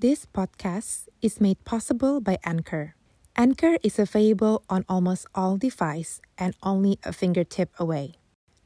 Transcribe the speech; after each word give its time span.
This 0.00 0.24
podcast 0.24 1.12
is 1.20 1.42
made 1.42 1.62
possible 1.66 2.22
by 2.22 2.38
Anchor. 2.42 2.94
Anchor 3.36 3.76
is 3.82 3.98
available 3.98 4.64
on 4.70 4.86
almost 4.88 5.26
all 5.34 5.58
devices 5.58 6.22
and 6.38 6.56
only 6.62 6.98
a 7.04 7.12
fingertip 7.12 7.68
away. 7.78 8.14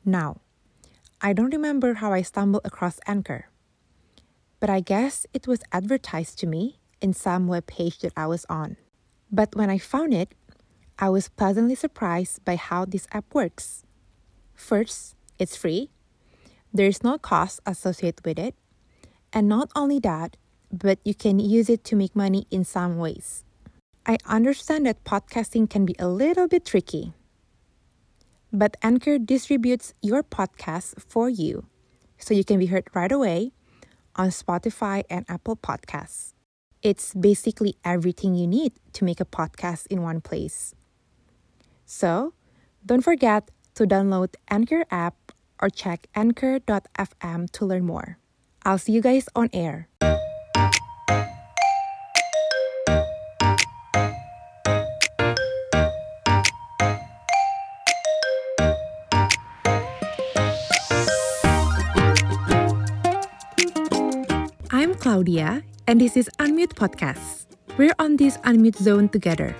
Now, 0.04 0.42
I 1.20 1.32
don't 1.32 1.52
remember 1.52 1.94
how 1.94 2.12
I 2.12 2.22
stumbled 2.22 2.62
across 2.64 3.00
Anchor, 3.08 3.50
but 4.60 4.70
I 4.70 4.78
guess 4.78 5.26
it 5.34 5.48
was 5.48 5.66
advertised 5.72 6.38
to 6.38 6.46
me 6.46 6.78
in 7.00 7.12
some 7.12 7.48
web 7.48 7.66
page 7.66 7.98
that 8.06 8.12
I 8.16 8.28
was 8.28 8.46
on. 8.48 8.76
But 9.28 9.56
when 9.56 9.70
I 9.70 9.78
found 9.78 10.14
it, 10.14 10.36
I 11.00 11.08
was 11.10 11.30
pleasantly 11.34 11.74
surprised 11.74 12.44
by 12.44 12.54
how 12.54 12.84
this 12.84 13.08
app 13.10 13.34
works. 13.34 13.82
First, 14.54 15.16
it's 15.40 15.56
free. 15.56 15.90
There's 16.72 17.02
no 17.02 17.18
cost 17.18 17.58
associated 17.66 18.24
with 18.24 18.38
it. 18.38 18.54
And 19.32 19.48
not 19.48 19.72
only 19.74 19.98
that, 19.98 20.36
but 20.78 20.98
you 21.04 21.14
can 21.14 21.38
use 21.38 21.70
it 21.70 21.84
to 21.84 21.96
make 21.96 22.16
money 22.16 22.46
in 22.50 22.64
some 22.64 22.98
ways. 22.98 23.44
I 24.06 24.18
understand 24.26 24.86
that 24.86 25.04
podcasting 25.04 25.70
can 25.70 25.86
be 25.86 25.94
a 25.98 26.08
little 26.08 26.48
bit 26.48 26.64
tricky. 26.66 27.12
But 28.52 28.76
Anchor 28.82 29.18
distributes 29.18 29.94
your 30.02 30.22
podcast 30.22 31.00
for 31.00 31.28
you 31.28 31.66
so 32.18 32.34
you 32.34 32.44
can 32.44 32.58
be 32.58 32.66
heard 32.66 32.88
right 32.94 33.10
away 33.10 33.52
on 34.16 34.28
Spotify 34.28 35.04
and 35.08 35.24
Apple 35.28 35.56
Podcasts. 35.56 36.32
It's 36.82 37.14
basically 37.14 37.76
everything 37.84 38.34
you 38.34 38.46
need 38.46 38.72
to 38.92 39.04
make 39.04 39.20
a 39.20 39.24
podcast 39.24 39.86
in 39.88 40.02
one 40.02 40.20
place. 40.20 40.74
So, 41.86 42.34
don't 42.84 43.02
forget 43.02 43.50
to 43.74 43.86
download 43.86 44.34
Anchor 44.50 44.84
app 44.90 45.32
or 45.60 45.70
check 45.70 46.06
anchor.fm 46.14 47.50
to 47.50 47.64
learn 47.64 47.84
more. 47.86 48.18
I'll 48.64 48.78
see 48.78 48.92
you 48.92 49.00
guys 49.00 49.28
on 49.34 49.50
air. 49.52 49.88
Claudia, 65.14 65.62
and 65.86 66.02
this 66.02 66.18
is 66.18 66.26
Unmute 66.42 66.74
Podcast. 66.74 67.46
We're 67.78 67.94
on 68.02 68.18
this 68.18 68.34
unmute 68.42 68.74
zone 68.74 69.06
together. 69.06 69.54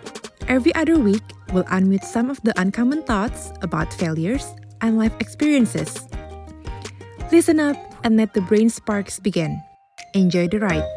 Every 0.51 0.75
other 0.75 0.99
week, 0.99 1.23
we'll 1.55 1.63
unmute 1.71 2.03
some 2.03 2.27
of 2.27 2.43
the 2.43 2.51
uncommon 2.59 3.07
thoughts 3.07 3.55
about 3.63 3.95
failures 3.95 4.51
and 4.83 4.99
life 4.99 5.15
experiences. 5.23 6.11
Listen 7.31 7.63
up 7.63 7.79
and 8.03 8.19
let 8.19 8.35
the 8.35 8.43
brain 8.43 8.67
sparks 8.67 9.23
begin. 9.23 9.63
Enjoy 10.11 10.51
the 10.51 10.59
ride. 10.59 10.91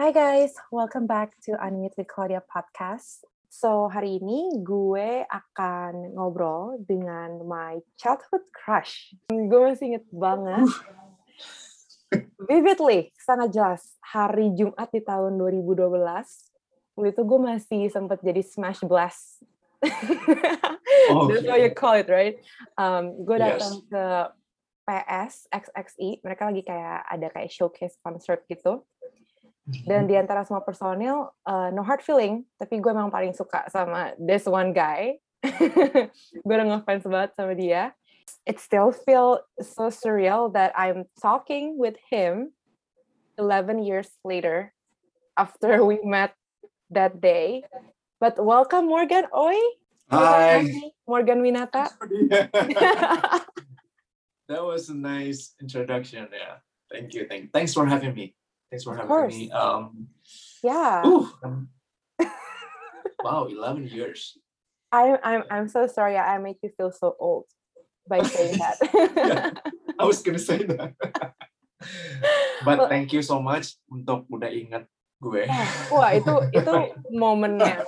Hi 0.00 0.16
guys, 0.16 0.56
welcome 0.72 1.04
back 1.04 1.36
to 1.44 1.52
Unmute 1.60 1.92
with 2.00 2.08
Claudia 2.08 2.40
podcast. 2.48 3.28
So 3.52 3.92
hari 3.92 4.16
ini 4.16 4.64
gue 4.64 5.28
akan 5.28 6.16
ngobrol 6.16 6.80
dengan 6.88 7.44
my 7.44 7.84
childhood 8.00 8.48
crush. 8.56 9.12
Gue 9.28 9.60
masih 9.60 9.92
inget 9.92 10.08
banget, 10.08 10.72
uh. 10.72 11.01
Vividly, 12.46 13.10
sangat 13.16 13.54
jelas, 13.54 13.82
hari 14.02 14.52
Jumat 14.52 14.88
di 14.90 15.00
tahun 15.00 15.36
2012 15.38 15.88
waktu 16.92 17.08
itu 17.16 17.22
gue 17.24 17.40
masih 17.40 17.82
sempat 17.88 18.20
jadi 18.20 18.42
smash 18.44 18.84
blast. 18.84 19.40
Oh, 21.10 21.26
That's 21.26 21.42
what 21.42 21.58
you 21.58 21.72
call 21.74 21.98
it, 21.98 22.06
right? 22.06 22.38
Um, 22.78 23.26
gue 23.26 23.34
Yes. 23.40 23.58
datang 23.58 23.74
ke 23.90 24.04
PS 24.82 25.34
XXI, 25.50 26.22
mereka 26.22 26.42
lagi 26.50 26.62
kayak 26.62 26.98
ada 27.06 27.26
kayak 27.32 27.50
showcase 27.50 27.96
concert 28.02 28.44
gitu. 28.46 28.84
Dan 29.86 30.10
di 30.10 30.18
antara 30.18 30.42
semua 30.42 30.62
personil, 30.62 31.30
uh, 31.46 31.70
no 31.70 31.86
hard 31.86 32.02
feeling, 32.02 32.42
tapi 32.58 32.82
gue 32.82 32.90
emang 32.90 33.10
paling 33.10 33.30
suka 33.34 33.66
sama 33.70 34.14
this 34.18 34.46
one 34.46 34.74
guy. 34.74 35.18
gue 36.46 36.54
udah 36.54 36.66
ngefans 36.66 37.06
banget 37.06 37.30
sama 37.34 37.52
dia. 37.54 37.94
It 38.46 38.58
still 38.60 38.92
feels 38.92 39.40
so 39.60 39.88
surreal 39.88 40.52
that 40.54 40.72
I'm 40.76 41.04
talking 41.20 41.78
with 41.78 41.96
him 42.10 42.52
11 43.38 43.82
years 43.82 44.08
later 44.24 44.72
after 45.38 45.84
we 45.88 46.00
met 46.02 46.34
that 46.90 47.20
day. 47.20 47.64
But 48.20 48.42
welcome 48.42 48.86
Morgan 48.86 49.26
Oi. 49.36 49.56
Hi. 50.10 50.92
Morgan 51.06 51.42
Winata. 51.42 51.88
that 54.48 54.62
was 54.62 54.88
a 54.90 54.94
nice 54.94 55.54
introduction. 55.60 56.28
Yeah. 56.32 56.56
Thank 56.90 57.14
you. 57.14 57.26
Thank. 57.26 57.52
Thanks 57.52 57.72
for 57.72 57.86
having 57.86 58.14
me. 58.14 58.34
Thanks 58.70 58.84
for 58.84 58.92
Of 58.92 58.96
having 58.96 59.08
course. 59.08 59.34
me. 59.34 59.50
Um. 59.50 60.08
Yeah. 60.62 61.06
ooh, 61.06 61.30
um, 61.42 61.68
wow, 63.24 63.46
eleven 63.46 63.88
years. 63.88 64.38
I, 64.92 65.18
I'm 65.22 65.42
I'm 65.50 65.68
so 65.68 65.86
sorry 65.86 66.16
I 66.18 66.36
make 66.38 66.58
you 66.62 66.70
feel 66.76 66.92
so 66.92 67.16
old 67.18 67.46
by 68.06 68.20
saying 68.22 68.58
that. 68.58 68.76
I 70.00 70.04
was 70.04 70.22
gonna 70.22 70.42
say 70.42 70.64
that. 70.66 70.94
but 72.66 72.76
Well- 72.78 72.90
thank 72.90 73.10
you 73.10 73.22
so 73.22 73.38
much 73.42 73.78
untuk 73.90 74.26
udah 74.30 74.50
ingat 74.50 74.86
gue. 75.18 75.46
Wah 75.94 76.10
itu 76.14 76.34
itu 76.50 76.72
momen 77.14 77.58
yang 77.62 77.82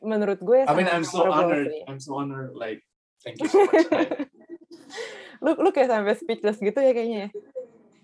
menurut 0.00 0.40
gue 0.40 0.64
I 0.64 0.72
mean, 0.72 0.88
I'm 0.88 1.04
so 1.04 1.28
honored. 1.28 1.68
sih. 1.68 1.82
I'm 1.88 2.00
so 2.00 2.16
honored. 2.16 2.56
Like, 2.56 2.80
thank 3.20 3.40
you 3.40 3.48
so 3.48 3.64
much. 3.68 3.88
Lu 5.44 5.52
lu 5.60 5.68
kayak 5.68 5.92
sampai 5.92 6.16
speechless 6.16 6.56
gitu 6.56 6.80
ya 6.80 6.92
kayaknya. 6.96 7.28
ya? 7.28 7.30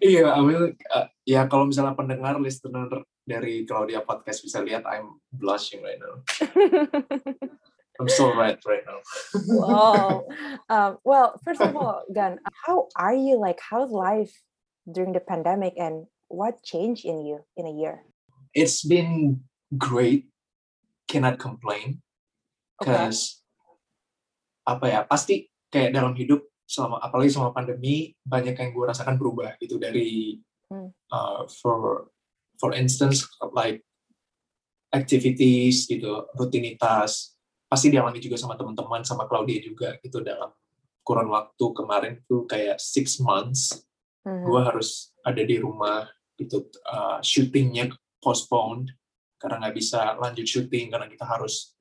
Iya, 0.03 0.26
I 0.34 0.41
mean, 0.42 0.75
uh, 0.91 1.06
ya 1.22 1.47
kalau 1.47 1.71
misalnya 1.71 1.94
pendengar 1.94 2.34
listener 2.42 2.91
dari 3.22 3.62
Claudia 3.62 4.03
Podcast 4.03 4.42
bisa 4.42 4.59
lihat, 4.59 4.82
I'm 4.82 5.22
blushing 5.31 5.78
right 5.78 5.97
now. 5.97 6.19
I'm 8.00 8.08
so 8.08 8.32
red 8.34 8.58
right 8.64 8.84
now. 8.86 9.00
wow. 9.47 10.25
Um, 10.72 10.97
well, 11.04 11.36
first 11.44 11.60
of 11.60 11.76
all, 11.76 12.00
Gan, 12.08 12.41
how 12.64 12.88
are 12.97 13.12
you? 13.12 13.36
Like, 13.36 13.60
how's 13.60 13.92
life 13.92 14.32
during 14.88 15.12
the 15.12 15.20
pandemic, 15.20 15.76
and 15.76 16.08
what 16.32 16.64
changed 16.64 17.04
in 17.04 17.20
you 17.20 17.44
in 17.60 17.69
a 17.69 17.75
year? 17.75 18.08
It's 18.56 18.80
been 18.80 19.44
great. 19.76 20.32
Cannot 21.12 21.36
complain. 21.36 22.00
Okay. 22.80 22.88
Because 22.88 23.44
apa 24.64 24.86
ya, 24.88 25.00
pasti 25.04 25.53
kayak 25.69 25.92
dalam 25.92 26.16
hidup 26.16 26.41
selama 26.64 27.04
apalagi 27.04 27.36
selama 27.36 27.53
pandemi 27.53 28.16
banyak 28.24 28.56
yang 28.56 28.72
gue 28.72 28.84
rasakan 28.88 29.20
berubah 29.20 29.60
gitu 29.60 29.76
dari 29.76 30.41
Hmm. 30.72 30.88
uh, 31.12 31.44
for 31.60 32.09
for 32.56 32.72
instance 32.72 33.28
like 33.53 33.84
activities 34.88 35.84
gitu 35.84 36.24
rutinitas 36.32 37.36
pasti 37.72 37.88
dialami 37.88 38.21
juga 38.21 38.37
sama 38.37 38.53
teman-teman 38.53 39.00
sama 39.00 39.25
Claudia 39.25 39.65
juga 39.65 39.97
gitu 40.05 40.21
dalam 40.21 40.53
kurun 41.00 41.33
waktu 41.33 41.65
kemarin 41.72 42.21
tuh 42.28 42.44
kayak 42.44 42.77
six 42.77 43.16
months 43.16 43.81
Mhm. 44.22 44.44
gue 44.44 44.60
harus 44.60 45.10
ada 45.25 45.41
di 45.41 45.56
rumah 45.56 46.05
gitu 46.37 46.69
uh, 46.87 47.19
syutingnya 47.25 47.91
postponed 48.21 48.93
karena 49.41 49.56
nggak 49.59 49.75
bisa 49.75 50.15
lanjut 50.15 50.47
syuting 50.47 50.93
karena 50.93 51.09
kita 51.09 51.25
harus 51.27 51.75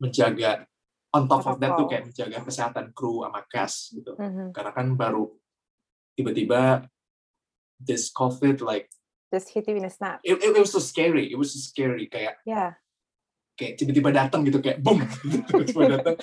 menjaga 0.00 0.66
on 1.14 1.30
top 1.30 1.46
of 1.46 1.62
that 1.62 1.78
tuh 1.78 1.86
kayak 1.86 2.10
menjaga 2.10 2.42
kesehatan 2.42 2.90
kru 2.90 3.22
sama 3.22 3.46
cast 3.46 3.94
gitu 3.94 4.16
Mhm. 4.18 4.50
karena 4.50 4.72
kan 4.74 4.90
baru 4.96 5.28
tiba-tiba 6.16 6.88
this 7.78 8.10
covid 8.10 8.58
like 8.58 8.88
Just 9.30 9.50
hit 9.50 9.66
you 9.66 9.74
in 9.78 9.86
a 9.86 9.90
snap. 9.90 10.18
it, 10.22 10.34
it, 10.38 10.50
it 10.54 10.58
was 10.58 10.70
so 10.74 10.82
scary 10.82 11.30
it 11.30 11.38
was 11.38 11.54
so 11.54 11.60
scary 11.62 12.10
kayak 12.10 12.42
Yeah. 12.42 12.74
Kayak 13.54 13.78
tiba-tiba 13.78 14.10
datang 14.10 14.42
gitu 14.42 14.58
kayak 14.58 14.82
boom 14.82 14.98
tiba-tiba 15.48 15.98
datang 15.98 16.16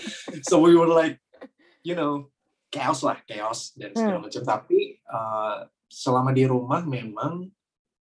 so 0.44 0.59
we 0.59 0.75
were 0.75 0.90
like 0.90 1.18
you 1.81 1.96
know 1.96 2.31
chaos 2.72 3.03
lah 3.03 3.19
chaos 3.28 3.75
dan 3.75 3.92
segala 3.92 4.24
macam. 4.24 4.42
Tapi 4.42 5.03
uh, 5.12 5.68
selama 5.91 6.31
di 6.31 6.47
rumah 6.47 6.81
memang 6.88 7.52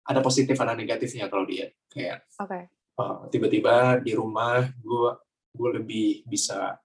ada 0.04 0.20
positif 0.20 0.60
ada 0.60 0.76
negatifnya 0.76 1.32
kalau 1.32 1.48
dia. 1.48 1.72
Kayak 1.88 2.28
Okay. 2.36 2.68
uh, 3.00 3.26
tiba-tiba 3.32 4.04
di 4.04 4.12
rumah 4.12 4.68
gue 4.68 5.10
gue 5.56 5.70
lebih 5.80 6.28
bisa 6.28 6.76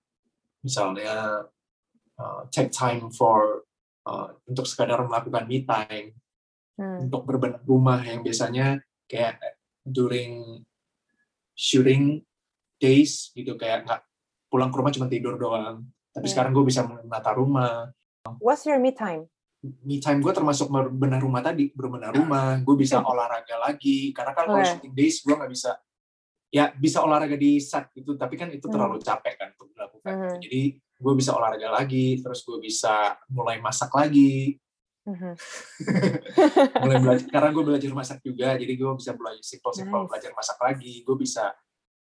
misalnya 0.63 1.43
uh, 2.17 2.41
take 2.49 2.71
time 2.71 3.11
for 3.11 3.67
uh, 4.07 4.31
untuk 4.47 4.63
sekadar 4.65 5.03
melakukan 5.03 5.45
me 5.45 5.67
time. 5.67 6.15
Hmm. 6.73 7.05
untuk 7.05 7.29
berbenah 7.29 7.61
rumah 7.69 8.01
yang 8.01 8.25
biasanya 8.25 8.81
kayak 9.05 9.37
during 9.85 10.65
shooting 11.53 12.25
days 12.83 13.31
gitu 13.31 13.55
kayak 13.55 13.87
nggak 13.87 14.01
pulang 14.45 14.67
ke 14.67 14.75
rumah 14.75 14.91
cuma 14.91 15.07
tidur 15.07 15.35
doang 15.35 15.81
tapi 16.11 16.27
Hmm. 16.27 16.33
sekarang 16.35 16.51
gue 16.51 16.65
bisa 16.65 16.83
menata 16.83 17.31
rumah 17.31 17.87
What's 18.37 18.63
your 18.63 18.77
me 18.77 18.91
time? 18.91 19.27
me 19.63 19.95
time 19.97 20.19
gue 20.19 20.29
termasuk 20.29 20.67
berbenah 20.67 21.17
rumah 21.17 21.39
tadi 21.39 21.71
berbenah 21.71 22.11
rumah 22.11 22.59
gue 22.59 22.75
bisa 22.75 22.99
olahraga 23.05 23.55
lagi 23.57 24.11
karena 24.11 24.31
kan 24.31 24.43
kalau 24.45 24.59
Oke. 24.59 24.67
shooting 24.69 24.91
days 24.93 25.19
gue 25.19 25.31
nggak 25.31 25.47
bisa 25.49 25.71
ya 26.49 26.69
bisa 26.69 26.99
olahraga 26.99 27.33
di 27.33 27.57
set 27.57 27.89
gitu 27.91 28.13
tapi 28.13 28.35
kan 28.35 28.45
itu 28.47 28.67
Hmm. 28.67 28.75
terlalu 28.75 28.99
capek 28.99 29.33
kan 29.33 29.49
untuk 29.53 29.71
dilakukan 29.71 30.13
Mhm. 30.13 30.37
jadi 30.39 30.61
gue 30.77 31.13
bisa 31.15 31.31
olahraga 31.31 31.71
lagi 31.73 32.19
terus 32.19 32.43
gue 32.43 32.59
bisa 32.59 32.93
mulai 33.27 33.57
masak 33.57 33.89
lagi 33.89 34.59
Mhm. 35.03 35.33
mulai 36.83 36.97
belajar 36.99 37.27
karena 37.33 37.49
gue 37.49 37.63
belajar 37.65 37.91
masak 37.91 38.19
juga 38.21 38.53
jadi 38.53 38.69
gue 38.69 38.91
bisa 38.95 39.11
belajar 39.13 39.41
simple 39.41 39.73
simple 39.73 39.97
Nice. 39.97 40.09
belajar 40.09 40.31
masak 40.33 40.57
lagi 40.59 40.93
gue 41.01 41.15
bisa 41.17 41.43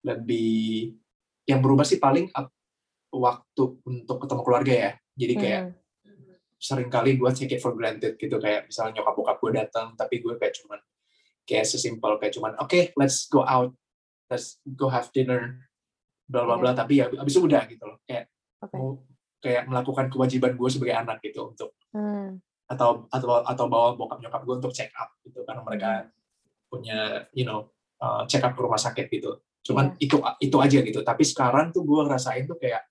lebih 0.03 0.93
yang 1.45 1.59
berubah 1.59 1.83
sih 1.83 1.97
paling 1.97 2.29
up- 2.31 2.53
waktu 3.09 3.63
untuk 3.83 4.21
ketemu 4.21 4.41
keluarga 4.45 4.73
ya 4.73 4.91
jadi 5.17 5.33
kayak 5.35 5.63
Mhm. 5.65 6.33
sering 6.61 6.89
kali 6.91 7.17
gue 7.17 7.29
take 7.33 7.57
it 7.57 7.61
for 7.63 7.73
granted 7.73 8.13
gitu 8.15 8.37
kayak 8.37 8.69
misalnya 8.69 9.01
nyokap 9.01 9.13
bokap 9.15 9.37
gue 9.39 9.51
datang 9.57 9.87
tapi 9.97 10.21
gue 10.21 10.37
kayak 10.37 10.53
cuman 10.53 10.77
kayak 11.43 11.65
sesimpel 11.65 12.21
kayak 12.21 12.37
cuman 12.37 12.53
oke 12.55 12.93
let's 12.93 13.25
go 13.25 13.41
out 13.41 13.73
let's 14.27 14.61
go 14.67 14.85
have 14.87 15.09
dinner 15.09 15.57
bla 16.23 16.45
bla 16.45 16.55
bla 16.55 16.71
tapi 16.71 17.01
ya 17.01 17.09
abis 17.09 17.33
itu 17.33 17.41
udah 17.41 17.65
gitu 17.65 17.81
loh 17.81 17.97
kayak 18.05 18.29
Oke. 18.61 18.75
mau 18.77 19.01
kayak 19.39 19.63
melakukan 19.65 20.05
kewajiban 20.07 20.53
gue 20.53 20.69
sebagai 20.69 20.95
anak 20.95 21.17
gitu 21.19 21.49
untuk 21.49 21.73
Hmm. 21.89 22.37
atau 22.69 23.09
atau 23.09 23.41
atau 23.41 23.65
bawa 23.65 23.97
bokap 23.97 24.21
nyokap 24.21 24.45
gue 24.45 24.55
untuk 24.59 24.69
check 24.69 24.93
up 24.93 25.09
gitu 25.25 25.41
karena 25.41 25.65
mereka 25.65 25.89
Hmm. 25.97 26.13
punya 26.69 26.99
you 27.33 27.41
know 27.41 27.73
uh, 27.97 28.21
check 28.25 28.45
up 28.45 28.53
ke 28.53 28.61
rumah 28.61 28.77
sakit 28.77 29.09
gitu 29.09 29.33
cuman 29.69 29.93
itu 29.97 30.17
itu 30.39 30.57
aja 30.57 30.79
gitu 30.81 30.99
tapi 31.01 31.21
sekarang 31.21 31.69
tuh 31.69 31.85
gue 31.85 32.01
ngerasain 32.01 32.43
tuh 32.43 32.57
kayak 32.57 32.81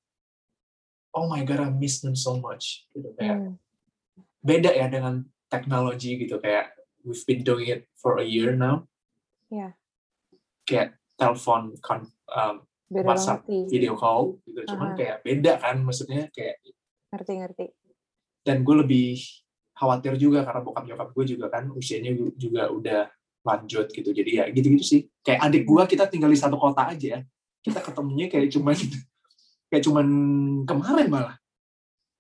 oh 1.11 1.27
my 1.27 1.43
god 1.43 1.59
I 1.61 1.69
miss 1.69 1.99
them 1.99 2.15
so 2.15 2.39
much 2.39 2.87
gitu 2.93 3.11
kayak 3.13 3.37
Hmm. 3.41 3.55
beda 4.41 4.71
ya 4.71 4.87
dengan 4.87 5.27
teknologi 5.49 6.15
gitu 6.17 6.39
kayak 6.39 6.71
we've 7.03 7.25
been 7.25 7.43
doing 7.43 7.67
it 7.67 7.91
for 7.93 8.17
a 8.17 8.25
year 8.25 8.55
now 8.55 8.87
Iya. 9.49 9.75
kayak 10.63 10.95
telepon 11.15 11.75
kon- 11.79 12.13
um, 12.29 12.63
Beda 12.87 13.05
WhatsApp 13.07 13.43
banget 13.43 13.69
sih. 13.69 13.75
video 13.75 13.95
call 13.95 14.39
gitu 14.45 14.61
cuman 14.67 14.93
Aha. 14.93 14.97
kayak 14.97 15.17
beda 15.21 15.53
kan 15.57 15.77
maksudnya 15.81 16.31
kayak 16.31 16.63
Ngerti-ngerti. 17.09 17.67
dan 18.43 18.63
gue 18.63 18.77
lebih 18.79 19.19
khawatir 19.73 20.15
juga 20.17 20.43
karena 20.43 20.61
bokap 20.61 20.85
nyokap 20.85 21.09
gue 21.11 21.25
juga 21.29 21.47
kan 21.49 21.69
usianya 21.71 22.13
ju- 22.13 22.35
juga 22.35 22.69
udah 22.69 23.03
lanjut 23.43 23.87
gitu 23.89 24.11
jadi 24.11 24.31
ya 24.31 24.45
gitu-gitu 24.51 24.85
sih 24.85 25.01
kayak 25.23 25.41
adik 25.45 25.63
gue 25.65 25.83
kita 25.87 26.05
tinggal 26.07 26.29
di 26.29 26.37
satu 26.37 26.57
kota 26.57 26.91
aja 26.91 27.23
kita 27.63 27.79
ketemunya 27.81 28.27
kayak 28.27 28.51
cuman 28.51 28.77
kayak 29.69 29.83
cuman 29.85 30.07
kemarin 30.65 31.09
malah 31.09 31.37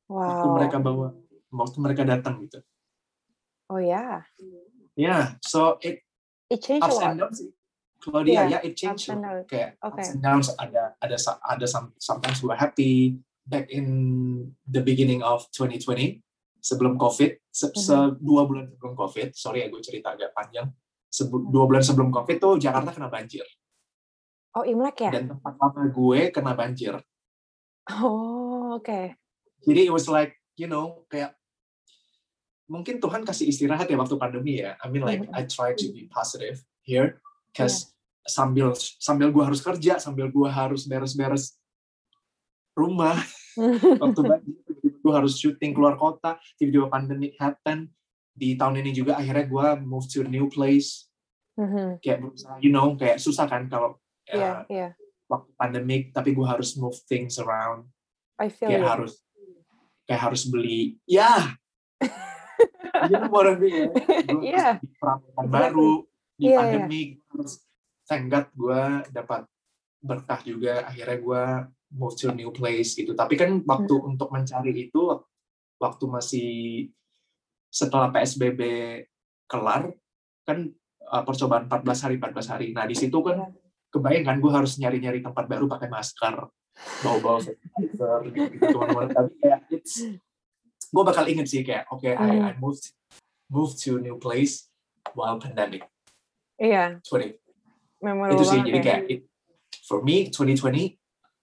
waktu 0.09 0.47
Wow. 0.47 0.57
mereka 0.57 0.77
bawa 0.81 1.09
waktu 1.51 1.77
mereka 1.79 2.03
datang 2.03 2.41
gitu 2.43 2.61
Oh 3.69 3.77
ya. 3.77 4.25
ya 4.97 5.37
so 5.45 5.77
it 5.81 6.01
It 6.49 6.65
changed 6.65 6.81
a 6.81 6.89
ups 6.89 6.97
lot. 6.97 7.05
and 7.13 7.21
downs 7.21 7.37
sih 7.37 7.51
kalau 7.99 8.23
dia 8.25 8.33
Iya, 8.33 8.43
ya 8.49 8.59
it 8.65 8.73
changed 8.73 9.05
ups 9.05 9.13
and 9.13 9.21
downs. 9.21 9.45
kayak 9.45 9.71
Oke. 9.85 10.01
ups 10.01 10.09
and 10.09 10.21
downs 10.23 10.49
ada 10.57 10.97
ada 10.97 11.17
ada 11.45 11.67
some- 11.69 11.93
sometimes 12.01 12.41
gue 12.41 12.55
happy 12.55 12.93
back 13.45 13.69
in 13.69 13.85
the 14.65 14.81
beginning 14.81 15.21
of 15.21 15.45
2020 15.53 16.25
sebelum 16.59 16.97
covid 16.97 17.37
se, 17.49 17.69
Mhm. 17.69 17.77
se- 17.77 18.17
dua 18.19 18.43
bulan 18.45 18.65
sebelum 18.67 18.95
covid 18.95 19.29
sorry 19.33 19.61
ya 19.61 19.69
gue 19.69 19.81
cerita 19.81 20.17
agak 20.17 20.33
panjang 20.33 20.73
dua 21.51 21.65
bulan 21.65 21.81
sebelum 21.81 22.09
covid 22.09 22.37
tuh 22.37 22.55
Jakarta 22.57 22.93
kena 22.93 23.09
banjir 23.09 23.45
Oh 24.57 24.65
Imlek 24.65 25.05
ya? 25.05 25.11
dan 25.13 25.29
tempat 25.29 25.55
lama 25.57 25.83
gue 25.89 26.21
kena 26.31 26.53
banjir 26.53 26.95
Oh 27.89 28.77
oke. 28.77 29.17
jadi 29.65 29.81
it 29.89 29.93
was 29.93 30.07
like 30.07 30.37
you 30.55 30.69
know 30.69 31.05
kayak 31.09 31.33
mungkin 32.69 33.01
Tuhan 33.01 33.25
kasih 33.25 33.49
istirahat 33.49 33.89
ya 33.89 33.97
waktu 33.97 34.21
pandemi 34.21 34.61
ya 34.61 34.77
I 34.79 34.93
mean 34.93 35.01
like 35.03 35.25
Mhm. 35.25 35.33
I 35.33 35.49
try 35.49 35.73
to 35.73 35.87
be 35.89 36.05
positive 36.09 36.61
here 36.85 37.21
cause 37.57 37.97
sambil 38.29 38.77
sambil 38.77 39.33
gue 39.33 39.41
harus 39.41 39.65
kerja 39.65 39.97
sambil 39.97 40.29
gue 40.29 40.49
harus 40.49 40.85
beres-beres 40.85 41.57
rumah 42.77 43.17
waktu 44.05 44.21
banjir 44.21 44.57
gue 44.77 45.13
harus 45.17 45.41
syuting 45.41 45.73
keluar 45.73 45.97
kota 45.97 46.37
tiba-tiba 46.61 46.93
pandemic 46.93 47.33
happen 47.41 47.89
di 48.39 48.55
tahun 48.55 48.79
ini 48.81 48.95
juga 48.95 49.19
akhirnya 49.19 49.45
gue 49.45 49.67
move 49.83 50.07
to 50.07 50.23
a 50.23 50.29
new 50.29 50.47
place 50.47 51.11
Mhm. 51.59 51.99
kayak 51.99 52.23
berusaha 52.23 52.55
you 52.63 52.71
know 52.71 52.95
kayak 52.95 53.19
susah 53.19 53.51
kan 53.51 53.67
kalau 53.67 53.99
Iya 54.31 54.39
uh, 54.39 54.59
iya. 54.71 54.89
waktu 55.27 55.51
pandemic 55.59 56.15
tapi 56.15 56.31
gue 56.31 56.47
harus 56.47 56.79
move 56.79 56.95
things 57.11 57.35
around 57.43 57.91
I 58.39 58.47
feel 58.47 58.71
kayak 58.71 58.85
you. 58.85 58.87
harus 58.87 59.13
kayak 60.07 60.23
harus 60.23 60.47
beli 60.47 61.03
ya 61.03 61.59
you 63.11 63.17
know 63.19 63.27
what 63.27 63.51
I 63.51 63.59
mean 63.59 63.91
gue 63.91 64.51
harus 64.55 64.79
di 64.79 64.89
perawatan 64.97 65.35
Exactly. 65.35 65.51
baru 65.51 65.93
di 66.39 66.45
Iya, 66.47 66.47
iya. 66.47 66.59
pandemi 66.63 67.01
gue 67.19 67.35
harus 67.35 67.55
thank 68.07 68.25
God 68.31 68.47
gue 68.55 68.81
dapat 69.11 69.43
berkah 69.99 70.41
juga 70.47 70.87
akhirnya 70.87 71.19
gue 71.19 71.43
move 71.91 72.15
to 72.15 72.31
a 72.31 72.35
new 72.37 72.55
place 72.55 72.95
gitu 72.95 73.19
tapi 73.19 73.35
kan 73.35 73.51
waktu 73.67 73.95
Hmm. 73.99 74.11
untuk 74.15 74.31
mencari 74.31 74.73
itu 74.87 75.03
waktu 75.83 76.05
masih 76.07 76.51
setelah 77.69 78.09
PSBB 78.11 78.61
kelar 79.45 79.93
kan 80.45 80.69
uh, 81.05 81.23
percobaan 81.23 81.69
14 81.69 82.05
hari 82.05 82.17
14 82.17 82.53
hari 82.53 82.67
nah 82.73 82.85
di 82.85 82.97
situ 82.97 83.15
Iya. 83.15 83.27
kan 83.29 83.39
kebayang 83.89 84.25
kan 84.25 84.37
gue 84.37 84.53
harus 84.53 84.77
nyari-nyari 84.77 85.21
tempat 85.21 85.45
baru 85.45 85.65
pakai 85.65 85.89
masker 85.89 86.35
bawa-bawa 87.03 87.41
sanitizer 87.41 88.21
gitu-gitu 88.29 88.65
ke 88.65 88.77
mana-mana 88.77 89.09
tapi 89.11 89.33
kayak 89.41 89.61
it's 89.73 89.95
gue 90.89 91.03
bakal 91.03 91.25
inget 91.25 91.49
sih 91.49 91.65
kayak 91.65 91.89
oke 91.89 92.05
Hmm. 92.05 92.45
I, 92.45 92.53
I 92.53 92.61
moved 92.61 92.93
moved 93.49 93.81
to 93.83 93.97
a 93.97 94.01
new 94.01 94.17
place 94.17 94.69
while 95.13 95.37
pandemic 95.37 95.85
Iya. 96.57 97.01
20 97.07 97.39
Memorable 97.99 98.37
itu 98.37 98.45
sih 98.47 98.61
jadi 98.63 98.79
ya. 98.79 98.85
kayak 98.85 99.03
it, 99.09 99.21
for 99.85 100.01
me 100.01 100.29
2020 100.31 100.97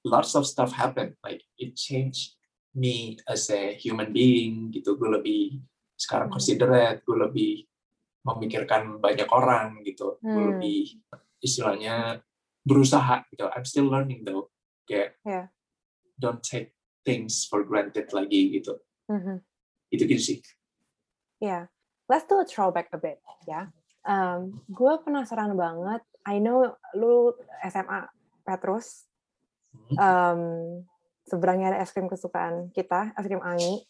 lots 0.06 0.38
of 0.38 0.46
stuff 0.46 0.72
happened 0.72 1.18
like 1.22 1.42
it 1.58 1.74
changed 1.74 2.38
me 2.72 3.18
as 3.26 3.50
a 3.50 3.74
human 3.76 4.14
being 4.14 4.70
gitu 4.70 4.94
gue 4.96 5.10
lebih 5.10 5.60
sekarang 5.96 6.28
Hmm. 6.30 6.36
considerate 6.36 7.02
gue 7.04 7.18
lebih 7.18 7.54
memikirkan 8.26 9.00
banyak 9.00 9.30
orang 9.30 9.80
gitu 9.84 10.18
gue 10.20 10.32
Hmm. 10.32 10.50
lebih 10.58 11.00
istilahnya 11.40 12.20
berusaha 12.66 13.24
gitu 13.30 13.46
I'm 13.52 13.66
still 13.66 13.88
learning 13.88 14.26
though 14.26 14.50
kayak 14.86 15.18
Yeah. 15.24 15.50
don't 16.18 16.42
take 16.42 16.74
things 17.06 17.46
for 17.46 17.62
granted 17.64 18.10
lagi 18.12 18.50
gitu 18.56 18.82
Mhm. 19.08 19.42
itu 19.94 20.04
gitu 20.06 20.22
sih 20.22 20.40
Yeah, 21.36 21.68
let's 22.08 22.24
do 22.32 22.40
a 22.40 22.48
throwback 22.48 22.88
a 22.96 22.98
bit, 22.98 23.20
ya. 23.44 23.68
Um, 24.08 24.64
gue 24.72 24.94
penasaran 25.04 25.52
banget. 25.54 26.00
I 26.24 26.40
know 26.40 26.80
lu 26.96 27.36
SMA 27.60 28.08
Petrus. 28.48 29.04
Hmm. 29.92 29.98
Um, 30.00 30.42
seberangnya 31.28 31.76
ada 31.76 31.84
es 31.84 31.92
krim 31.92 32.08
kesukaan 32.08 32.72
kita, 32.72 33.12
es 33.20 33.26
krim 33.28 33.44
Angi. 33.44 33.84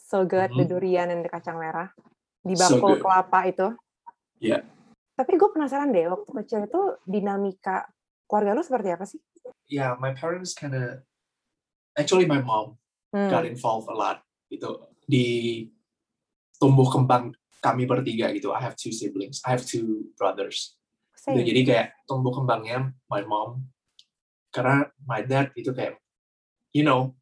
So 0.00 0.24
good, 0.24 0.56
the 0.56 0.64
Mhm. 0.66 0.70
durian 0.72 1.06
dan 1.12 1.20
the 1.22 1.30
kacang 1.30 1.60
merah 1.60 1.92
di 2.40 2.56
So 2.56 2.80
bakul 2.80 2.96
good. 2.96 3.00
kelapa 3.04 3.40
itu. 3.46 3.66
Iya. 4.40 4.64
Tapi 5.14 5.36
gue 5.36 5.50
penasaran 5.52 5.92
deh, 5.92 6.08
waktu 6.08 6.30
kecil 6.32 6.60
itu 6.64 6.82
dinamika 7.04 7.84
keluarga 8.24 8.56
lu 8.56 8.62
seperti 8.64 8.88
apa 8.90 9.04
sih? 9.04 9.20
yeah 9.70 9.94
my 10.02 10.10
parents 10.10 10.50
kind 10.50 10.74
of 10.74 11.06
actually 11.94 12.26
my 12.26 12.42
mom 12.42 12.74
Hmm. 13.14 13.26
got 13.30 13.42
involved 13.46 13.86
a 13.90 13.94
lot 13.94 14.22
gitu 14.50 14.86
di 15.06 15.66
tumbuh 16.62 16.86
kembang 16.86 17.34
kami 17.58 17.86
bertiga 17.86 18.30
gitu 18.34 18.54
I 18.54 18.62
have 18.62 18.74
two 18.78 18.94
siblings 18.94 19.42
I 19.42 19.54
have 19.54 19.62
two 19.66 20.10
brothers 20.18 20.78
gitu. 21.22 21.42
Jadi 21.42 21.60
kayak 21.66 21.86
tumbuh 22.06 22.30
kembangnya 22.34 22.94
my 23.10 23.22
mom 23.26 23.66
karena 24.54 24.90
my 25.06 25.22
dad 25.26 25.50
itu 25.54 25.70
kayak 25.70 25.98
you 26.74 26.82
know 26.82 27.14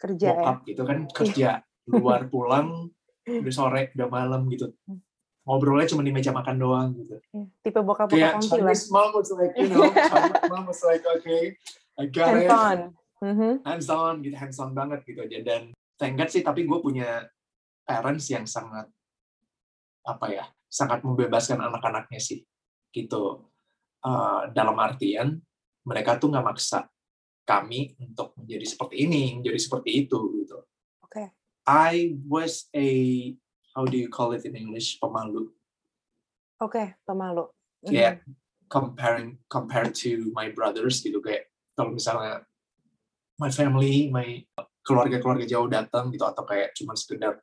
kerja 0.00 0.32
ya. 0.32 0.36
bokap 0.36 0.56
gitu 0.68 0.82
kan 0.84 0.98
kerja 1.12 1.50
luar 1.86 2.26
pulang 2.26 2.88
udah 3.24 3.52
sore 3.52 3.92
udah 3.92 4.08
malam 4.08 4.44
gitu 4.48 4.72
ngobrolnya 5.42 5.88
cuma 5.88 6.00
di 6.00 6.08
meja 6.08 6.30
makan 6.30 6.56
doang 6.56 6.88
gitu 6.94 7.16
Iya, 7.30 7.44
Tipe 7.60 7.80
bokap-bokap 7.80 8.08
kayak 8.10 8.32
konti 8.38 8.48
lah. 8.48 8.72
Chinese 8.72 8.86
mom 8.88 9.10
was 9.12 9.30
like 9.30 9.54
you 9.54 9.68
know 9.68 9.84
Chinese 10.10 10.44
mom 10.46 10.64
was 10.64 10.80
like 10.80 11.04
okay 11.04 11.42
I 11.94 12.04
got 12.08 12.32
Hands 12.32 12.42
it 12.42 12.50
on. 12.50 12.78
Mhm. 13.20 13.52
hands 13.62 13.88
on 13.88 14.14
gitu 14.20 14.36
hands 14.36 14.58
on 14.58 14.72
banget 14.72 15.00
gitu 15.02 15.20
aja 15.20 15.38
dan 15.40 15.62
thank 15.96 16.14
God 16.14 16.28
sih 16.28 16.40
tapi 16.40 16.64
gue 16.64 16.78
punya 16.78 17.24
parents 17.82 18.28
yang 18.28 18.44
sangat 18.44 18.84
apa 20.02 20.26
ya 20.28 20.44
sangat 20.66 21.00
membebaskan 21.00 21.60
anak-anaknya 21.60 22.20
sih 22.20 22.44
gitu 22.90 23.48
Eh, 24.04 24.42
dalam 24.52 24.76
artian 24.76 25.40
mereka 25.80 26.20
tuh 26.20 26.28
nggak 26.28 26.44
maksa 26.44 26.84
kami 27.40 27.96
untuk 27.96 28.36
menjadi 28.36 28.68
seperti 28.68 29.08
ini 29.08 29.40
menjadi 29.40 29.56
seperti 29.56 30.04
itu 30.04 30.18
gitu 30.44 30.60
Oke. 31.00 31.32
I 31.64 32.20
was 32.28 32.68
a 32.76 32.88
how 33.72 33.84
do 33.84 33.96
you 33.96 34.08
call 34.08 34.32
it 34.32 34.44
in 34.44 34.54
English 34.54 35.00
pemalu 35.00 35.48
Oke, 36.60 36.94
pemalu. 37.02 37.48
Mhm. 37.84 37.90
kayak 37.92 38.16
comparing 38.68 39.36
compared 39.48 39.92
to 39.92 40.32
my 40.32 40.48
brothers 40.48 41.04
gitu 41.04 41.20
kayak 41.20 41.48
kalau 41.76 41.92
misalnya 41.92 42.44
my 43.36 43.52
family 43.52 44.08
my 44.08 44.40
keluarga-keluarga 44.80 45.44
jauh 45.44 45.68
datang 45.68 46.08
gitu 46.08 46.24
atau 46.24 46.44
kayak 46.44 46.72
cuma 46.72 46.96
sekedar 46.96 47.40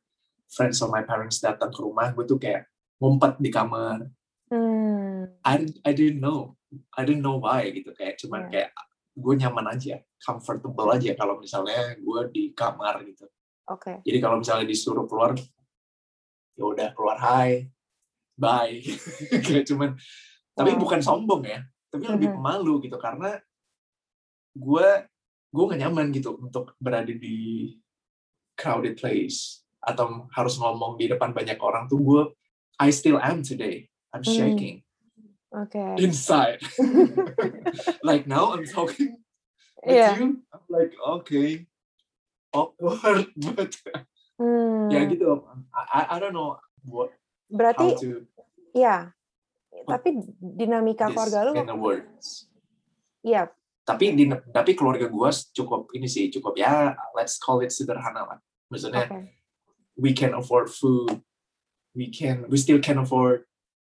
friends 0.50 0.82
of 0.82 0.90
my 0.90 1.02
parents 1.02 1.38
datang 1.38 1.70
ke 1.70 1.78
rumah 1.78 2.10
gue 2.10 2.26
tuh 2.26 2.38
kayak 2.38 2.66
ngumpet 2.98 3.38
di 3.38 3.50
kamar 3.50 4.06
Hmm. 4.52 5.32
I 5.40 5.64
I 5.80 5.96
didn't 5.96 6.20
know 6.20 6.60
I 6.92 7.08
didn't 7.08 7.24
know 7.24 7.40
why 7.40 7.72
gitu 7.72 7.96
kayak 7.96 8.20
cuman 8.20 8.52
Iya. 8.52 8.68
kayak 8.68 8.70
gue 9.16 9.34
nyaman 9.40 9.66
aja 9.72 9.96
comfortable 10.20 10.92
aja 10.92 11.16
kalau 11.16 11.40
misalnya 11.40 11.96
gue 11.96 12.20
di 12.28 12.52
kamar 12.52 13.00
gitu 13.08 13.24
Oke. 13.72 14.04
jadi 14.04 14.18
kalau 14.20 14.36
misalnya 14.38 14.68
disuruh 14.68 15.08
keluar 15.08 15.32
ya 16.52 16.64
udah 16.68 16.88
keluar 16.92 17.16
hai 17.16 17.64
bye 18.36 18.76
kayak 19.40 19.64
cuman 19.72 19.96
tapi 20.52 20.76
bukan 20.76 21.00
sombong 21.00 21.48
ya 21.48 21.64
tapi 21.88 22.04
lebih 22.04 22.28
Mhm. 22.32 22.36
pemalu 22.36 22.74
gitu 22.84 22.96
karena 23.00 23.40
gue 24.52 24.88
gue 25.52 25.64
gak 25.68 25.80
nyaman 25.80 26.12
gitu 26.12 26.36
untuk 26.36 26.76
berada 26.76 27.12
di 27.12 27.72
crowded 28.56 29.00
place 29.00 29.64
atau 29.80 30.28
harus 30.32 30.60
ngomong 30.60 31.00
di 31.00 31.08
depan 31.08 31.32
banyak 31.32 31.56
orang 31.56 31.88
tuh 31.88 32.00
gue 32.00 32.22
I 32.76 32.92
still 32.92 33.16
am 33.16 33.40
today 33.40 33.88
I'm 34.12 34.20
Hmm. 34.24 34.32
shaking 34.32 34.84
Oke. 35.52 35.80
inside 36.00 36.60
like 38.08 38.28
now 38.28 38.52
I'm 38.52 38.64
talking 38.64 39.20
with 39.84 39.96
Iya. 40.00 40.16
you 40.20 40.24
I'm 40.52 40.64
like 40.68 40.92
okay 41.00 41.64
awkward 42.52 43.28
but 43.52 43.72
Hmm. 44.40 44.88
ya 44.90 45.06
gitu 45.06 45.44
I, 45.70 46.16
I- 46.16 46.20
don't 46.20 46.34
know 46.34 46.58
what 46.82 47.12
Berarti 47.46 47.94
to 48.00 48.26
ya. 48.74 49.12
Tapi 49.70 50.18
dinamika 50.40 51.06
keluarga 51.12 51.46
lu 51.46 51.52
in 51.54 51.68
the 51.68 51.76
words 51.76 52.48
iya. 53.22 53.46
tapi 53.86 54.14
di 54.18 54.26
tapi 54.50 54.72
keluarga 54.74 55.06
gue 55.06 55.30
cukup 55.54 55.90
ini 55.94 56.06
sih 56.10 56.26
cukup 56.32 56.58
ya 56.58 56.96
let's 57.14 57.38
call 57.38 57.62
it 57.62 57.70
sederhana 57.70 58.24
lah 58.24 58.38
maksudnya 58.66 59.06
Oke. 59.10 59.30
we 60.00 60.10
can 60.10 60.34
afford 60.34 60.66
food 60.66 61.22
we 61.94 62.08
can 62.10 62.42
we 62.50 62.58
still 62.58 62.78
can 62.82 62.98
afford 62.98 63.46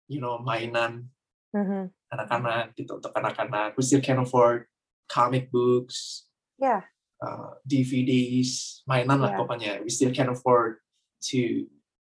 you 0.08 0.22
know 0.22 0.40
mainan 0.40 1.12
Mhm. 1.52 1.92
anak-anak 2.14 2.72
gitu 2.78 3.00
untuk 3.04 3.12
anak-anak 3.16 3.74
we 3.76 3.84
still 3.84 4.04
can 4.04 4.22
afford 4.22 4.68
comic 5.12 5.50
books 5.52 6.28
Ya. 6.56 6.88
Uh, 7.20 7.58
DVDs 7.64 8.82
mainan 8.86 9.18
lah 9.18 9.34
Yeah. 9.34 9.40
pokoknya 9.40 9.72
we 9.82 9.90
still 9.90 10.12
can 10.12 10.30
afford 10.30 10.82
to 11.24 11.66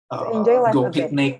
uh, 0.08 0.30
enjoy 0.32 0.58
life 0.60 0.72
go 0.72 0.86
a 0.86 0.90
bit. 0.90 1.10
picnic 1.10 1.32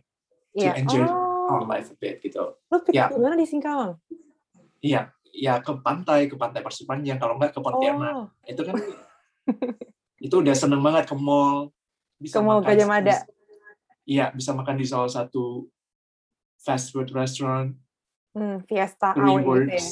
to 0.55 0.65
Iya. 0.65 0.73
enjoy 0.79 1.05
Oh. 1.05 1.53
our 1.53 1.63
life 1.65 1.91
a 1.91 1.97
bit 1.97 2.19
gitu 2.21 2.43
Lu 2.67 2.77
pikir 2.81 2.95
Ya. 2.97 3.07
gimana 3.09 3.35
di 3.35 3.47
Singkawang? 3.47 3.99
iya 4.81 5.11
ya 5.31 5.61
ke 5.61 5.73
pantai 5.79 6.27
ke 6.27 6.35
pantai 6.35 6.61
Persipanjang 6.61 7.19
kalau 7.19 7.37
nggak 7.37 7.53
ke 7.53 7.61
Pontianak 7.61 8.13
Oh. 8.15 8.27
itu 8.45 8.63
kan 8.63 8.75
itu 10.27 10.35
udah 10.35 10.55
seneng 10.55 10.81
banget 10.81 11.07
ke 11.07 11.15
mall 11.15 11.71
bisa 12.17 12.39
Ke 12.39 12.43
mall 12.43 12.59
makan 12.61 12.71
Gajah 12.73 12.89
Mada. 12.89 13.17
iya 14.03 14.31
bisa 14.31 14.51
makan 14.51 14.75
di 14.75 14.87
salah 14.87 15.07
satu 15.07 15.69
fast 16.57 16.91
food 16.91 17.11
restaurant 17.11 17.75
Hmm, 18.33 18.61
Fiesta 18.65 19.17
three 19.17 19.33
gitu 19.33 19.41
ya. 19.41 19.47
words 19.49 19.85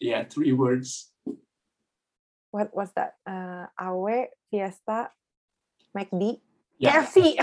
yeah 0.00 0.20
three 0.24 0.52
words 0.52 1.09
What 2.50 2.74
was 2.74 2.90
that? 2.94 3.18
Uh, 3.22 3.70
Awe, 3.78 4.26
Fiesta, 4.50 5.14
McD, 5.94 6.42
Ya. 6.80 7.04
KFC. 7.04 7.36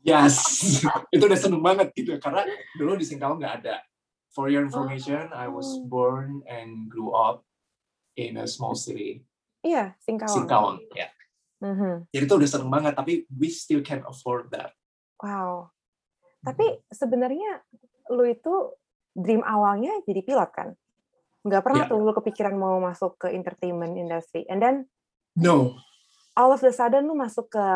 yes 0.00 0.36
itu 1.14 1.20
udah 1.20 1.34
seneng 1.34 1.58
banget 1.58 1.90
gitu 1.92 2.14
karena 2.16 2.46
dulu 2.78 2.94
di 2.94 3.02
Singkawang 3.02 3.42
nggak 3.42 3.64
ada 3.64 3.82
for 4.30 4.46
your 4.46 4.62
information 4.62 5.26
I 5.34 5.50
was 5.50 5.66
Oh. 5.66 5.84
born 5.84 6.40
and 6.46 6.86
grew 6.86 7.10
up 7.10 7.42
in 8.14 8.36
a 8.36 8.46
small 8.46 8.72
city 8.72 9.26
Iya, 9.60 9.98
Singkawang. 10.00 10.36
Singkawang 10.36 10.76
ya 10.94 11.08
Mhm. 11.60 12.08
jadi 12.08 12.24
itu 12.24 12.34
udah 12.36 12.48
seneng 12.48 12.70
banget 12.70 12.94
tapi 12.94 13.26
we 13.28 13.50
still 13.50 13.82
can 13.82 14.00
afford 14.06 14.48
that 14.54 14.72
Wow. 15.18 15.74
Tapi 16.40 16.80
sebenarnya 16.88 17.60
lu 18.08 18.24
itu 18.24 18.72
dream 19.12 19.42
awalnya 19.42 19.98
jadi 20.06 20.22
pilot 20.22 20.50
kan? 20.54 20.68
Nggak 21.40 21.62
pernah 21.64 21.82
Ya. 21.84 21.88
tuh 21.88 21.98
lu 22.04 22.12
kepikiran 22.12 22.54
mau 22.56 22.76
masuk 22.78 23.16
ke 23.16 23.32
entertainment 23.32 23.96
industry. 23.96 24.44
And 24.50 24.60
then 24.60 24.76
no 25.38 25.80
all 26.36 26.52
of 26.52 26.60
the 26.60 26.72
sudden 26.72 27.08
lu 27.08 27.16
masuk 27.16 27.48
ke 27.52 27.66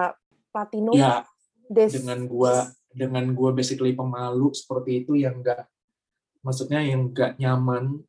platinum. 0.52 0.94
ya 0.94 1.24
This, 1.64 1.96
dengan 1.96 2.28
gua 2.28 2.68
dengan 2.92 3.24
gua 3.32 3.56
basically 3.56 3.96
pemalu 3.96 4.52
seperti 4.52 5.00
itu 5.02 5.16
yang 5.16 5.40
enggak 5.40 5.64
maksudnya 6.44 6.84
yang 6.84 7.08
enggak 7.08 7.40
nyaman 7.40 8.04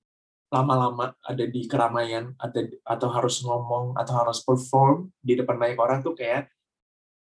lama-lama 0.52 1.16
ada 1.24 1.48
di 1.48 1.64
keramaian 1.66 2.36
ada 2.36 2.68
atau 2.84 3.10
harus 3.16 3.40
ngomong 3.42 3.96
atau 3.96 4.14
harus 4.20 4.44
perform 4.44 5.08
di 5.24 5.40
depan 5.40 5.56
banyak 5.56 5.80
orang 5.80 6.04
tuh 6.04 6.14
kayak 6.14 6.52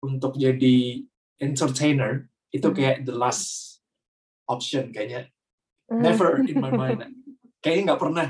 untuk 0.04 0.36
jadi 0.36 1.08
entertainer 1.40 2.28
itu 2.52 2.68
Mhm. 2.68 2.76
kayak 2.76 2.98
the 3.08 3.16
last 3.16 3.80
option 4.46 4.92
kayaknya 4.92 5.32
Mhm. 5.88 6.04
never 6.04 6.30
in 6.44 6.60
my 6.60 6.70
mind 6.70 7.08
kayaknya 7.60 7.94
nggak 7.94 8.02
pernah 8.02 8.28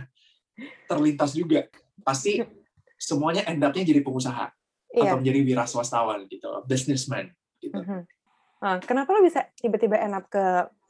terlintas 0.86 1.31
juga 1.33 1.69
pasti 2.01 2.41
semuanya 3.00 3.48
end 3.48 3.63
up-nya 3.63 3.86
jadi 3.86 4.01
pengusaha 4.01 4.51
Iya. 4.89 5.13
atau 5.13 5.21
menjadi 5.21 5.39
wira 5.45 5.69
swastawan 5.69 6.25
gitu 6.25 6.50
businessman 6.65 7.29
gitu 7.62 7.77
Mhm. 7.77 8.01
Nah, 8.59 8.75
kenapa 8.83 9.15
lu 9.15 9.24
bisa 9.24 9.48
tiba-tiba 9.55 9.95
end 9.95 10.17
up 10.17 10.27
ke 10.27 10.43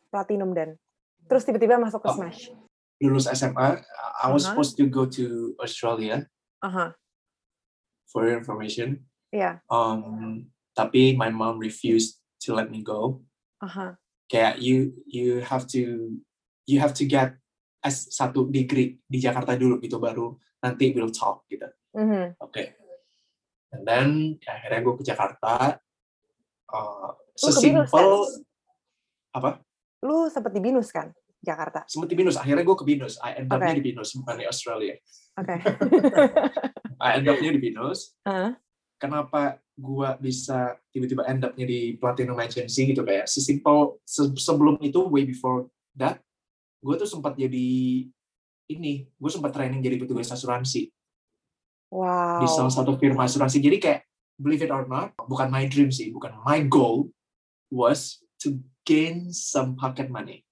platinum 0.09 0.55
dan 0.55 0.73
terus 1.27 1.45
tiba-tiba 1.45 1.77
masuk 1.77 2.01
ke 2.01 2.09
Oh. 2.09 2.15
Smash? 2.17 2.49
lulus 2.99 3.27
SMA, 3.27 3.79
I 4.19 4.27
was 4.27 4.43
Uh-huh. 4.43 4.55
supposed 4.55 4.75
to 4.75 4.87
go 4.87 5.03
to 5.05 5.55
Australia 5.59 6.27
Aha, 6.59 6.91
for 8.07 8.25
your 8.25 8.35
information. 8.35 9.03
iya, 9.29 9.61
Um, 9.69 10.47
tapi 10.73 11.13
my 11.13 11.29
mom 11.29 11.59
refused 11.59 12.19
to 12.43 12.51
let 12.51 12.67
me 12.67 12.81
go. 12.81 13.21
aha, 13.61 13.95
Kayak 14.27 14.59
you 14.59 14.95
you 15.05 15.43
have 15.43 15.63
to 15.69 16.15
you 16.65 16.79
have 16.79 16.91
to 16.95 17.03
get 17.05 17.35
S 17.79 18.11
satu 18.11 18.47
degree 18.47 18.99
di 19.03 19.17
Jakarta 19.17 19.55
dulu 19.55 19.79
gitu 19.79 19.97
baru 19.97 20.35
nanti 20.59 20.91
we'll 20.91 21.09
talk 21.09 21.47
gitu. 21.47 21.67
Mhm. 21.95 22.35
Oke. 22.43 22.75
And 23.71 23.83
then 23.85 24.09
akhirnya 24.43 24.79
gue 24.81 24.93
ke 24.99 25.03
Jakarta. 25.05 25.77
Uh, 26.69 27.17
sesimpel 27.33 28.29
apa? 29.31 29.61
Lu 30.05 30.29
sempet 30.29 30.53
di 30.53 30.61
Binus 30.61 30.93
kan, 30.93 31.09
Jakarta? 31.41 31.81
Seperti 31.89 32.13
Binus. 32.13 32.37
Akhirnya 32.37 32.61
gue 32.61 32.77
ke 32.77 32.85
Binus. 32.85 33.17
I 33.19 33.41
end 33.41 33.49
up-nya 33.49 33.73
Oke. 33.73 33.79
di 33.79 33.85
Binus 33.89 34.09
bukan 34.15 34.35
di 34.37 34.45
Australia. 34.45 34.95
Oke. 35.39 35.55
I 37.05 37.09
end 37.17 37.27
up-nya 37.27 37.51
di 37.55 37.61
Binus. 37.61 38.13
Heeh. 38.27 38.53
kenapa 38.99 39.63
gua 39.79 40.19
bisa 40.19 40.75
tiba-tiba 40.91 41.23
end 41.23 41.39
up-nya 41.39 41.63
di 41.63 41.95
Platinum 41.95 42.35
Agency 42.35 42.91
gitu 42.91 42.99
kayak 43.07 43.31
sesimpel 43.31 43.95
se- 44.03 44.35
sebelum 44.35 44.75
itu 44.83 45.07
way 45.07 45.23
before 45.23 45.71
that 45.95 46.19
gue 46.79 46.95
tuh 46.95 47.09
sempat 47.09 47.35
jadi 47.35 47.67
ini 48.69 48.93
gue 49.09 49.31
sempat 49.31 49.51
training 49.51 49.79
jadi 49.79 49.97
petugas 49.97 50.29
asuransi 50.29 50.89
Wow. 51.89 52.45
di 52.45 52.47
salah 52.47 52.69
satu 52.69 53.01
firma 53.01 53.25
asuransi 53.25 53.57
jadi 53.57 53.77
kayak 53.81 54.01
believe 54.37 54.61
it 54.61 54.69
or 54.69 54.85
not 54.85 55.09
bukan 55.25 55.49
my 55.49 55.65
dream 55.65 55.89
sih 55.89 56.13
bukan 56.13 56.37
my 56.45 56.61
goal 56.61 57.09
was 57.67 58.21
to 58.37 58.61
gain 58.85 59.33
some 59.33 59.73
pocket 59.73 60.05
money 60.05 60.45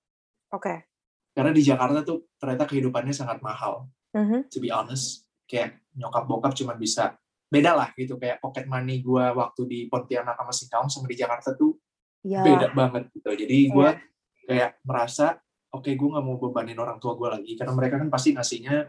Oke. 0.49 0.89
karena 1.37 1.53
di 1.53 1.61
Jakarta 1.61 2.01
tuh 2.01 2.25
ternyata 2.41 2.65
kehidupannya 2.65 3.13
sangat 3.13 3.37
mahal 3.45 3.85
Mhm. 4.17 4.49
to 4.49 4.57
be 4.57 4.73
honest 4.73 5.29
kayak 5.45 5.77
nyokap 5.93 6.25
bokap 6.25 6.57
cuma 6.57 6.73
bisa 6.73 7.13
beda 7.47 7.77
lah 7.77 7.93
gitu 7.93 8.17
kayak 8.17 8.41
pocket 8.41 8.65
money 8.65 8.99
gue 8.99 9.25
waktu 9.29 9.61
di 9.69 9.79
Pontianak 9.85 10.35
sama 10.35 10.49
Singkawang 10.49 10.89
sama 10.89 11.05
di 11.05 11.15
Jakarta 11.15 11.53
tuh 11.53 11.77
Ya. 12.25 12.41
beda 12.41 12.73
banget 12.73 13.13
gitu 13.13 13.29
jadi 13.29 13.57
gue 13.69 13.89
Iya. 13.93 14.01
kayak 14.49 14.71
merasa 14.81 15.37
oke 15.69 15.89
gue 15.89 16.07
nggak 16.09 16.23
mau 16.23 16.37
bebanin 16.37 16.77
orang 16.77 16.97
tua 16.97 17.13
gue 17.13 17.27
lagi 17.29 17.51
karena 17.55 17.73
mereka 17.73 17.95
kan 17.97 18.09
pasti 18.09 18.31
ngasihnya 18.31 18.87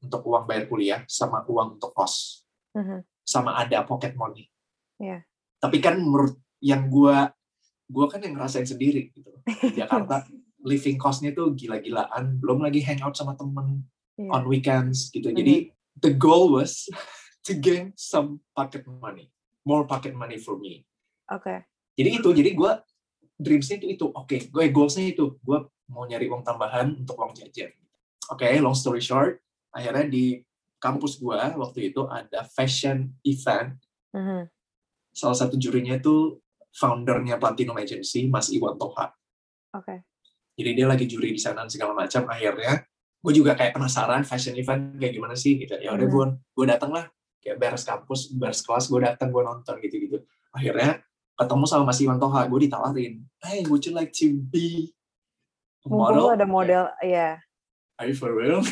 untuk 0.00 0.24
uang 0.24 0.44
bayar 0.44 0.64
kuliah 0.66 1.00
sama 1.06 1.42
uang 1.44 1.76
untuk 1.76 1.92
kos 1.92 2.44
Mhm. 2.70 3.02
sama 3.26 3.58
ada 3.58 3.82
pocket 3.82 4.14
money 4.14 4.46
Iya. 4.96 5.26
tapi 5.58 5.82
kan 5.82 5.98
menurut 5.98 6.38
yang 6.62 6.86
gue 6.86 7.16
gue 7.90 8.06
kan 8.06 8.22
yang 8.22 8.38
ngerasain 8.38 8.62
sendiri 8.64 9.10
gitu 9.10 9.30
di 9.42 9.74
Jakarta 9.82 10.22
living 10.62 10.94
cost-nya 10.94 11.32
tuh 11.32 11.50
gila-gilaan 11.52 12.38
belum 12.38 12.62
lagi 12.62 12.78
hangout 12.80 13.14
sama 13.14 13.34
temen 13.34 13.82
Iya. 14.14 14.30
on 14.30 14.44
weekends 14.46 15.08
gitu. 15.08 15.32
Mhm. 15.32 15.36
Jadi 15.40 15.54
the 15.96 16.12
goal 16.12 16.52
was 16.52 16.84
to 17.48 17.56
gain 17.56 17.96
some 17.96 18.44
pocket 18.52 18.84
money, 18.84 19.32
more 19.64 19.88
pocket 19.88 20.12
money 20.12 20.36
for 20.36 20.60
me. 20.60 20.84
Oke. 21.26 21.64
Jadi 21.96 22.20
itu, 22.20 22.28
jadi 22.28 22.52
gue 22.52 22.72
dreamsnya 23.34 23.80
itu 23.80 23.88
itu. 23.90 24.06
Oke, 24.12 24.44
gue 24.46 24.64
goalsnya 24.68 25.08
itu, 25.08 25.40
gue 25.40 25.58
mau 25.90 26.06
nyari 26.06 26.30
uang 26.30 26.40
tambahan 26.40 26.94
untuk 26.94 27.18
uang 27.18 27.34
jajan. 27.34 27.74
Oke, 28.30 28.46
long 28.62 28.78
story 28.78 29.02
short, 29.02 29.42
akhirnya 29.74 30.06
di 30.06 30.38
kampus 30.78 31.18
gue 31.18 31.34
waktu 31.34 31.90
itu 31.90 32.06
ada 32.06 32.46
fashion 32.46 33.18
event. 33.26 33.74
Mhm. 34.14 34.46
Salah 35.10 35.36
satu 35.36 35.58
jurinya 35.58 35.98
itu 35.98 36.38
foundernya 36.70 37.36
Platinum 37.36 37.74
Agency, 37.76 38.30
Mas 38.30 38.48
Iwan 38.48 38.78
Toha. 38.78 39.10
Oke. 39.74 40.02
jadi 40.58 40.76
dia 40.76 40.86
lagi 40.90 41.08
juri 41.08 41.32
di 41.32 41.40
sana 41.40 41.64
segala 41.70 41.96
macam 41.96 42.26
akhirnya 42.28 42.84
gue 43.24 43.32
juga 43.32 43.56
kayak 43.56 43.72
penasaran 43.80 44.28
fashion 44.28 44.52
event 44.60 44.92
kayak 45.00 45.16
gimana 45.16 45.32
sih 45.32 45.56
gitu 45.56 45.72
ya 45.80 45.96
udah 45.96 46.04
Hmm. 46.04 46.12
gue 46.12 46.26
gue 46.52 46.66
datang 46.68 46.90
lah 46.92 47.08
kayak 47.40 47.56
beres 47.56 47.88
kampus 47.88 48.28
beres 48.28 48.60
kelas 48.60 48.92
gue 48.92 49.00
datang 49.00 49.32
gue 49.32 49.40
nonton 49.40 49.80
gitu 49.80 49.96
gitu 49.96 50.18
akhirnya 50.52 51.00
ketemu 51.32 51.64
sama 51.64 51.88
Mas 51.88 51.96
Iwan 52.04 52.20
Toha 52.20 52.44
gue 52.44 52.60
ditawarin 52.68 53.24
hey 53.40 53.64
would 53.72 53.80
you 53.88 53.96
like 53.96 54.12
to 54.12 54.36
be 54.52 54.92
Mumpung 55.86 56.12
model 56.12 56.26
ada 56.30 56.44
model, 56.44 56.82
ya. 57.00 57.40
are 57.96 58.08
you 58.08 58.16
for 58.16 58.32
real 58.32 58.60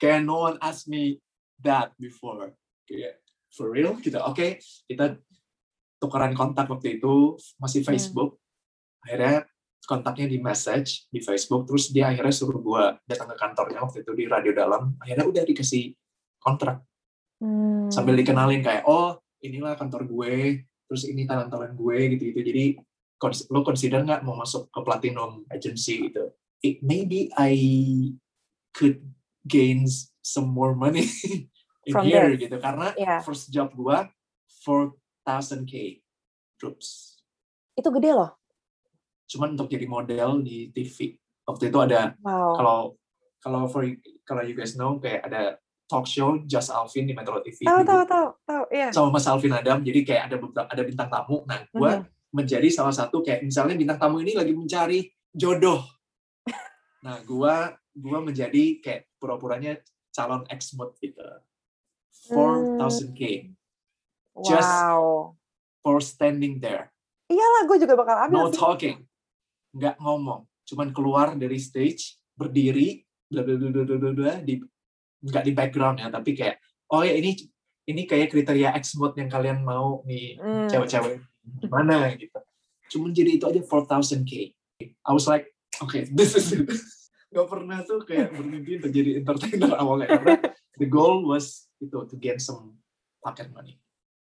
kayak 0.00 0.20
no 0.22 0.42
one 0.42 0.56
asked 0.58 0.86
me 0.86 1.18
that 1.58 1.90
before 1.96 2.52
kayak 2.84 3.18
for 3.50 3.70
real 3.70 3.94
gitu 3.98 4.18
oke 4.18 4.58
kita 4.84 5.16
tukeran 5.98 6.34
kontak 6.34 6.66
waktu 6.66 6.98
itu 6.98 7.38
masih 7.56 7.80
Hmm. 7.82 7.88
Facebook. 7.94 8.30
Akhirnya 9.02 9.46
kontaknya 9.82 10.26
di 10.26 10.38
message 10.38 11.06
di 11.08 11.18
Facebook, 11.18 11.62
terus 11.62 11.90
dia 11.90 12.10
akhirnya 12.10 12.30
suruh 12.30 12.54
gue 12.54 12.82
datang 13.04 13.30
ke 13.30 13.34
kantornya 13.34 13.78
waktu 13.78 14.02
itu 14.02 14.10
di 14.12 14.24
Radio 14.26 14.50
Dalam. 14.50 14.94
Akhirnya 14.98 15.26
udah 15.26 15.42
dikasih 15.42 15.94
kontrak 16.38 16.82
Hmm. 17.38 17.90
sambil 17.90 18.14
dikenalin 18.14 18.62
kayak 18.62 18.86
oh 18.86 19.18
inilah 19.38 19.74
kantor 19.74 20.06
gue, 20.06 20.62
terus 20.86 21.02
ini 21.06 21.22
talentan 21.22 21.74
gue 21.74 21.96
gitu-gitu. 22.14 22.40
Jadi 22.40 22.64
cons- 22.78 22.90
lo 23.48 23.60
consider 23.62 24.02
nggak 24.02 24.22
mau 24.22 24.34
masuk 24.34 24.66
ke 24.66 24.80
platinum 24.80 25.46
agency 25.48 26.08
gitu? 26.08 26.32
It, 26.58 26.78
maybe 26.80 27.30
I 27.34 27.54
could 28.70 29.02
gain 29.42 29.86
some 30.20 30.46
more 30.48 30.72
money 30.72 31.06
in 31.86 31.92
From 31.92 32.04
here 32.04 32.30
this. 32.30 32.46
gitu 32.46 32.56
karena 32.56 32.94
Yeah. 32.94 33.18
first 33.20 33.50
job 33.50 33.70
gue 33.72 33.98
4,000k 34.62 36.02
troops. 36.56 37.18
Itu 37.74 37.90
gede 37.90 38.12
loh. 38.12 38.30
Cuman 39.26 39.54
untuk 39.54 39.66
jadi 39.66 39.86
model 39.86 40.40
di 40.40 40.70
TV 40.70 41.16
waktu 41.42 41.68
itu 41.68 41.78
ada 41.78 42.14
Wow. 42.20 42.54
kalau 42.54 42.78
kalau 43.38 43.60
for 43.66 43.82
kalau 44.22 44.42
you 44.42 44.54
guys 44.54 44.72
know 44.72 44.96
kayak 44.96 45.26
ada 45.26 45.58
talk 45.84 46.06
show 46.06 46.38
Just 46.42 46.70
Alvin 46.70 47.04
di 47.04 47.12
Metro 47.12 47.36
TV 47.40 47.66
Tahu 47.66 47.82
dulu. 47.82 47.88
tahu 47.88 48.02
tahu 48.06 48.26
tahu. 48.44 48.62
Iya. 48.70 48.88
sama 48.90 49.08
Mas 49.10 49.26
Alvin 49.26 49.50
Adam 49.52 49.78
jadi 49.80 50.00
kayak 50.02 50.22
ada 50.24 50.36
beberapa 50.38 50.64
ada 50.64 50.82
bintang 50.82 51.08
tamu 51.08 51.42
nah 51.44 51.58
gue 51.60 51.92
Mhm. 51.92 52.06
Menjadi 52.32 52.68
salah 52.68 52.90
satu 52.90 53.20
kayak 53.20 53.44
misalnya 53.44 53.76
bintang 53.76 54.00
tamu 54.00 54.18
ini 54.18 54.32
lagi 54.32 54.52
mencari 54.52 55.00
jodoh. 55.30 55.84
Nah 57.04 57.20
gue 57.20 57.54
gue 57.92 58.18
menjadi 58.18 58.64
kayak 58.80 59.12
pura-puranya 59.16 59.76
calon 60.10 60.42
ex 60.48 60.72
mod 60.72 60.96
gitu. 60.98 61.20
4,000k 62.28 63.52
Just- 64.40 64.64
Wow. 64.64 65.36
for 65.84 66.00
standing 66.00 66.56
there. 66.56 66.88
Iyalah, 67.28 67.66
gue 67.66 67.76
juga 67.76 67.94
bakal 67.94 68.16
ambil 68.28 68.38
no 68.38 68.48
sih. 68.48 68.56
talking. 68.56 68.96
Nggak 69.72 69.96
ngomong. 69.98 70.48
Cuman 70.64 70.88
keluar 70.90 71.34
dari 71.34 71.58
stage 71.58 72.16
berdiri 72.32 73.04
bla 73.28 73.42
bla 73.42 73.56
bla 73.56 73.84
bla 73.84 74.10
bla, 74.12 74.32
di 74.38 74.56
nggak 75.20 75.44
di 75.44 75.52
background 75.52 75.96
ya 75.98 76.08
tapi 76.08 76.32
kayak 76.32 76.60
oh 76.88 77.00
ya 77.00 77.12
ini 77.12 77.32
ini 77.84 78.04
kayak 78.04 78.28
kriteria 78.28 78.72
ex 78.72 78.92
mod 78.94 79.12
yang 79.14 79.26
kalian 79.26 79.60
mau 79.60 80.00
nih 80.04 80.36
Hmm. 80.36 80.68
cewek-cewek 80.68 81.20
gimana 81.60 82.12
gitu 82.16 82.38
cuman 82.92 83.10
jadi 83.10 83.40
itu 83.40 83.44
aja 83.48 83.60
4,000k 83.60 84.32
I 84.82 85.12
was 85.12 85.26
like 85.26 85.50
okay 85.80 86.06
this 86.18 86.34
is 86.34 86.52
it 86.52 86.66
nggak 87.32 87.48
pernah 87.48 87.80
tuh 87.82 88.04
kayak 88.04 88.36
bermimpi 88.36 88.76
untuk 88.76 88.92
jadi 88.92 89.10
entertainer 89.18 89.72
awalnya 89.80 90.08
karena 90.20 90.34
the 90.76 90.84
goal 90.84 91.24
was 91.24 91.66
itu 91.80 91.96
to 92.04 92.14
gain 92.16 92.36
some 92.36 92.76
pocket 93.20 93.48
money 93.50 93.80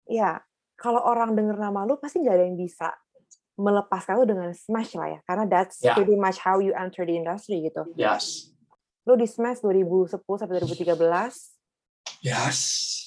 Iya. 0.08 0.40
Kalau 0.80 1.04
orang 1.04 1.36
denger 1.36 1.60
nama 1.60 1.84
lu 1.84 2.00
pasti 2.00 2.24
nggak 2.24 2.32
ada 2.32 2.44
yang 2.48 2.56
bisa 2.56 2.96
melepaskan 3.60 4.22
lu 4.22 4.24
dengan 4.24 4.48
Smash 4.56 4.96
lah 4.96 5.08
ya. 5.12 5.20
Karena 5.28 5.44
that's 5.44 5.84
Ya. 5.84 5.92
pretty 5.92 6.16
much 6.16 6.40
how 6.40 6.56
you 6.64 6.72
enter 6.72 7.04
the 7.04 7.12
industry 7.12 7.60
gitu. 7.60 7.84
yes 7.92 8.48
Lu 9.04 9.12
di 9.12 9.28
Smash 9.28 9.60
2010 9.60 10.16
sampai 10.24 10.64
2013 10.64 10.96
yes 12.24 12.58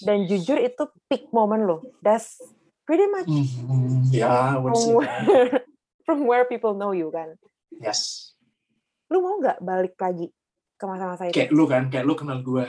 dan 0.05 0.29
jujur 0.29 0.61
itu 0.61 0.83
peak 1.09 1.33
moment 1.33 1.65
lo. 1.65 1.77
That's 2.05 2.37
pretty 2.91 3.07
much 3.07 3.31
I 4.19 4.59
would 4.59 4.75
say 4.75 4.91
from 4.91 4.99
where, 4.99 5.63
from 6.05 6.19
where 6.27 6.43
people 6.43 6.75
know 6.75 6.91
you 6.91 7.07
kan. 7.07 7.39
yes 7.79 8.35
Lu 9.07 9.23
mau 9.23 9.39
nggak 9.39 9.63
balik 9.63 9.95
lagi 9.95 10.27
ke 10.75 10.83
masa-masa 10.83 11.31
itu? 11.31 11.35
kayak 11.39 11.55
lu 11.55 11.63
kan 11.71 11.87
kayak 11.87 12.03
lu 12.03 12.19
kenal 12.19 12.43
gue 12.43 12.67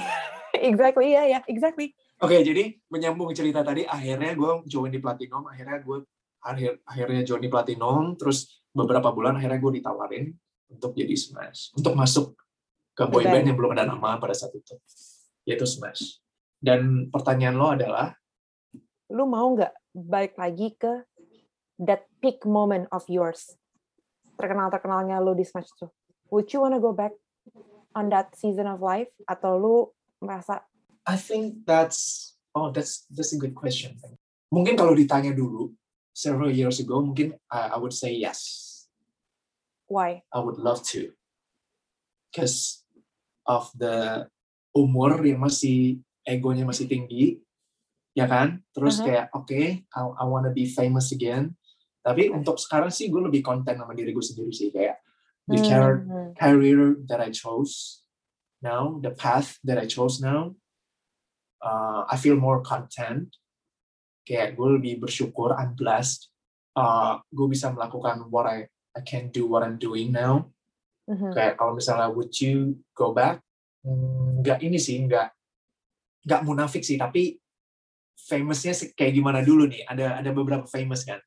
exactly, 0.70 1.12
iya 1.12 1.28
ya, 1.28 1.38
exactly. 1.44 1.92
oke 2.24 2.32
jadi 2.40 2.72
menyambung 2.88 3.36
cerita 3.36 3.60
tadi 3.60 3.84
akhirnya 3.84 4.32
gue 4.32 4.64
join 4.64 4.88
di 4.88 5.02
platinum 5.02 5.44
akhirnya 5.44 5.84
gue 5.84 6.08
akhir 6.40 6.80
akhirnya 6.88 7.20
join 7.28 7.42
di 7.44 7.52
platinum 7.52 8.16
terus 8.16 8.64
beberapa 8.72 9.12
bulan 9.12 9.36
akhirnya 9.36 9.60
gue 9.60 9.72
ditawarin 9.82 10.24
untuk 10.72 10.96
jadi 10.96 11.12
smash 11.12 11.74
untuk 11.76 11.92
masuk 11.92 12.32
ke 12.96 13.04
boy 13.10 13.26
Band. 13.26 13.44
band 13.44 13.46
yang 13.52 13.56
belum 13.60 13.72
ada 13.76 13.84
nama 13.92 14.16
pada 14.16 14.32
saat 14.32 14.54
itu 14.56 14.78
yaitu 15.44 15.66
smash 15.66 16.22
dan 16.62 17.10
pertanyaan 17.10 17.56
lo 17.58 17.74
adalah 17.74 18.14
Lu 19.10 19.26
mau 19.26 19.52
nggak 19.52 19.74
balik 19.92 20.38
lagi 20.38 20.72
ke 20.78 21.04
that 21.82 22.06
peak 22.22 22.46
moment 22.46 22.86
of 22.94 23.04
yours? 23.10 23.58
Terkenal-terkenalnya 24.38 25.20
lu 25.20 25.34
di 25.34 25.44
Smash 25.44 25.74
tuh. 25.76 25.90
Would 26.30 26.48
you 26.54 26.62
wanna 26.62 26.78
go 26.78 26.94
back 26.94 27.12
on 27.92 28.08
that 28.14 28.32
season 28.38 28.70
of 28.70 28.78
life? 28.80 29.10
Atau 29.26 29.58
lu 29.58 29.76
merasa, 30.22 30.62
I 31.04 31.18
think 31.18 31.66
that's 31.66 32.32
oh 32.54 32.70
that's 32.70 33.04
that's 33.10 33.34
a 33.34 33.40
good 33.40 33.56
question 33.56 33.96
mungkin 34.50 34.74
kalau 34.74 34.92
ditanya 34.92 35.30
dulu 35.30 35.70
several 36.10 36.50
years 36.50 36.82
ago 36.82 36.98
mungkin 36.98 37.38
I, 37.46 37.72
I 37.72 37.76
would 37.78 37.94
say 37.94 38.12
yes 38.12 38.70
why? 39.90 40.22
I 40.30 40.38
would 40.38 40.56
love 40.56 40.86
to. 40.94 41.10
Because 42.30 42.86
of 43.42 43.74
the 43.74 44.30
umur 44.70 45.18
yang 45.26 45.42
masih 45.42 45.98
egonya 46.22 46.62
masih 46.62 46.86
tinggi, 46.86 47.42
ya 48.12 48.26
kan? 48.26 48.60
Terus 48.70 48.98
Uh-huh. 49.00 49.06
kayak 49.06 49.26
oke, 49.32 49.60
I, 49.84 50.00
I 50.00 50.24
wanna 50.26 50.50
be 50.50 50.66
famous 50.66 51.10
again. 51.10 51.54
Tapi 52.00 52.32
untuk 52.32 52.56
sekarang 52.56 52.88
sih 52.88 53.12
gue 53.12 53.20
lebih 53.20 53.44
konten 53.44 53.76
sama 53.76 53.92
diri 53.92 54.10
gue 54.10 54.24
sendiri 54.24 54.50
sih 54.50 54.72
kayak 54.72 54.98
the 55.46 55.60
car- 55.60 56.00
Hmm. 56.00 56.32
career 56.32 56.96
that 57.04 57.20
I 57.20 57.28
chose 57.28 58.00
now, 58.64 58.96
the 58.98 59.12
path 59.12 59.60
that 59.62 59.76
I 59.76 59.84
chose 59.84 60.18
now, 60.18 60.56
uh, 61.60 62.08
I 62.08 62.16
feel 62.16 62.36
more 62.40 62.64
content. 62.64 63.34
Kayak 64.24 64.56
gue 64.56 64.68
lebih 64.80 64.94
bersyukur, 65.02 65.52
I'm 65.56 65.74
blessed. 65.74 66.28
Uh, 66.72 67.18
gue 67.28 67.50
bisa 67.50 67.68
melakukan 67.68 68.30
what 68.30 68.46
I 68.46 68.70
I 68.90 69.02
can 69.06 69.30
do 69.30 69.46
what 69.46 69.62
I'm 69.62 69.78
doing 69.78 70.10
now. 70.10 70.50
Mhm. 71.06 71.30
Kayak 71.34 71.54
kalau 71.58 71.74
misalnya 71.78 72.10
would 72.10 72.34
you 72.38 72.78
go 72.94 73.10
back? 73.14 73.42
Hmm, 73.82 74.40
Nggak 74.42 74.60
ini 74.62 74.78
sih, 74.78 74.98
nggak 75.04 75.30
nggak 76.26 76.42
munafik 76.42 76.82
sih, 76.82 76.96
tapi 76.96 77.38
famousnya 78.28 78.74
kayak 78.92 79.12
gimana 79.14 79.40
dulu 79.40 79.64
nih? 79.64 79.86
Ada 79.86 80.20
ada 80.20 80.30
beberapa 80.34 80.66
famous 80.66 81.06
kan. 81.06 81.20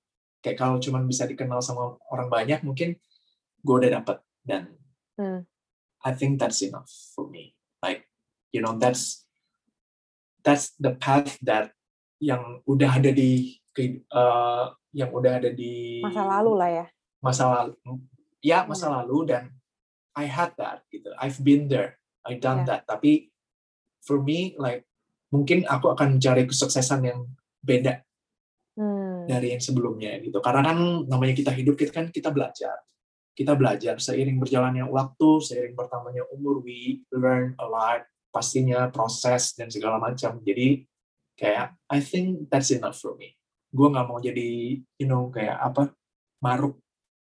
Kayak 0.43 0.57
kalau 0.59 0.77
cuman 0.77 1.07
bisa 1.07 1.23
dikenal 1.23 1.63
sama 1.63 1.95
orang 2.11 2.27
banyak, 2.27 2.59
mungkin 2.61 2.99
gue 3.63 3.75
udah 3.79 3.91
dapet 4.01 4.17
dan 4.43 4.75
Hmm. 5.13 5.45
I 6.01 6.11
think 6.17 6.41
that's 6.41 6.65
enough 6.65 6.89
for 7.13 7.29
me. 7.29 7.53
Like, 7.79 8.09
you 8.49 8.65
know, 8.65 8.75
that's 8.75 9.29
that's 10.41 10.73
the 10.81 10.97
path 10.97 11.37
that 11.45 11.71
yang 12.17 12.65
udah 12.65 12.97
ada 12.97 13.13
di 13.13 13.61
uh, 14.09 14.73
yang 14.91 15.13
udah 15.13 15.37
ada 15.37 15.53
di 15.53 16.01
Masa 16.01 16.25
lalu 16.25 16.51
lah 16.57 16.69
ya. 16.69 16.85
masa 17.23 17.43
lalu 17.47 17.73
ya 18.43 18.67
masa 18.67 18.91
lalu 18.91 19.31
dan 19.31 19.53
I 20.17 20.27
had 20.27 20.51
that 20.59 20.83
gitu 20.91 21.13
I've 21.15 21.39
been 21.39 21.69
there 21.71 21.95
I 22.27 22.35
done 22.35 22.65
Yeah. 22.67 22.83
that 22.83 22.89
tapi 22.89 23.31
for 24.03 24.19
me 24.19 24.57
like 24.59 24.83
mungkin 25.33 25.65
aku 25.65 25.89
akan 25.97 26.21
mencari 26.21 26.45
kesuksesan 26.45 27.01
yang 27.09 27.19
beda 27.65 28.05
Hmm. 28.73 29.29
dari 29.29 29.53
yang 29.53 29.61
sebelumnya 29.61 30.17
gitu. 30.17 30.41
Karena 30.41 30.73
kan 30.73 31.05
namanya 31.05 31.37
kita 31.37 31.53
hidup 31.53 31.77
kita 31.77 31.93
kan 31.93 32.09
kita 32.09 32.33
belajar. 32.33 32.81
Kita 33.33 33.53
belajar 33.53 34.01
seiring 34.01 34.41
berjalannya 34.41 34.89
waktu 34.89 35.29
seiring 35.45 35.77
bertambahnya 35.77 36.25
umur 36.33 36.61
we 36.65 37.05
learn 37.13 37.53
a 37.61 37.65
lot 37.69 38.01
pastinya 38.33 38.89
proses 38.89 39.53
dan 39.53 39.69
segala 39.69 40.01
macam. 40.01 40.41
Jadi 40.41 40.89
kayak 41.37 41.77
I 41.85 42.01
think 42.01 42.49
that's 42.49 42.73
enough 42.73 42.97
for 42.97 43.13
me. 43.13 43.37
Gue 43.69 43.93
nggak 43.93 44.09
mau 44.09 44.17
jadi 44.17 44.81
you 44.97 45.05
know 45.05 45.29
kayak 45.29 45.57
apa 45.61 45.93
maruk. 46.41 46.77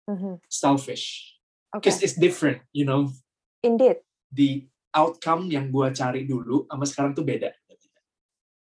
Mhm. 0.07 0.39
selfish. 0.47 1.35
Because 1.71 1.99
it's 1.99 2.15
different 2.15 2.63
you 2.71 2.87
know. 2.87 3.11
Indeed. 3.59 4.01
the 4.31 4.63
outcome 4.95 5.51
yang 5.51 5.67
gue 5.67 5.91
cari 5.91 6.23
dulu 6.23 6.63
sama 6.71 6.87
sekarang 6.87 7.11
tuh 7.11 7.27
beda 7.27 7.51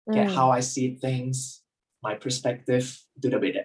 kayak 0.08 0.32
Hmm. 0.32 0.36
how 0.36 0.48
I 0.50 0.64
see 0.64 0.96
things 0.96 1.62
my 2.00 2.16
perspective 2.16 2.88
itu 3.14 3.24
udah 3.28 3.40
beda 3.40 3.62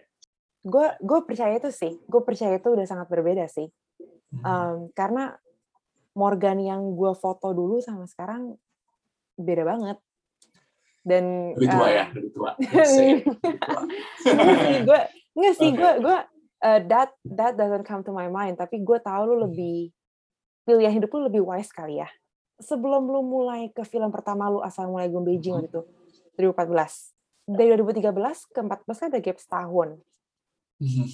Gue 0.64 0.88
gue 1.04 1.20
percaya 1.28 1.60
itu 1.60 1.72
sih. 1.76 2.00
Gue 2.08 2.24
percaya 2.24 2.56
itu 2.56 2.72
udah 2.72 2.88
sangat 2.88 3.12
berbeda 3.12 3.52
sih. 3.52 3.68
Hmm. 4.32 4.44
Um, 4.48 4.76
karena 4.96 5.36
Morgan 6.16 6.64
yang 6.64 6.96
gue 6.96 7.12
foto 7.20 7.52
dulu 7.52 7.84
sama 7.84 8.08
sekarang 8.08 8.56
beda 9.36 9.68
banget. 9.68 9.98
Dan 11.04 11.52
lebih 11.60 11.68
tua 11.68 11.84
uh, 11.84 11.92
ya 11.92 12.06
lebih 12.16 12.32
tua 12.32 12.52
it, 12.64 13.28
lebih 13.28 13.28
tua. 13.28 13.80
Gue 14.88 15.00
nggak 15.36 15.56
sih 15.60 15.70
gue 15.76 15.92
gue 16.00 16.18
uh, 16.64 16.80
that 16.88 17.12
that 17.28 17.54
doesn't 17.60 17.84
come 17.84 18.02
to 18.02 18.16
my 18.16 18.32
mind 18.32 18.56
tapi 18.56 18.80
gue 18.80 18.98
tahu 19.04 19.36
lu 19.36 19.36
lebih 19.50 19.92
pilihan 20.64 20.96
hidup 20.96 21.12
lu 21.12 21.28
lebih 21.28 21.44
wise 21.44 21.74
kali 21.76 22.00
ya 22.00 22.08
sebelum 22.62 23.04
lu 23.10 23.20
mulai 23.26 23.68
ke 23.74 23.84
film 23.84 24.14
pertama 24.14 24.48
lu 24.48 24.64
Assalamualaikum 24.64 25.26
Beijing 25.26 25.60
waktu 25.60 25.70
itu 25.70 25.82
2014 26.38 27.14
dari 27.44 27.76
2013 27.76 28.54
ke 28.56 28.60
14 28.62 29.00
kan 29.02 29.08
ada 29.12 29.20
gap 29.20 29.38
setahun 29.38 29.90
Mhm. 30.80 31.06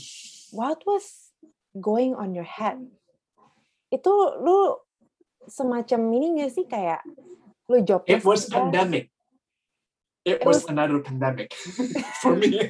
what 0.56 0.80
was 0.88 1.36
going 1.76 2.16
on 2.16 2.34
your 2.34 2.48
head 2.48 2.80
itu 3.90 4.10
lu 4.40 4.78
semacam 5.50 6.00
ini 6.14 6.28
gak 6.42 6.52
sih 6.54 6.66
kayak 6.66 7.02
lu 7.70 7.82
jobless 7.82 8.10
it 8.10 8.22
was 8.26 8.46
aja? 8.48 8.54
pandemic 8.62 9.10
it 10.24 10.38
It 10.40 10.46
was 10.46 10.64
was- 10.64 10.70
another 10.70 11.02
pandemic 11.02 11.54
for 12.22 12.38
me 12.38 12.70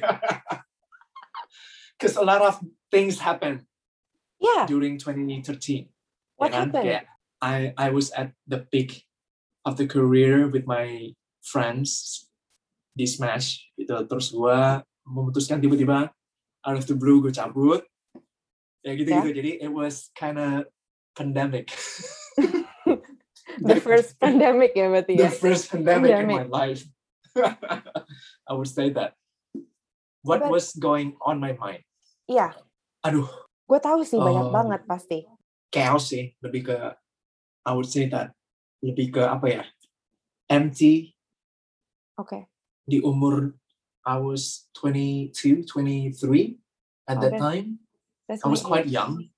because 1.96 2.16
a 2.16 2.24
lot 2.24 2.40
of 2.42 2.58
things 2.90 3.20
happened 3.20 3.64
Yeah. 4.40 4.64
during 4.64 4.96
2013. 4.96 5.92
What 6.40 6.56
kan? 6.56 6.72
happened? 6.72 6.88
Kayak 6.88 7.04
I 7.44 7.76
I 7.76 7.92
was 7.92 8.08
at 8.16 8.32
the 8.48 8.64
peak 8.64 9.04
of 9.68 9.76
the 9.76 9.84
career 9.84 10.48
with 10.48 10.64
my 10.64 11.12
friends 11.44 12.24
di 12.92 13.06
Smash 13.06 13.70
gitu. 13.74 13.94
Terus 14.06 14.30
gue 14.30 14.58
memutuskan 15.06 15.58
tiba-tiba 15.58 16.10
out 16.60 16.76
of 16.76 16.84
the 16.86 16.94
blue 16.94 17.20
gue 17.20 17.32
cabut. 17.32 17.82
Ya 18.80 18.96
gitu-gitu. 18.96 19.30
Jadi 19.32 19.50
it 19.60 19.70
was 19.70 20.08
kind 20.16 20.36
of 20.36 20.64
pandemic. 21.12 21.68
The 23.60 23.82
first 23.82 24.14
pandemic 24.16 24.72
ya 24.72 24.86
berarti 24.88 25.18
the 25.18 25.26
ya. 25.26 25.32
first 25.32 25.68
pandemic, 25.68 26.14
in 26.14 26.24
my 26.24 26.46
Pandemic. 26.46 26.54
life. 26.54 26.82
I 28.48 28.52
would 28.54 28.70
say 28.70 28.94
that. 28.94 29.18
What 30.22 30.46
But- 30.46 30.50
was 30.54 30.72
going 30.78 31.18
on 31.20 31.42
my 31.42 31.52
mind? 31.58 31.82
Iya. 32.30 32.54
Aduh, 33.02 33.26
Gue 33.66 33.78
tahu 33.78 34.02
sih 34.02 34.18
banyak 34.18 34.50
Oh. 34.50 34.54
banget 34.54 34.82
pasti. 34.86 35.26
chaos 35.70 36.10
sih. 36.10 36.34
Lebih 36.42 36.62
ke, 36.66 36.76
I 37.62 37.70
would 37.70 37.86
say 37.86 38.10
that. 38.10 38.34
Lebih 38.82 39.14
ke 39.14 39.22
apa 39.22 39.46
ya? 39.46 39.62
Empty 40.50 41.14
Oke. 42.18 42.49
Di 42.90 42.98
umur 43.00 43.54
I 44.02 44.16
was 44.18 44.66
22, 44.74 45.62
23 45.62 46.58
at 47.06 47.20
that 47.22 47.30
Okay. 47.30 47.38
time. 47.38 47.66
That's 48.26 48.42
I 48.42 48.48
was 48.50 48.62
quite 48.64 48.90
age. 48.90 48.96
young. 48.96 49.30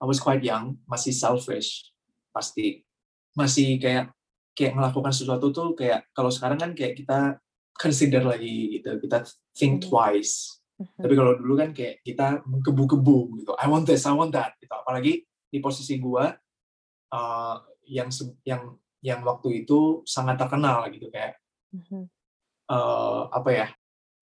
I 0.00 0.06
was 0.06 0.22
quite 0.22 0.40
young, 0.40 0.78
masih 0.86 1.10
selfish 1.12 1.90
pasti. 2.30 2.86
Masih 3.34 3.76
kayak 3.76 4.14
kayak 4.54 4.76
melakukan 4.76 5.10
sesuatu 5.10 5.50
tuh 5.50 5.74
kayak 5.74 6.06
kalau 6.14 6.30
sekarang 6.30 6.56
kan 6.56 6.72
kayak 6.72 6.94
kita 6.96 7.36
consider 7.74 8.22
lagi 8.22 8.78
gitu, 8.78 9.00
kita 9.00 9.24
think 9.56 9.80
Mhm. 9.80 9.84
twice. 9.88 10.60
Mhm. 10.80 11.00
Tapi 11.00 11.14
kalau 11.16 11.32
dulu 11.36 11.54
kan 11.56 11.70
kayak 11.72 12.00
kita 12.04 12.40
menggebu-gebu 12.44 13.18
gitu. 13.40 13.52
I 13.56 13.66
want 13.68 13.84
this, 13.84 14.04
I 14.04 14.12
want 14.12 14.32
that 14.32 14.56
gitu. 14.60 14.72
Apalagi 14.72 15.24
di 15.48 15.58
posisi 15.58 15.96
gua 15.98 16.28
uh, 17.10 17.56
yang 17.88 18.08
yang 18.44 18.76
yang 19.00 19.20
waktu 19.24 19.64
itu 19.64 20.04
sangat 20.04 20.36
terkenal 20.36 20.84
gitu 20.92 21.08
kayak 21.08 21.40
Mhm. 21.72 22.08
Uh, 22.70 23.26
apa 23.34 23.50
ya? 23.50 23.66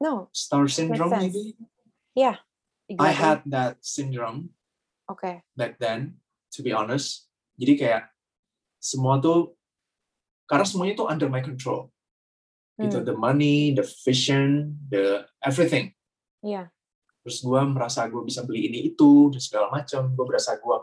No, 0.00 0.32
Star 0.32 0.64
syndrome 0.72 1.12
maybe. 1.12 1.58
I 2.16 2.40
exactly. 2.88 3.14
had 3.20 3.38
that 3.52 3.74
syndrome 3.84 4.56
Oke. 5.10 5.44
back 5.52 5.76
then, 5.76 6.16
to 6.56 6.64
be 6.64 6.72
honest. 6.72 7.28
Jadi 7.60 7.76
kayak 7.76 8.08
semua 8.80 9.20
tuh 9.20 9.58
karena 10.48 10.64
semuanya 10.64 10.94
tuh 10.96 11.06
under 11.12 11.28
my 11.28 11.44
control. 11.44 11.92
Gitu, 12.78 13.02
Hmm. 13.02 13.06
the 13.10 13.16
money, 13.18 13.74
the 13.74 13.82
vision, 14.06 14.78
the 14.86 15.26
everything. 15.42 15.92
Iya. 16.40 16.70
Terus 17.26 17.42
gue 17.42 17.60
merasa 17.66 18.06
gue 18.06 18.22
bisa 18.22 18.46
beli 18.46 18.70
ini 18.70 18.94
itu 18.94 19.34
dan 19.34 19.42
segala 19.42 19.66
macam. 19.68 20.14
Gue 20.14 20.24
berasa 20.24 20.56
gue 20.56 20.76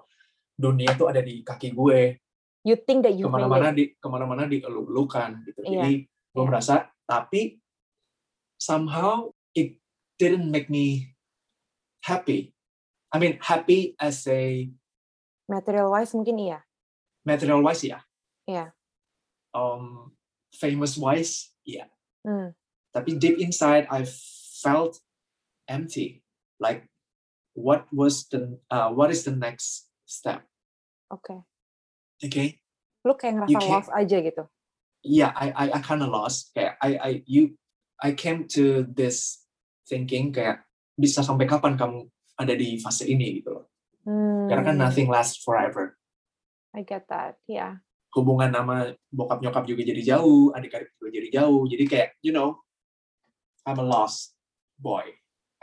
dunia 0.59 0.93
tuh 0.99 1.09
ada 1.09 1.23
di 1.23 1.41
kaki 1.41 1.71
gue. 1.71 2.19
You 2.67 2.75
think 2.83 3.07
that 3.07 3.15
you 3.15 3.25
Ke 3.25 3.31
mana-mana 3.31 3.71
di 3.71 3.95
ke 3.95 4.07
mana-mana 4.11 4.43
dieluk-elukan 4.45 5.29
gitu. 5.47 5.59
Iya, 5.63 5.87
Jadi 5.87 5.93
gue 6.05 6.43
iya. 6.43 6.49
merasa, 6.51 6.75
tapi 7.05 7.61
somehow 8.57 9.29
it 9.53 9.77
didn't 10.17 10.49
make 10.49 10.69
me 10.69 11.15
happy. 12.03 12.53
I 13.13 13.21
mean 13.21 13.39
happy 13.41 13.95
as 14.01 14.25
a 14.27 14.69
Material 15.45 15.93
wise 15.93 16.11
mungkin 16.17 16.41
iya. 16.41 16.65
material 17.25 17.61
wise 17.65 17.85
ya. 17.85 18.01
Iya. 18.45 18.73
Um, 19.53 20.13
famous 20.53 20.95
wise, 20.95 21.51
yeah. 21.65 21.89
Hmm. 22.21 22.53
Tapi 22.93 23.17
deep 23.17 23.41
inside, 23.41 23.89
I 23.89 24.05
felt 24.61 25.01
empty. 25.67 26.23
Like, 26.61 26.87
what 27.57 27.89
was 27.91 28.29
the 28.31 28.61
uh, 28.71 28.93
what 28.93 29.11
is 29.11 29.25
the 29.27 29.35
next 29.35 29.89
step? 30.05 30.45
Oke. 31.11 31.43
Okay. 32.23 32.61
Lu 33.03 33.13
kayak 33.19 33.43
ngerasa 33.43 33.59
lost 33.67 33.91
aja 33.91 34.17
gitu. 34.23 34.43
Yeah, 35.05 35.31
I 35.37 35.53
I, 35.53 35.65
I 35.77 35.79
kind 35.85 36.01
of 36.01 36.09
lost. 36.09 36.51
Kayak 36.57 36.81
I 36.81 36.89
I 36.97 37.11
you 37.29 37.55
I 38.01 38.17
came 38.17 38.49
to 38.57 38.83
this 38.89 39.45
thinking 39.85 40.33
kayak 40.33 40.65
bisa 40.97 41.21
sampai 41.21 41.45
kapan 41.45 41.77
kamu 41.77 42.09
ada 42.35 42.53
di 42.57 42.81
fase 42.81 43.07
ini 43.07 43.39
gitu 43.39 43.55
loh. 43.61 43.65
Hmm. 44.03 44.49
Karena 44.49 44.73
kan 44.73 44.77
nothing 44.81 45.07
lasts 45.07 45.39
forever. 45.39 45.95
I 46.75 46.83
get 46.83 47.07
that. 47.07 47.39
Yeah. 47.47 47.79
Hubungan 48.11 48.51
sama 48.51 48.95
bokap 49.11 49.39
nyokap 49.43 49.63
juga 49.67 49.83
jadi 49.83 50.01
jauh, 50.15 50.51
adik-adik 50.55 50.91
juga 50.99 51.09
jadi 51.13 51.29
jauh. 51.41 51.63
Jadi 51.67 51.83
kayak 51.87 52.09
you 52.19 52.35
know, 52.35 52.59
I'm 53.63 53.79
a 53.79 53.85
lost 53.85 54.35
boy. 54.79 55.05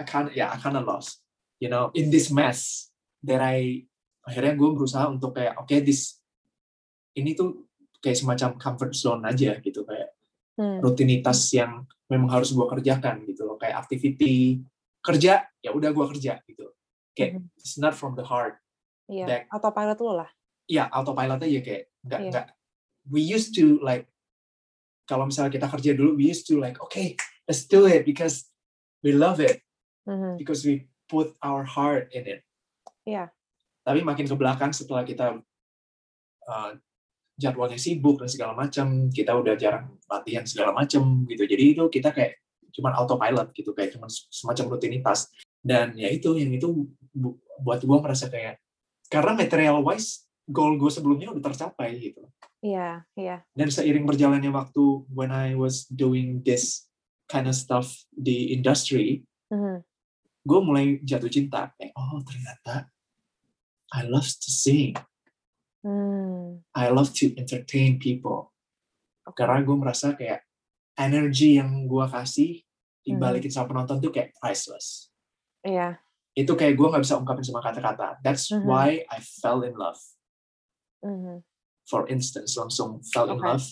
I 0.01 0.05
kind 0.07 0.33
yeah, 0.33 0.55
I 0.55 0.57
kind 0.57 0.79
of 0.79 0.89
lost. 0.89 1.21
You 1.63 1.71
know, 1.71 1.95
in 1.95 2.11
this 2.11 2.33
mess 2.33 2.91
that 3.23 3.39
I 3.39 3.87
akhirnya 4.23 4.55
gue 4.55 4.71
berusaha 4.75 5.07
untuk 5.11 5.35
kayak 5.35 5.59
oke 5.59 5.75
this 5.83 6.23
ini 7.19 7.35
tuh 7.35 7.67
kayak 8.03 8.19
semacam 8.19 8.59
comfort 8.59 8.93
zone 8.93 9.23
aja 9.25 9.57
gitu 9.59 9.87
kayak 9.87 10.11
Hmm. 10.53 10.85
rutinitas 10.85 11.49
yang 11.57 11.89
memang 12.13 12.29
harus 12.29 12.53
gue 12.53 12.67
kerjakan 12.69 13.25
gitu 13.25 13.49
loh 13.49 13.57
kayak 13.57 13.73
activity 13.73 14.61
kerja 15.01 15.49
ya 15.65 15.73
udah 15.73 15.89
gue 15.89 16.07
kerja 16.13 16.45
gitu 16.45 16.69
kayak 17.17 17.41
Mhm. 17.41 17.57
it's 17.57 17.81
not 17.81 17.97
from 17.97 18.13
the 18.13 18.23
heart 18.23 18.61
Iya. 19.09 19.25
Back. 19.27 19.43
Autopilot 19.49 19.99
lu 19.99 20.13
lah. 20.21 20.29
ya 20.69 20.93
autopilot 20.93 21.41
aja 21.41 21.61
kayak 21.65 21.83
nggak 22.05 22.21
Iya. 22.21 22.31
nggak 22.31 22.47
we 23.09 23.25
used 23.25 23.57
to 23.57 23.81
like 23.81 24.13
kalau 25.05 25.25
misalnya 25.25 25.51
kita 25.51 25.67
kerja 25.67 25.91
dulu 25.97 26.21
we 26.21 26.29
used 26.29 26.45
to 26.45 26.61
like 26.61 26.77
okay 26.85 27.17
let's 27.49 27.65
do 27.65 27.89
it 27.89 28.05
because 28.05 28.53
we 29.01 29.11
love 29.17 29.41
it 29.41 29.65
Mhm. 30.05 30.37
because 30.37 30.63
we 30.63 30.85
put 31.09 31.33
our 31.41 31.65
heart 31.65 32.13
in 32.13 32.29
it 32.29 32.45
Iya. 33.09 33.33
tapi 33.83 34.05
makin 34.05 34.29
ke 34.29 34.37
belakang 34.37 34.71
setelah 34.71 35.03
kita 35.03 35.41
uh, 36.45 36.71
jadwalnya 37.43 37.75
sibuk 37.77 38.23
dan 38.23 38.31
segala 38.31 38.55
macam 38.55 39.11
kita 39.11 39.35
udah 39.35 39.59
jarang 39.59 39.99
latihan 40.07 40.47
segala 40.47 40.71
macam 40.71 41.27
gitu 41.27 41.43
jadi 41.43 41.75
itu 41.75 41.83
kita 41.91 42.15
kayak 42.15 42.39
cuman 42.71 42.95
autopilot 42.95 43.51
gitu 43.51 43.75
kayak 43.75 43.93
cuman 43.93 44.07
semacam 44.09 44.79
rutinitas 44.79 45.29
dan 45.59 45.93
ya 45.99 46.07
itu 46.09 46.39
yang 46.39 46.55
itu 46.55 46.87
bu- 47.11 47.37
buat 47.61 47.83
gua 47.83 47.99
merasa 48.01 48.31
kayak 48.31 48.63
karena 49.11 49.37
material 49.37 49.83
wise 49.83 50.25
goal 50.49 50.75
gue 50.75 50.89
sebelumnya 50.89 51.31
udah 51.31 51.43
tercapai 51.43 51.99
gitu 51.99 52.23
Iya. 52.63 53.03
Iya. 53.15 53.43
dan 53.53 53.69
seiring 53.69 54.07
berjalannya 54.07 54.49
waktu 54.49 54.83
when 55.11 55.35
I 55.35 55.59
was 55.59 55.85
doing 55.87 56.41
this 56.41 56.87
kind 57.27 57.45
of 57.45 57.59
stuff 57.59 57.91
di 58.09 58.55
industry 58.55 59.27
Mhm. 59.51 59.83
gue 60.43 60.61
mulai 60.63 60.85
jatuh 61.03 61.29
cinta 61.29 61.71
kayak 61.77 61.93
oh 61.93 62.23
ternyata 62.23 62.89
I 63.93 64.09
love 64.09 64.25
to 64.25 64.49
sing 64.49 64.97
Hmm. 65.83 66.63
I 66.79 66.89
love 66.95 67.11
to 67.19 67.35
entertain 67.35 67.99
people 67.99 68.55
Oke. 69.27 69.43
karena 69.43 69.63
gue 69.67 69.75
merasa 69.75 70.15
kayak 70.15 70.47
energi 70.95 71.59
yang 71.59 71.91
gue 71.91 72.07
kasih 72.07 72.63
dibalikin 73.03 73.51
Mhm. 73.51 73.57
sama 73.59 73.67
penonton 73.75 73.99
tuh 73.99 74.15
kayak 74.15 74.31
priceless 74.39 75.11
Iya. 75.67 75.99
itu 76.39 76.55
kayak 76.55 76.79
gue 76.79 76.87
nggak 76.87 77.03
bisa 77.03 77.19
ungkapin 77.19 77.43
sama 77.43 77.59
kata-kata 77.61 78.23
that's 78.23 78.47
Mhm. 78.55 78.63
why 78.63 79.03
I 79.11 79.19
fell 79.19 79.67
in 79.67 79.75
love 79.75 79.99
Mhm. 81.03 81.43
for 81.83 82.07
instance 82.07 82.55
langsung 82.55 83.03
fell 83.03 83.27
in 83.27 83.43
Oke. 83.43 83.47
love 83.51 83.67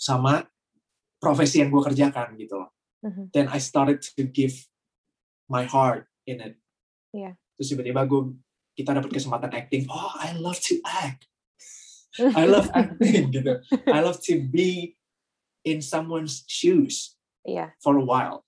sama 0.00 0.48
profesi 1.20 1.60
yang 1.60 1.68
gue 1.68 1.82
kerjakan 1.84 2.40
gitu 2.40 2.56
loh 2.56 2.72
Mhm. 3.04 3.36
then 3.36 3.52
I 3.52 3.60
started 3.60 4.00
to 4.16 4.24
give 4.24 4.56
my 5.44 5.68
heart 5.68 6.08
in 6.24 6.40
it 6.40 6.56
Iya. 7.12 7.36
terus 7.60 7.68
tiba-tiba 7.68 8.08
gue 8.08 8.32
kita 8.76 8.92
dapat 8.92 9.08
kesempatan 9.10 9.50
acting 9.56 9.88
oh 9.88 10.12
I 10.20 10.36
love 10.36 10.60
to 10.68 10.76
act. 10.84 11.26
I 12.16 12.44
love 12.48 12.68
acting 12.72 13.28
gitu. 13.36 13.60
I 13.88 14.00
love 14.00 14.20
to 14.28 14.40
be 14.40 14.96
in 15.64 15.80
someone's 15.80 16.44
shoes 16.48 17.16
Iya. 17.42 17.72
for 17.80 17.96
a 17.96 18.04
while. 18.04 18.44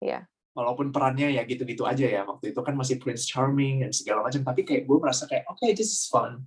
Iya. 0.00 0.28
walaupun 0.50 0.90
perannya 0.90 1.30
ya 1.38 1.46
gitu-gitu 1.46 1.86
aja 1.86 2.02
ya 2.10 2.26
waktu 2.26 2.50
itu 2.50 2.60
kan 2.60 2.74
masih 2.74 2.98
Prince 2.98 3.22
Charming 3.24 3.86
dan 3.86 3.94
segala 3.94 4.26
macam 4.26 4.42
tapi 4.42 4.66
kayak 4.66 4.82
gue 4.82 4.98
merasa 4.98 5.24
kayak 5.30 5.46
oke 5.46 5.62
this 5.72 5.88
is 5.88 6.04
fun. 6.10 6.42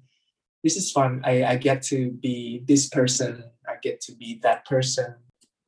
This 0.59 0.75
is 0.75 0.91
fun. 0.91 1.23
I 1.23 1.43
I 1.43 1.55
get 1.55 1.83
to 1.91 2.11
be 2.19 2.61
this 2.67 2.91
person. 2.91 3.47
I 3.63 3.79
get 3.79 4.03
to 4.07 4.15
be 4.15 4.43
that 4.43 4.67
person 4.67 5.17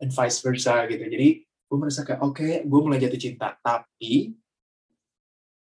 and 0.03 0.11
vice 0.11 0.43
versa 0.43 0.83
gitu. 0.91 1.03
Jadi 1.07 1.47
gue 1.47 1.77
merasa 1.79 2.03
kayak 2.03 2.21
oke 2.21 2.67
gue 2.67 2.79
mulai 2.83 2.99
jatuh 2.99 3.17
cinta. 3.19 3.55
Tapi 3.63 4.35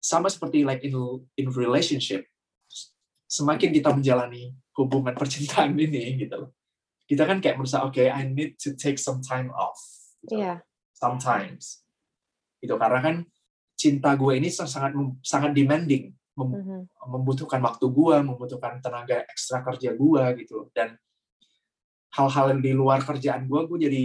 sama 0.06 0.30
seperti 0.30 0.62
like 0.62 0.86
in 0.86 0.94
in 1.34 1.50
relationship 1.50 2.30
semakin 3.26 3.74
kita 3.74 3.90
menjalani 3.90 4.54
hubungan 4.78 5.18
percintaan 5.18 5.74
ini 5.82 6.22
gitu. 6.22 6.54
Kita 7.06 7.26
kan 7.26 7.42
kayak 7.42 7.58
merasa 7.58 7.82
oke 7.82 7.98
I 7.98 8.22
need 8.30 8.58
to 8.62 8.78
take 8.78 9.02
some 9.02 9.26
time 9.26 9.50
off. 9.50 9.82
Gitu. 10.22 10.42
Iya. 10.42 10.62
sometimes. 10.96 11.84
Itu 12.64 12.80
karena 12.80 13.04
kan 13.04 13.16
cinta 13.76 14.16
gue 14.16 14.40
ini 14.40 14.48
sangat 14.48 14.94
sangat 15.20 15.52
demanding. 15.52 16.14
Mem- 16.36 16.56
Mhm. 16.56 16.80
membutuhkan 17.12 17.60
waktu 17.60 17.86
gue 17.88 18.16
membutuhkan 18.24 18.80
tenaga 18.80 19.24
ekstra 19.28 19.60
kerja 19.62 19.92
gue 19.92 20.24
gitu. 20.40 20.72
Dan 20.72 20.96
hal-hal 22.12 22.56
yang 22.56 22.62
di 22.64 22.72
luar 22.72 23.04
kerjaan 23.04 23.46
gue 23.46 23.62
gue 23.68 23.78
jadi 23.82 24.04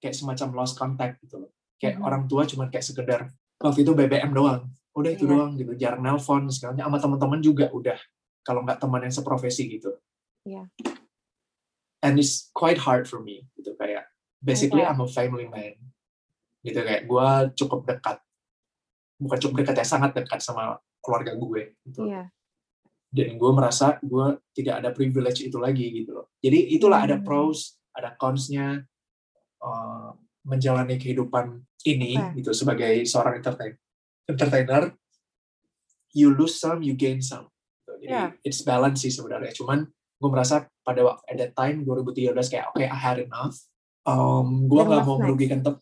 kayak 0.00 0.16
semacam 0.16 0.48
lost 0.56 0.74
contact 0.76 1.20
gitu 1.22 1.44
loh. 1.44 1.52
Kayak 1.76 2.00
Mhm. 2.00 2.06
orang 2.06 2.22
tua 2.26 2.42
cuma 2.48 2.66
kayak 2.68 2.84
sekedar 2.84 3.20
waktu 3.60 3.82
itu 3.82 3.92
BBM 3.92 4.32
doang 4.32 4.64
udah 4.98 5.10
itu 5.14 5.24
doang 5.24 5.54
gitu 5.54 5.72
jarang 5.78 6.02
nelpon 6.02 6.50
sekarang 6.50 6.76
sama 6.78 6.98
teman-teman 6.98 7.38
juga 7.38 7.70
udah 7.70 7.96
kalau 8.42 8.66
nggak 8.66 8.78
teman 8.82 9.06
yang 9.06 9.14
seprofesi 9.14 9.64
gitu 9.70 9.94
Iya. 10.42 10.64
and 12.02 12.16
it's 12.16 12.48
quite 12.54 12.78
hard 12.78 13.04
for 13.06 13.20
me 13.20 13.46
gitu 13.54 13.74
kayak 13.76 14.06
basically 14.40 14.82
Iya. 14.82 14.94
I'm 14.94 15.02
a 15.02 15.08
family 15.10 15.46
man 15.46 15.76
gitu 16.62 16.80
kayak 16.82 17.06
gue 17.06 17.28
cukup 17.54 17.86
dekat 17.86 18.18
bukan 19.18 19.38
cukup 19.38 19.56
dekat 19.62 19.74
ya 19.82 19.86
sangat 19.86 20.14
dekat 20.14 20.42
sama 20.42 20.78
keluarga 21.02 21.34
gue 21.34 21.74
gitu 21.86 22.06
Iya. 22.06 22.30
dan 23.14 23.28
gue 23.34 23.50
merasa 23.54 23.96
gue 24.02 24.26
tidak 24.54 24.74
ada 24.84 24.90
privilege 24.92 25.40
itu 25.42 25.56
lagi 25.56 25.86
gitu 26.02 26.18
loh 26.22 26.26
jadi 26.42 26.58
itulah 26.74 27.02
ada 27.06 27.16
Hmm. 27.18 27.24
pros 27.26 27.78
ada 27.94 28.14
consnya 28.14 28.82
uh, 29.58 30.10
menjalani 30.46 30.96
kehidupan 30.96 31.60
ini 31.84 32.14
Oke. 32.16 32.42
gitu 32.42 32.50
sebagai 32.54 33.04
seorang 33.04 33.38
entertain 33.42 33.74
entertainer 34.28 34.92
you 36.14 36.30
lose 36.32 36.56
some 36.60 36.84
you 36.84 36.94
gain 36.94 37.18
some 37.24 37.48
jadi 37.98 38.06
Yeah. 38.08 38.28
it's 38.46 38.62
balance 38.62 39.02
sih 39.02 39.10
sebenarnya 39.10 39.50
cuman 39.58 39.90
gue 39.90 40.30
merasa 40.30 40.70
pada 40.86 41.02
waktu 41.02 41.22
at 41.26 41.36
that 41.42 41.52
time 41.58 41.82
2013 41.82 42.30
kayak 42.46 42.70
oke 42.70 42.78
I 42.84 42.94
had 42.94 43.18
enough 43.18 43.58
um, 44.06 44.70
gue 44.70 44.78
nggak 44.78 45.02
mau 45.02 45.18
merugikan 45.18 45.60
tem 45.64 45.74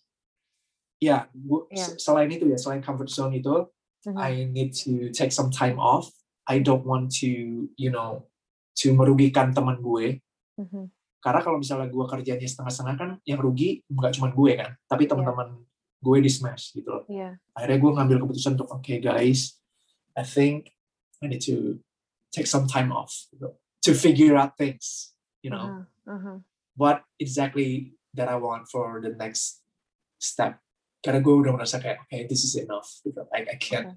ya 0.97 1.29
gue 1.35 1.69
Yeah. 1.69 1.93
selain 2.01 2.33
itu 2.33 2.49
ya 2.49 2.57
selain 2.57 2.81
comfort 2.81 3.13
zone 3.13 3.37
itu 3.37 3.69
Mhm. 4.07 4.17
I 4.23 4.47
need 4.47 4.71
to 4.87 5.11
take 5.11 5.35
some 5.35 5.51
time 5.51 5.83
off. 5.83 6.15
I 6.47 6.63
don't 6.63 6.87
want 6.87 7.11
to, 7.27 7.67
you 7.75 7.91
know, 7.91 8.31
to 8.79 8.95
merugikan 8.95 9.51
teman 9.51 9.83
gue. 9.83 10.23
Mhm. 10.63 10.95
Karena 11.19 11.43
kalau 11.43 11.59
misalnya 11.59 11.91
gue 11.91 12.07
kerjanya 12.07 12.47
setengah-setengah 12.47 12.95
kan, 12.95 13.11
yang 13.27 13.43
rugi 13.43 13.83
nggak 13.91 14.15
cuma 14.15 14.31
gue 14.31 14.53
kan, 14.55 14.79
tapi 14.87 15.11
teman-teman 15.11 15.59
gue 16.01 16.17
di 16.21 16.31
smash 16.31 16.77
gitu 16.77 16.89
loh. 16.93 17.05
Iya. 17.09 17.41
Akhirnya 17.57 17.79
gue 17.81 17.93
ngambil 17.97 18.17
keputusan 18.25 18.53
untuk, 18.61 18.69
oke 18.71 18.95
guys, 19.01 19.57
I 20.17 20.25
think 20.25 20.73
I 21.21 21.29
need 21.29 21.45
to 21.49 21.81
take 22.33 22.49
some 22.49 22.69
time 22.69 22.93
off 22.93 23.13
gitu, 23.33 23.57
to 23.57 23.91
figure 23.97 24.37
out 24.37 24.57
things, 24.61 25.17
you 25.41 25.49
know, 25.49 25.85
Aha, 26.05 26.13
aha. 26.13 26.35
what 26.77 27.05
exactly 27.17 27.97
that 28.13 28.29
I 28.29 28.37
want 28.37 28.69
for 28.69 29.01
the 29.01 29.13
next 29.13 29.65
step. 30.21 30.61
Karena 31.05 31.21
gue 31.23 31.35
udah 31.35 31.53
merasa 31.55 31.79
kayak, 31.79 32.09
okay, 32.09 32.27
this 32.27 32.43
is 32.43 32.57
enough. 32.59 32.89
Gitu. 33.05 33.21
I, 33.31 33.47
I 33.47 33.57
can't 33.61 33.95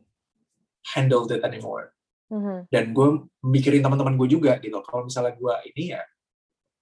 handle 0.93 1.25
that 1.27 1.41
anymore. 1.41 1.95
Mhm. 2.29 2.69
Dan 2.69 2.93
gue 2.93 3.25
mikirin 3.41 3.81
teman-teman 3.81 4.13
gue 4.13 4.29
juga 4.29 4.61
gitu. 4.61 4.77
Kalau 4.85 5.09
misalnya 5.09 5.33
gue 5.33 5.53
ini 5.73 5.97
ya, 5.97 6.03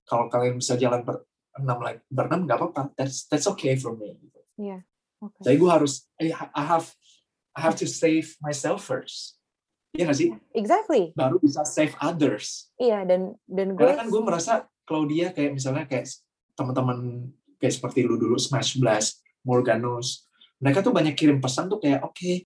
kalau 0.03 0.27
kalian 0.27 0.60
bisa 0.60 0.75
jalan 0.75 1.08
ber 1.08 1.23
enam 1.58 1.80
like 1.82 2.03
berenam 2.12 2.43
nggak 2.43 2.60
apa-apa. 2.60 2.91
That's 2.99 3.25
that's 3.32 3.47
okay 3.47 3.80
for 3.80 3.95
me. 3.95 4.19
Gitu. 4.19 4.39
Iya. 4.60 4.84
Oke. 5.21 5.41
Jadi 5.41 5.56
gue 5.58 5.71
harus, 5.71 6.06
I 6.21 6.30
I 6.34 6.63
have 6.65 6.93
I 7.58 7.60
have 7.65 7.77
to 7.82 7.89
save 7.89 8.38
myself 8.41 8.86
first. 8.86 9.41
Iya 9.97 10.10
nggak 10.12 10.19
sih? 10.19 10.30
Exactly. 10.53 11.03
Baru 11.17 11.41
bisa 11.41 11.65
save 11.65 11.97
others. 11.97 12.69
Iya 12.77 13.01
dan 13.08 13.34
dan 13.49 13.73
gue 13.73 13.82
Karena 13.82 14.06
kan 14.06 14.10
gue 14.13 14.21
merasa 14.21 14.53
Claudia 14.86 15.34
kayak 15.34 15.58
misalnya 15.58 15.89
kayak 15.89 16.06
teman-teman 16.53 17.30
kayak 17.58 17.73
seperti 17.73 18.06
lu 18.06 18.21
dulu 18.21 18.38
Smash 18.38 18.77
Blast, 18.77 19.25
Morganos, 19.41 20.27
mereka 20.62 20.82
tuh 20.82 20.93
banyak 20.93 21.13
kirim 21.13 21.38
pesan 21.38 21.69
tuh 21.69 21.77
kayak 21.82 22.01
oke, 22.01 22.45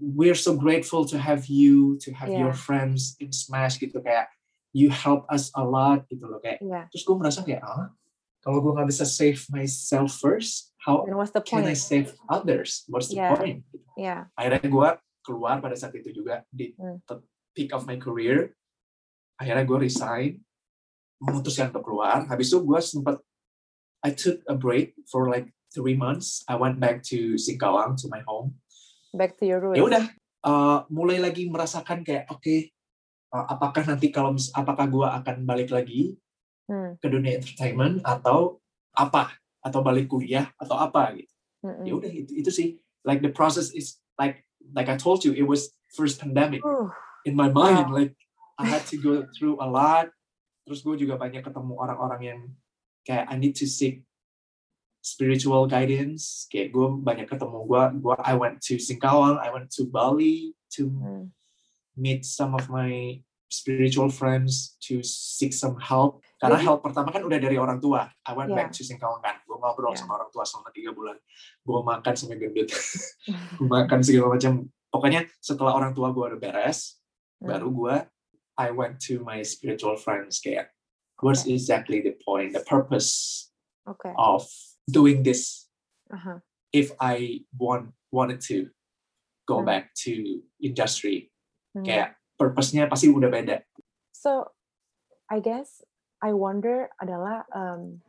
we're 0.00 0.36
so 0.36 0.56
grateful 0.56 1.04
to 1.08 1.16
have 1.16 1.48
you, 1.48 1.96
to 2.00 2.12
have 2.12 2.28
Yeah. 2.28 2.48
your 2.48 2.54
friends 2.56 3.16
in 3.20 3.32
Smash 3.32 3.80
gitu 3.80 4.00
kayak 4.00 4.28
you 4.76 4.92
help 4.92 5.24
us 5.32 5.48
a 5.56 5.64
lot 5.64 6.04
gitu 6.08 6.28
loh 6.28 6.40
kayak. 6.40 6.60
Iya. 6.60 6.88
Terus 6.92 7.04
gue 7.04 7.16
merasa 7.16 7.40
kayak 7.44 7.64
ah, 7.64 7.92
kalau 8.44 8.60
gue 8.60 8.72
nggak 8.76 8.88
bisa 8.92 9.08
save 9.08 9.40
myself 9.48 10.20
first, 10.20 10.75
how 10.86 11.02
Dan 11.02 11.18
what's 11.18 11.34
the 11.34 11.42
can 11.42 11.66
I 11.66 11.74
point? 11.74 11.82
save 11.82 12.08
others? 12.30 12.86
What's 12.86 13.10
the 13.10 13.18
Yeah. 13.18 13.34
point? 13.34 13.66
Iya. 13.98 14.30
Akhirnya 14.38 14.62
gue 14.70 14.88
keluar 15.26 15.58
pada 15.58 15.74
saat 15.74 15.90
itu 15.98 16.14
juga 16.14 16.46
di 16.48 16.70
Hmm. 16.78 17.02
the 17.10 17.18
peak 17.58 17.74
of 17.74 17.82
my 17.90 17.98
career. 17.98 18.54
Akhirnya 19.36 19.66
gue 19.66 19.78
resign, 19.82 20.40
memutuskan 21.18 21.74
untuk 21.74 21.90
keluar. 21.90 22.24
Habis 22.30 22.54
itu 22.54 22.62
gue 22.62 22.78
sempat, 22.80 23.18
I 24.06 24.14
took 24.14 24.40
a 24.46 24.54
break 24.54 24.94
for 25.10 25.26
like 25.26 25.50
three 25.74 25.98
months. 25.98 26.46
I 26.46 26.54
went 26.56 26.78
back 26.78 27.02
to 27.10 27.34
Singkawang, 27.36 27.98
to 28.00 28.06
my 28.08 28.22
home. 28.24 28.62
Back 29.12 29.36
to 29.42 29.44
your 29.44 29.60
roots. 29.60 29.76
Ya 29.76 29.84
udah, 29.84 30.04
uh, 30.46 30.78
mulai 30.88 31.18
lagi 31.18 31.48
merasakan 31.50 32.06
kayak, 32.06 32.30
oke, 32.30 32.70
uh, 33.34 33.44
apakah 33.50 33.82
nanti 33.84 34.08
kalau 34.14 34.32
apakah 34.54 34.86
gue 34.86 35.06
akan 35.08 35.36
balik 35.44 35.74
lagi 35.74 36.14
Hmm. 36.70 36.98
ke 36.98 37.06
dunia 37.06 37.38
entertainment 37.38 38.02
atau 38.02 38.58
apa? 38.92 39.36
Atau 39.66 39.82
balik 39.82 40.06
kuliah 40.06 40.54
atau 40.54 40.78
apa 40.78 41.18
gitu. 41.18 41.34
Ya 41.82 41.92
udah 41.98 42.06
itu, 42.06 42.30
itu 42.38 42.50
sih. 42.54 42.68
Like 43.02 43.26
the 43.26 43.34
process 43.34 43.74
is 43.74 43.98
like 44.14 44.46
like 44.70 44.86
I 44.86 44.94
told 44.94 45.26
you, 45.26 45.34
it 45.34 45.42
was 45.42 45.74
first 45.90 46.22
pandemic. 46.22 46.62
Uh, 46.62 46.94
in 47.26 47.34
my 47.34 47.50
mind 47.50 47.90
Wow. 47.90 47.98
like 47.98 48.14
I 48.56 48.64
had 48.70 48.86
to 48.94 48.96
go 48.96 49.26
through 49.34 49.58
a 49.58 49.66
lot 49.66 50.08
terus 50.64 50.80
gue 50.80 50.94
juga 51.04 51.18
banyak 51.18 51.42
ketemu 51.42 51.74
orang-orang 51.74 52.22
yang 52.22 52.40
kayak 53.02 53.26
I 53.28 53.36
need 53.36 53.58
to 53.58 53.66
seek 53.66 54.06
spiritual 55.02 55.66
guidance 55.66 56.46
kayak 56.50 56.70
gue 56.70 56.86
banyak 57.02 57.26
ketemu 57.26 57.66
gue 57.66 57.82
gue 58.00 58.14
I 58.22 58.34
went 58.38 58.62
to 58.70 58.78
Singkawang 58.78 59.42
I 59.42 59.50
went 59.50 59.74
to 59.76 59.86
Bali 59.90 60.54
to 60.78 60.88
hmm. 60.88 61.24
meet 61.98 62.22
some 62.22 62.54
of 62.54 62.70
my 62.70 63.20
spiritual 63.50 64.10
friends 64.10 64.78
to 64.86 65.02
seek 65.06 65.54
some 65.54 65.78
help 65.78 66.25
karena 66.36 66.60
Jadi- 66.60 66.66
help 66.68 66.80
pertama 66.84 67.08
kan 67.08 67.22
udah 67.24 67.38
dari 67.40 67.56
orang 67.56 67.80
tua 67.80 68.04
I 68.24 68.32
went 68.36 68.52
Yeah. 68.52 68.58
back 68.60 68.68
to 68.76 68.84
Singkawang 68.84 69.24
kan 69.24 69.40
gue 69.42 69.56
ngobrol 69.56 69.92
Yeah. 69.92 70.00
sama 70.04 70.20
orang 70.20 70.30
tua 70.30 70.44
selama 70.44 70.68
tiga 70.70 70.92
bulan 70.92 71.16
gue 71.64 71.78
makan 71.80 72.12
sampai 72.12 72.36
gendut 72.36 72.68
gue 73.56 73.68
makan 73.68 73.98
segala 74.04 74.26
macam 74.36 74.52
pokoknya 74.88 75.20
setelah 75.40 75.72
orang 75.72 75.92
tua 75.92 76.12
gue 76.12 76.24
udah 76.34 76.40
beres 76.40 77.00
Hmm. 77.36 77.52
baru 77.52 77.68
gue 77.68 77.96
I 78.56 78.72
went 78.72 78.96
to 79.08 79.20
my 79.20 79.44
spiritual 79.44 79.96
friends 79.96 80.40
kayak 80.40 80.72
what's 81.20 81.44
exactly 81.44 82.00
the 82.00 82.16
point 82.20 82.56
the 82.56 82.64
purpose 82.64 83.48
Oke. 83.84 84.08
of 84.16 84.48
doing 84.84 85.20
this 85.20 85.68
Aha. 86.08 86.40
if 86.72 86.92
I 86.96 87.44
want 87.52 87.92
wanted 88.12 88.40
to 88.48 88.72
go 89.44 89.60
Hmm. 89.60 89.68
back 89.68 89.92
to 90.08 90.12
industry 90.60 91.28
Hmm. 91.76 91.84
kayak 91.84 92.16
purpose-nya 92.36 92.88
pasti 92.88 93.08
udah 93.08 93.28
beda 93.28 93.64
So, 94.16 94.52
I 95.28 95.38
guess 95.38 95.84
I 96.18 96.32
wonder 96.32 96.88
adalah 96.96 97.44
um, 97.50 98.00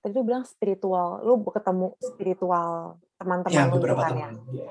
tadi 0.00 0.14
lu 0.14 0.22
bilang 0.22 0.46
spiritual, 0.46 1.20
lu 1.22 1.42
ketemu 1.44 1.98
spiritual 1.98 2.96
teman-teman 3.18 3.52
ya 3.52 3.66
lu 3.66 3.76
gitu 3.76 3.78
beberapa 3.82 4.00
kan 4.00 4.12
ya. 4.14 4.28
teman 4.30 4.34
ya. 4.54 4.70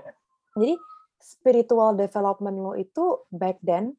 Jadi 0.56 0.74
spiritual 1.20 1.90
development 1.94 2.58
lo 2.58 2.74
itu 2.74 3.28
back 3.30 3.60
then 3.62 3.94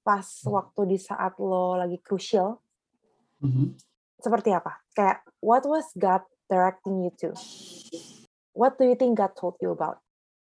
pas 0.00 0.24
Hmm. 0.42 0.54
waktu 0.54 0.80
di 0.86 0.98
saat 0.98 1.36
lo 1.36 1.76
lagi 1.76 2.00
crucial 2.00 2.58
Mhm. 3.44 3.76
seperti 4.16 4.50
apa? 4.50 4.80
Kayak 4.90 5.22
what 5.38 5.62
was 5.62 5.86
God 5.94 6.24
directing 6.48 7.04
you 7.04 7.12
to? 7.20 7.36
What 8.56 8.80
do 8.80 8.88
you 8.88 8.96
think 8.96 9.20
God 9.20 9.36
told 9.36 9.60
you 9.60 9.70
about? 9.70 10.00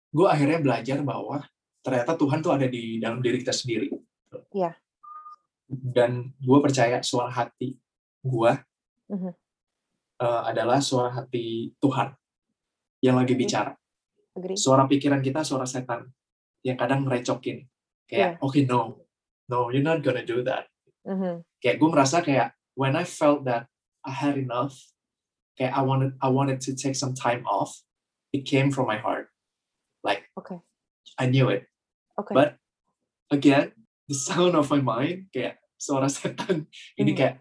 gue 0.10 0.24
akhirnya 0.24 0.64
belajar 0.64 1.04
bahwa 1.04 1.44
ternyata 1.84 2.16
Tuhan 2.16 2.40
tuh 2.40 2.56
ada 2.56 2.64
di 2.66 3.04
dalam 3.04 3.20
diri 3.20 3.44
kita 3.44 3.52
sendiri 3.52 3.92
Iya. 4.56 4.72
Dan 5.68 6.34
gue 6.38 6.60
percaya 6.62 7.02
suara 7.02 7.30
hati 7.32 7.78
gue 8.22 8.52
Mhm. 9.10 9.32
eh, 10.22 10.42
adalah 10.50 10.82
suara 10.82 11.10
hati 11.14 11.74
Tuhan 11.78 12.14
yang 13.02 13.18
lagi 13.18 13.34
bicara 13.34 13.74
Agree? 14.38 14.58
suara 14.58 14.86
pikiran 14.86 15.22
kita 15.22 15.42
suara 15.46 15.66
setan 15.66 16.10
yang 16.66 16.78
kadang 16.78 17.06
ngerecokin 17.06 17.66
kayak 18.10 18.38
oke 18.42 18.58
no 18.66 19.06
no 19.50 19.70
you're 19.70 19.86
not 19.86 20.02
gonna 20.02 20.26
do 20.26 20.42
that 20.46 20.70
Mhm. 21.06 21.46
kayak 21.62 21.78
gue 21.78 21.90
merasa 21.90 22.22
kayak 22.22 22.54
when 22.74 22.98
I 22.98 23.06
felt 23.06 23.46
that 23.46 23.70
I 24.06 24.14
had 24.14 24.38
enough 24.38 24.78
kayak 25.58 25.74
I 25.74 25.82
wanted 25.86 26.18
I 26.22 26.30
wanted 26.34 26.62
to 26.66 26.74
take 26.78 26.98
some 26.98 27.14
time 27.14 27.46
off 27.46 27.82
it 28.34 28.46
came 28.46 28.70
from 28.74 28.86
my 28.90 28.98
heart 28.98 29.30
like 30.06 30.30
Oke. 30.38 30.62
I 31.22 31.26
knew 31.30 31.50
it 31.54 31.70
Oke. 32.18 32.34
but 32.34 32.58
again 33.30 33.74
the 34.10 34.18
sound 34.18 34.54
of 34.54 34.70
my 34.70 34.82
mind 34.82 35.30
kayak 35.34 35.58
suara 35.76 36.08
setan 36.08 36.70
ini 36.96 37.12
Hmm. 37.14 37.18
kayak 37.18 37.36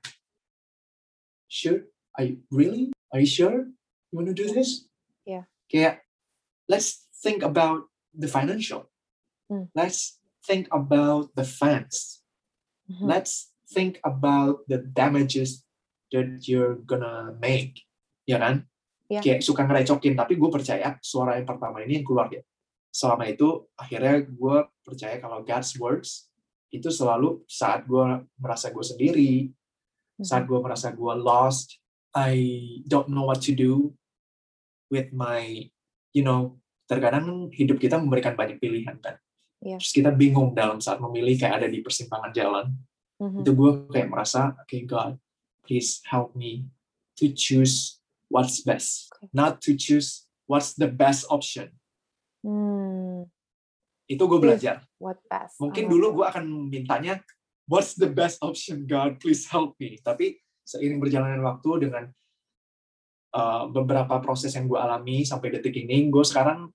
sure 1.48 1.88
are 2.18 2.24
you 2.26 2.36
really 2.50 2.90
are 3.12 3.20
you 3.20 3.28
sure 3.28 3.70
you 4.10 4.14
want 4.14 4.28
to 4.28 4.36
do 4.36 4.48
this 4.50 4.88
Yeah. 5.24 5.48
kayak 5.72 6.04
let's 6.68 7.08
think 7.24 7.40
about 7.44 7.88
the 8.12 8.28
financial 8.28 8.88
Hmm. 9.48 9.68
let's 9.76 10.20
think 10.44 10.68
about 10.72 11.32
the 11.36 11.44
fans 11.44 12.20
Mhm. 12.88 13.08
let's 13.08 13.52
think 13.68 13.96
about 14.04 14.64
the 14.68 14.76
damages 14.80 15.64
that 16.12 16.44
you're 16.44 16.76
gonna 16.84 17.32
make 17.40 17.80
ya 18.28 18.40
kan 18.40 18.68
Yeah. 19.08 19.20
kayak 19.20 19.44
suka 19.44 19.64
ngerecokin 19.68 20.16
tapi 20.16 20.36
gue 20.36 20.48
percaya 20.48 20.96
suara 21.04 21.36
yang 21.36 21.48
pertama 21.48 21.80
ini 21.84 22.00
yang 22.00 22.06
keluar 22.08 22.28
ya 22.32 22.40
selama 22.88 23.28
itu 23.28 23.68
akhirnya 23.76 24.24
gue 24.24 24.56
percaya 24.80 25.16
kalau 25.20 25.44
God's 25.44 25.76
words 25.76 26.28
itu 26.74 26.90
selalu 26.90 27.46
saat 27.46 27.86
gue 27.86 28.26
merasa 28.36 28.74
gue 28.74 28.82
sendiri 28.82 29.32
saat 30.18 30.42
Mhm. 30.44 30.48
gue 30.50 30.58
merasa 30.58 30.88
gue 30.90 31.14
lost 31.14 31.78
I 32.14 32.34
don't 32.86 33.10
know 33.10 33.26
what 33.26 33.42
to 33.46 33.54
do 33.54 33.94
with 34.90 35.10
my 35.14 35.70
you 36.10 36.22
know 36.22 36.58
terkadang 36.86 37.50
hidup 37.50 37.78
kita 37.78 37.98
memberikan 37.98 38.34
banyak 38.34 38.58
pilihan 38.58 38.98
kan 38.98 39.16
Iya. 39.64 39.80
terus 39.80 39.96
kita 39.96 40.12
bingung 40.12 40.52
dalam 40.52 40.76
saat 40.78 41.00
memilih 41.00 41.40
kayak 41.40 41.64
ada 41.64 41.68
di 41.70 41.80
persimpangan 41.80 42.30
jalan 42.34 42.66
Mhm. 43.22 43.40
itu 43.42 43.50
gue 43.54 43.70
kayak 43.90 44.10
merasa 44.10 44.52
okay 44.60 44.82
God 44.84 45.16
please 45.64 46.04
help 46.10 46.36
me 46.36 46.68
to 47.16 47.30
choose 47.32 47.98
what's 48.28 48.60
best 48.60 49.08
Oke. 49.16 49.30
not 49.32 49.62
to 49.64 49.72
choose 49.74 50.26
what's 50.50 50.74
the 50.74 50.90
best 50.90 51.24
option 51.30 51.70
Hmm, 52.44 53.24
itu 54.04 54.20
gue 54.20 54.38
belajar 54.38 54.84
what 55.00 55.16
best? 55.26 55.56
mungkin 55.58 55.88
Oh, 55.88 55.90
dulu 55.96 56.06
gue 56.20 56.26
akan 56.28 56.44
mintanya 56.68 57.20
what's 57.64 57.96
the 57.96 58.08
best 58.08 58.40
option 58.44 58.84
God 58.84 59.16
please 59.16 59.48
help 59.48 59.74
me 59.80 59.96
tapi 60.00 60.36
seiring 60.64 61.00
berjalannya 61.00 61.40
waktu 61.40 61.88
dengan 61.88 62.04
uh, 63.32 63.64
beberapa 63.68 64.20
proses 64.20 64.52
yang 64.52 64.68
gue 64.68 64.76
alami 64.76 65.24
sampai 65.24 65.52
detik 65.52 65.76
ini 65.76 66.08
gue 66.08 66.24
sekarang 66.24 66.68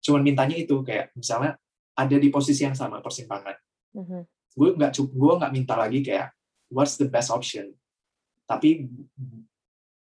cuman 0.00 0.22
mintanya 0.22 0.56
itu 0.56 0.80
kayak 0.84 1.12
misalnya 1.16 1.56
ada 1.96 2.16
di 2.16 2.28
posisi 2.28 2.64
yang 2.64 2.76
sama 2.76 3.00
persimpangan 3.00 3.56
mhm. 3.96 4.20
gue 4.56 4.68
nggak 4.76 4.92
cu- 4.92 5.12
gue 5.12 5.32
nggak 5.40 5.52
minta 5.52 5.74
lagi 5.76 6.00
kayak 6.04 6.32
what's 6.68 7.00
the 7.00 7.08
best 7.08 7.32
option 7.32 7.72
tapi 8.44 8.84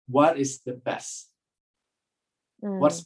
what 0.08 0.40
is 0.40 0.64
the 0.64 0.74
best 0.74 1.30
Hmm. 2.64 2.80
what's 2.80 3.04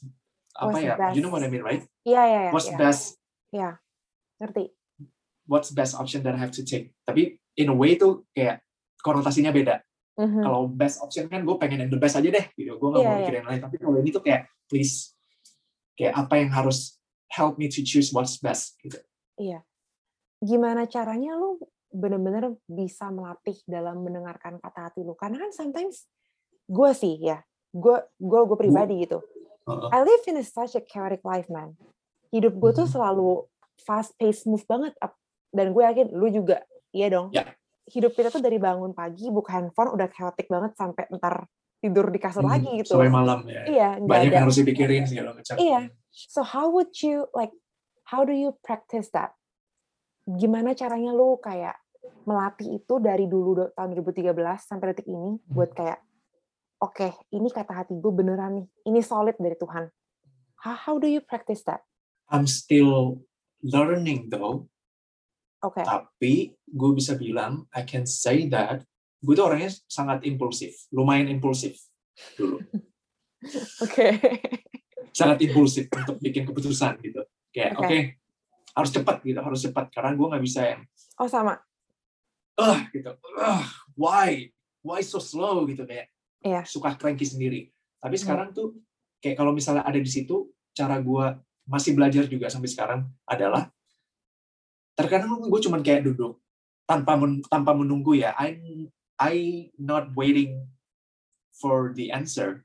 apa 0.54 0.70
What's 0.70 0.86
ya 0.86 0.94
you 1.10 1.18
know 1.18 1.34
what 1.34 1.42
I 1.42 1.50
mean 1.50 1.66
right 1.66 1.82
Iya, 2.06 2.22
iya, 2.22 2.40
iya. 2.46 2.50
what's 2.54 2.70
iya. 2.70 2.78
best 2.78 3.18
Iya. 3.50 3.78
Ngerti. 4.38 4.70
what's 5.48 5.72
best 5.72 5.96
option 5.96 6.20
that 6.20 6.36
I 6.36 6.40
have 6.44 6.52
to 6.52 6.62
take 6.62 6.92
tapi 7.08 7.40
in 7.56 7.72
a 7.72 7.76
way 7.76 7.96
tuh 7.96 8.28
kayak 8.36 8.60
konotasinya 9.00 9.48
beda 9.48 9.80
Mhm. 10.20 10.44
kalau 10.44 10.68
best 10.68 11.00
option 11.00 11.24
kan 11.24 11.40
gue 11.40 11.56
pengen 11.56 11.80
yang 11.80 11.90
the 11.90 11.96
best 11.96 12.20
aja 12.20 12.28
deh 12.28 12.46
gitu 12.52 12.76
gue 12.76 12.88
nggak 12.92 13.00
Iya, 13.00 13.08
mau 13.08 13.14
iya. 13.16 13.20
mikirin 13.24 13.38
yang 13.40 13.48
lain 13.48 13.60
tapi 13.64 13.76
kalau 13.80 13.96
ini 13.96 14.10
tuh 14.12 14.20
kayak 14.20 14.42
please 14.68 15.16
kayak 15.96 16.12
apa 16.12 16.34
yang 16.36 16.52
harus 16.52 17.00
help 17.32 17.56
me 17.56 17.64
to 17.66 17.80
choose 17.80 18.12
what's 18.12 18.36
best 18.36 18.76
gitu 18.84 19.00
Iya. 19.40 19.64
Gimana 20.38 20.84
caranya 20.84 21.32
lu 21.34 21.56
bener-bener 21.88 22.52
bisa 22.68 23.08
melatih 23.08 23.56
dalam 23.64 24.04
mendengarkan 24.04 24.60
kata 24.60 24.90
hati 24.90 25.00
lu? 25.00 25.16
Karena 25.16 25.40
kan 25.40 25.50
sometimes 25.50 26.04
gue 26.68 26.90
sih 26.92 27.16
ya, 27.18 27.40
gue 27.70 27.96
gue 28.18 28.40
gue 28.44 28.58
pribadi 28.58 29.06
gitu. 29.06 29.22
Heeh. 29.64 29.88
I 29.94 29.98
live 30.04 30.22
in 30.26 30.36
a 30.36 30.44
such 30.44 30.74
a 30.74 30.82
chaotic 30.82 31.22
life, 31.22 31.46
man. 31.48 31.78
Hidup 32.28 32.54
gue 32.54 32.70
tuh 32.74 32.84
Mhm. 32.84 32.92
selalu 32.92 33.28
fast 33.78 34.12
pace 34.14 34.44
move 34.44 34.64
banget. 34.64 34.92
Dan 35.48 35.72
gue 35.72 35.80
yakin 35.80 36.12
lu 36.12 36.28
juga, 36.28 36.60
iya 36.90 37.08
dong. 37.08 37.32
Ya. 37.32 37.48
Hidup 37.86 38.12
kita 38.12 38.28
tuh 38.28 38.38
dari 38.38 38.56
bangun 38.56 38.92
pagi 38.92 39.28
buka 39.28 39.56
handphone 39.56 39.88
udah 39.90 40.08
chaotic 40.08 40.44
banget 40.46 40.76
sampai 40.76 41.08
ntar 41.10 41.48
tidur 41.78 42.04
di 42.06 42.18
kasur 42.18 42.42
Hmm, 42.42 42.52
lagi 42.52 42.68
gitu. 42.76 42.92
sampai 42.92 43.08
malam 43.08 43.46
ya 43.46 43.62
Iya, 43.64 43.88
banyak 43.98 44.28
ada. 44.28 44.34
yang 44.34 44.44
harus 44.44 44.58
dipikirin 44.58 45.06
segala 45.06 45.32
macam 45.32 45.56
Iya. 45.56 45.88
So 46.10 46.42
how 46.42 46.68
would 46.68 46.92
you 47.00 47.24
like 47.32 47.54
how 48.04 48.22
do 48.22 48.34
you 48.34 48.52
practice 48.60 49.08
that? 49.10 49.32
Gimana 50.26 50.76
caranya 50.76 51.10
lu 51.10 51.40
kayak 51.40 51.80
melatih 52.24 52.76
itu 52.76 52.94
dari 52.98 53.24
dulu 53.24 53.72
tahun 53.72 53.96
2013 53.96 54.36
sampai 54.60 54.92
detik 54.92 55.08
ini 55.08 55.40
buat 55.46 55.72
kayak 55.72 55.96
oke, 56.78 57.08
ini 57.30 57.48
kata 57.48 57.72
hati 57.74 57.96
gue 57.96 58.12
beneran 58.12 58.52
nih. 58.54 58.66
Ini 58.84 59.00
solid 59.00 59.40
dari 59.40 59.56
Tuhan. 59.56 59.88
How, 60.60 60.76
how 60.76 60.94
do 60.98 61.08
you 61.08 61.22
practice 61.22 61.64
that? 61.64 61.87
I'm 62.28 62.44
still 62.44 63.24
learning 63.60 64.28
though 64.28 64.68
Oke. 65.58 65.82
tapi 65.82 66.34
gue 66.64 66.90
bisa 66.94 67.18
bilang 67.18 67.66
I 67.74 67.82
can 67.82 68.06
say 68.06 68.46
that 68.48 68.84
gue 69.18 69.34
tuh 69.34 69.44
orangnya 69.44 69.74
sangat 69.90 70.22
impulsif 70.22 70.86
lumayan 70.90 71.26
impulsif 71.26 71.74
dulu 72.38 72.62
Oke. 73.84 74.06
sangat 75.10 75.38
impulsif 75.42 75.90
untuk 75.90 76.18
bikin 76.18 76.46
keputusan 76.46 76.98
gitu 77.02 77.22
kayak 77.50 77.74
Oke. 77.74 77.82
oke 77.82 77.98
harus 78.78 78.90
cepat 78.94 79.16
gitu 79.22 79.40
harus 79.42 79.60
cepat 79.60 79.90
karena 79.90 80.14
gue 80.14 80.26
nggak 80.28 80.44
bisa 80.44 80.60
yang 80.62 80.82
Oh 81.18 81.26
sama. 81.26 81.58
ah 82.54 82.86
gitu 82.90 83.10
ah 83.36 83.66
why 83.94 84.46
why 84.82 85.02
so 85.02 85.18
slow 85.18 85.66
gitu 85.66 85.82
kayak 85.82 86.06
Iya. 86.38 86.62
suka 86.62 86.94
cranky 86.94 87.26
sendiri 87.26 87.66
tapi 87.98 88.14
Hmm. 88.14 88.22
sekarang 88.22 88.48
tuh 88.54 88.78
kayak 89.18 89.34
kalau 89.34 89.50
misalnya 89.50 89.82
ada 89.82 89.98
di 89.98 90.06
situ 90.06 90.46
cara 90.70 91.02
gue 91.02 91.26
masih 91.68 91.92
belajar 91.92 92.24
juga 92.24 92.48
sampai 92.48 92.66
sekarang 92.66 93.00
adalah 93.22 93.68
terkadang 94.96 95.38
gue 95.38 95.60
cuman 95.62 95.84
kayak 95.84 96.02
duduk 96.02 96.40
tanpa 96.82 97.14
men- 97.14 97.44
tanpa 97.46 97.76
menunggu 97.76 98.16
ya 98.16 98.32
I 98.34 98.56
I 99.20 99.36
not 99.76 100.10
waiting 100.16 100.64
for 101.54 101.92
the 101.92 102.08
answer 102.10 102.64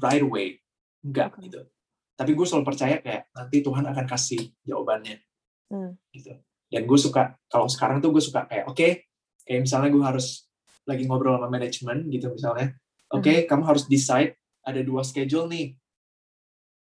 right 0.00 0.22
away 0.22 0.62
enggak 1.02 1.34
Oke. 1.34 1.44
gitu 1.44 1.60
tapi 2.14 2.30
gue 2.32 2.46
selalu 2.46 2.64
percaya 2.64 3.02
kayak 3.02 3.26
nanti 3.34 3.58
Tuhan 3.60 3.84
akan 3.84 4.06
kasih 4.06 4.54
jawabannya 4.62 5.20
Hmm. 5.64 5.96
gitu 6.12 6.30
dan 6.70 6.82
gue 6.84 6.98
suka 7.00 7.34
kalau 7.48 7.66
sekarang 7.66 7.98
tuh 7.98 8.12
gue 8.12 8.20
suka 8.20 8.44
kayak 8.46 8.68
oke 8.68 8.88
kayak 9.42 9.60
misalnya 9.60 9.88
gue 9.90 10.04
harus 10.04 10.46
lagi 10.84 11.08
ngobrol 11.08 11.40
sama 11.40 11.48
manajemen 11.48 12.04
gitu 12.12 12.30
misalnya 12.30 12.76
oke 13.10 13.24
Mhm. 13.24 13.48
kamu 13.48 13.62
harus 13.64 13.88
decide 13.88 14.36
ada 14.60 14.80
dua 14.84 15.00
schedule 15.02 15.48
nih 15.48 15.74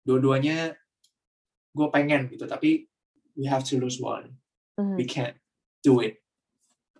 dua-duanya 0.02 0.78
gue 1.78 1.88
pengen 1.94 2.26
gitu 2.34 2.44
tapi 2.50 2.90
we 3.38 3.46
have 3.46 3.62
to 3.62 3.78
lose 3.78 4.02
one. 4.02 4.34
Mhm. 4.78 4.94
we 4.94 5.02
can't 5.06 5.34
do 5.82 5.98
it 5.98 6.22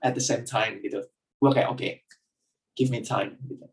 at 0.03 0.15
the 0.15 0.23
same 0.23 0.43
time 0.47 0.79
gitu. 0.83 1.03
Gue 1.39 1.51
kayak 1.51 1.71
oke 1.75 1.89
give 2.79 2.91
me 2.95 3.03
time 3.03 3.39
gitu. 3.51 3.67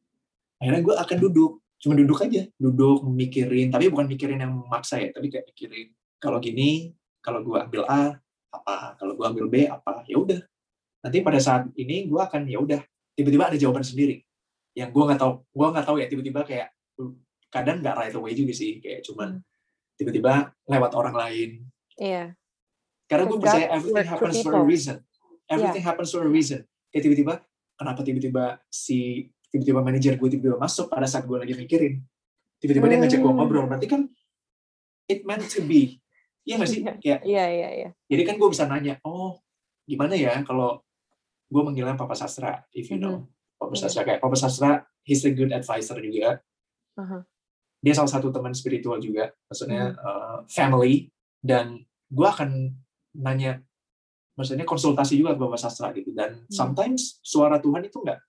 Akhirnya 0.58 0.82
gue 0.82 0.96
akan 0.98 1.18
duduk 1.22 1.62
cuma 1.78 1.94
duduk 1.94 2.18
aja 2.26 2.50
duduk 2.58 3.06
mikirin 3.06 3.70
tapi 3.70 3.94
bukan 3.94 4.10
mikirin 4.10 4.42
yang 4.42 4.58
memaksa 4.58 4.98
ya 4.98 5.14
tapi 5.14 5.30
kayak 5.30 5.46
mikirin 5.54 5.94
kalau 6.18 6.42
gini 6.42 6.98
kalau 7.22 7.46
gue 7.46 7.58
ambil 7.58 7.86
A 7.86 8.18
apa? 8.50 8.98
Kalau 8.98 9.14
gue 9.14 9.26
ambil 9.26 9.46
B 9.50 9.56
apa? 9.70 10.02
Ya 10.10 10.18
udah. 10.18 10.42
Nanti 11.06 11.22
pada 11.22 11.38
saat 11.38 11.70
ini 11.78 12.10
gue 12.10 12.18
akan 12.22 12.50
ya 12.50 12.58
udah 12.62 12.82
tiba-tiba 13.14 13.50
ada 13.50 13.58
jawaban 13.58 13.86
sendiri 13.86 14.26
yang 14.76 14.92
gue 14.92 15.04
nggak 15.08 15.20
tahu 15.20 15.42
gue 15.42 15.68
nggak 15.72 15.86
tahu 15.88 15.98
ya 16.04 16.08
tiba-tiba 16.12 16.42
kayak 16.44 16.70
kadang 17.48 17.80
nggak 17.80 17.96
right 17.96 18.16
away 18.16 18.36
juga 18.36 18.52
sih 18.52 18.84
kayak 18.84 19.08
cuman 19.08 19.40
tiba-tiba 19.96 20.34
lewat 20.66 20.92
orang 20.94 21.16
lain 21.16 21.50
Iya. 21.96 22.36
karena 23.06 23.24
gue 23.26 23.38
percaya 23.38 23.66
everything 23.72 24.08
happens 24.08 24.38
for 24.42 24.54
a 24.54 24.64
reason 24.64 24.96
everything 25.48 25.84
happens 25.84 26.10
for 26.12 26.22
a 26.22 26.30
reason 26.30 26.60
kayak 26.90 27.04
tiba-tiba 27.04 27.34
kenapa 27.76 28.02
tiba-tiba 28.02 28.44
si 28.68 29.28
tiba-tiba 29.48 29.80
manajer 29.80 30.16
gue 30.16 30.28
tiba-tiba 30.28 30.58
masuk 30.58 30.88
pada 30.88 31.06
saat 31.06 31.24
gue 31.24 31.36
lagi 31.36 31.54
mikirin 31.54 32.04
tiba-tiba 32.58 32.86
dia 32.86 32.98
ngajak 33.00 33.20
gue 33.20 33.28
Hmm. 33.28 33.38
ngobrol 33.38 33.66
berarti 33.66 33.88
kan 33.88 34.02
it 35.06 35.24
meant 35.24 35.46
to 35.46 35.62
be 35.62 36.02
iya 36.44 36.58
nggak 36.58 36.68
sih 36.68 36.82
Iya. 36.82 37.18
Iya, 37.24 37.46
iya, 37.48 37.70
iya. 37.74 37.90
jadi 38.06 38.24
kan 38.24 38.36
gue 38.36 38.50
bisa 38.50 38.66
nanya 38.66 39.00
oh 39.02 39.40
gimana 39.84 40.14
ya 40.14 40.42
kalau 40.42 40.82
gue 41.46 41.62
manggilnya 41.62 41.94
Papa 41.94 42.14
Sastra 42.14 42.66
if 42.72 42.90
you 42.90 42.98
know 42.98 43.24
Papa 43.56 43.72
Iya. 43.72 43.82
Sastra 43.86 44.02
kayak 44.04 44.20
Papa 44.20 44.36
Sastra 44.36 44.72
he's 45.02 45.24
a 45.24 45.32
good 45.32 45.50
advisor 45.50 45.96
juga 45.98 46.42
Aha. 46.98 47.22
Dia 47.86 47.94
salah 47.94 48.10
satu 48.10 48.34
teman 48.34 48.58
spiritual 48.58 48.98
juga 48.98 49.30
maksudnya 49.46 49.94
uh, 49.96 50.38
family 50.50 51.14
dan 51.38 51.78
gue 52.10 52.26
akan 52.26 52.74
nanya 53.14 53.62
maksudnya 54.34 54.66
konsultasi 54.66 55.16
juga 55.16 55.38
ke 55.38 55.40
Bapak 55.40 55.62
Sastra 55.62 55.94
gitu 55.94 56.10
dan 56.12 56.42
Hmm. 56.42 56.50
sometimes 56.50 57.22
suara 57.22 57.62
Tuhan 57.62 57.86
itu 57.86 58.02
nggak 58.02 58.20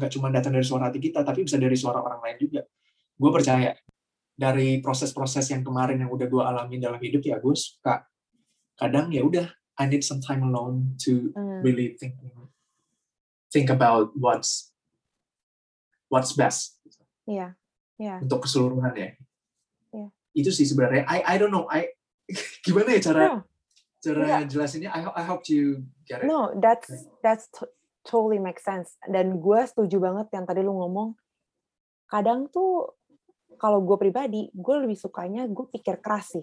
nggak 0.00 0.10
cuma 0.16 0.32
datang 0.32 0.56
dari 0.56 0.64
suara 0.64 0.88
hati 0.88 0.96
kita 0.98 1.20
tapi 1.20 1.44
bisa 1.44 1.60
dari 1.60 1.76
suara 1.76 2.00
orang 2.00 2.24
lain 2.24 2.36
juga 2.40 2.64
gue 3.12 3.30
percaya 3.30 3.76
dari 4.32 4.80
proses-proses 4.80 5.44
yang 5.52 5.60
kemarin 5.60 6.00
yang 6.00 6.08
udah 6.08 6.24
gue 6.24 6.42
alami 6.42 6.80
dalam 6.80 6.96
hidup 6.96 7.20
ya 7.20 7.36
gue 7.36 7.52
suka 7.52 8.08
kadang 8.74 9.12
ya 9.12 9.20
udah 9.20 9.46
I 9.76 9.84
need 9.86 10.00
some 10.00 10.24
time 10.24 10.40
alone 10.42 10.96
to 11.04 11.30
Hmm. 11.36 11.60
really 11.60 11.92
think 12.00 12.16
think 13.52 13.68
about 13.68 14.16
what's 14.16 14.72
what's 16.08 16.32
best 16.32 16.80
Iya. 17.22 17.54
Iya. 18.02 18.18
untuk 18.18 18.42
keseluruhan 18.42 18.90
ya. 18.98 19.10
Iya. 19.94 20.08
Itu 20.34 20.50
sih 20.50 20.66
sebenarnya. 20.66 21.06
I 21.06 21.22
I 21.22 21.34
don't 21.38 21.54
know. 21.54 21.70
I 21.70 21.94
gimana 22.66 22.98
ya 22.98 23.00
cara 23.00 23.20
No. 23.22 23.36
cara 24.02 24.42
jelasinnya? 24.42 24.90
I 24.90 25.00
hope 25.06 25.14
I 25.14 25.22
hope 25.22 25.42
you 25.46 25.86
get 26.02 26.20
it. 26.20 26.26
No, 26.26 26.50
that's 26.58 26.90
that's 27.22 27.46
to- 27.54 27.70
totally 28.02 28.42
make 28.42 28.58
sense. 28.58 28.98
Dan 29.06 29.38
gue 29.38 29.60
setuju 29.62 30.02
banget 30.02 30.34
yang 30.34 30.42
tadi 30.42 30.58
lu 30.60 30.74
ngomong. 30.74 31.14
Kadang 32.10 32.50
tuh 32.50 32.98
kalau 33.56 33.78
gue 33.78 33.94
pribadi, 33.94 34.50
gue 34.50 34.76
lebih 34.82 34.98
sukanya 34.98 35.46
gue 35.46 35.70
pikir 35.70 36.02
keras 36.02 36.34
sih. 36.34 36.42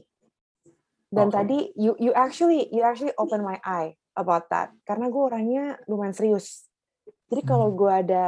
Dan 1.11 1.27
Oke. 1.27 1.35
tadi 1.35 1.57
you 1.75 1.99
you 1.99 2.15
actually 2.15 2.71
you 2.71 2.79
actually 2.79 3.11
open 3.19 3.43
my 3.43 3.59
eye 3.59 3.99
about 4.15 4.47
that. 4.47 4.71
Karena 4.87 5.11
gue 5.11 5.19
orangnya 5.19 5.75
lumayan 5.85 6.15
serius. 6.15 6.69
Jadi 7.27 7.43
kalau 7.43 7.73
Hmm. 7.73 7.77
gue 7.77 7.91
ada 8.07 8.25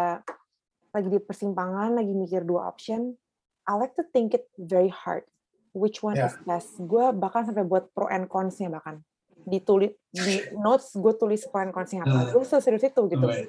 lagi 0.92 1.08
di 1.08 1.20
persimpangan, 1.24 1.96
lagi 1.96 2.12
mikir 2.12 2.44
dua 2.44 2.68
option, 2.68 3.16
I 3.72 3.80
like 3.80 3.96
to 3.96 4.04
think 4.04 4.36
it 4.36 4.52
very 4.60 4.92
hard. 4.92 5.24
Which 5.72 6.04
one 6.04 6.20
Yeah. 6.20 6.28
is 6.28 6.36
best? 6.44 6.76
Gue 6.76 7.16
bahkan 7.16 7.48
sampai 7.48 7.64
buat 7.64 7.88
pro 7.96 8.12
and 8.12 8.28
cons-nya 8.28 8.68
bahkan. 8.68 9.00
Ditulis 9.48 9.96
di 10.12 10.44
notes 10.60 10.92
gue 10.92 11.16
tulis 11.16 11.48
pro 11.48 11.64
and 11.64 11.72
cons-nya 11.72 12.04
apa. 12.04 12.28
Hmm. 12.28 12.32
Gue 12.36 12.44
seserius 12.44 12.84
itu 12.84 13.02
gitu. 13.08 13.24
Alright. 13.24 13.48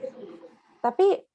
Tapi 0.78 1.26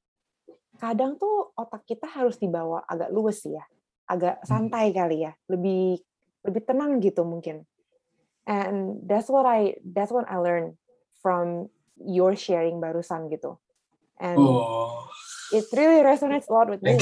kadang 0.80 1.20
tuh 1.20 1.52
otak 1.52 1.84
kita 1.84 2.08
harus 2.08 2.40
dibawa 2.40 2.88
agak 2.88 3.12
luwes 3.12 3.44
ya. 3.44 3.68
Agak 4.08 4.40
Hmm. 4.40 4.72
santai 4.72 4.96
kali 4.96 5.28
ya. 5.28 5.36
Lebih 5.52 6.00
lebih 6.48 6.62
tenang 6.64 7.04
gitu 7.04 7.28
mungkin. 7.28 7.68
and 8.48 9.04
that's 9.04 9.28
what 9.28 9.44
I 9.44 9.76
that's 9.84 10.08
what 10.08 10.24
I 10.32 10.40
learned 10.40 10.80
from 11.20 11.68
your 12.00 12.32
sharing 12.40 12.80
barusan 12.80 13.28
gitu 13.28 13.60
and 14.24 14.40
Oh, 14.40 15.04
it 15.52 15.68
really 15.76 16.00
resonates 16.00 16.48
a 16.48 16.56
lot 16.56 16.72
with 16.72 16.80
me 16.80 16.96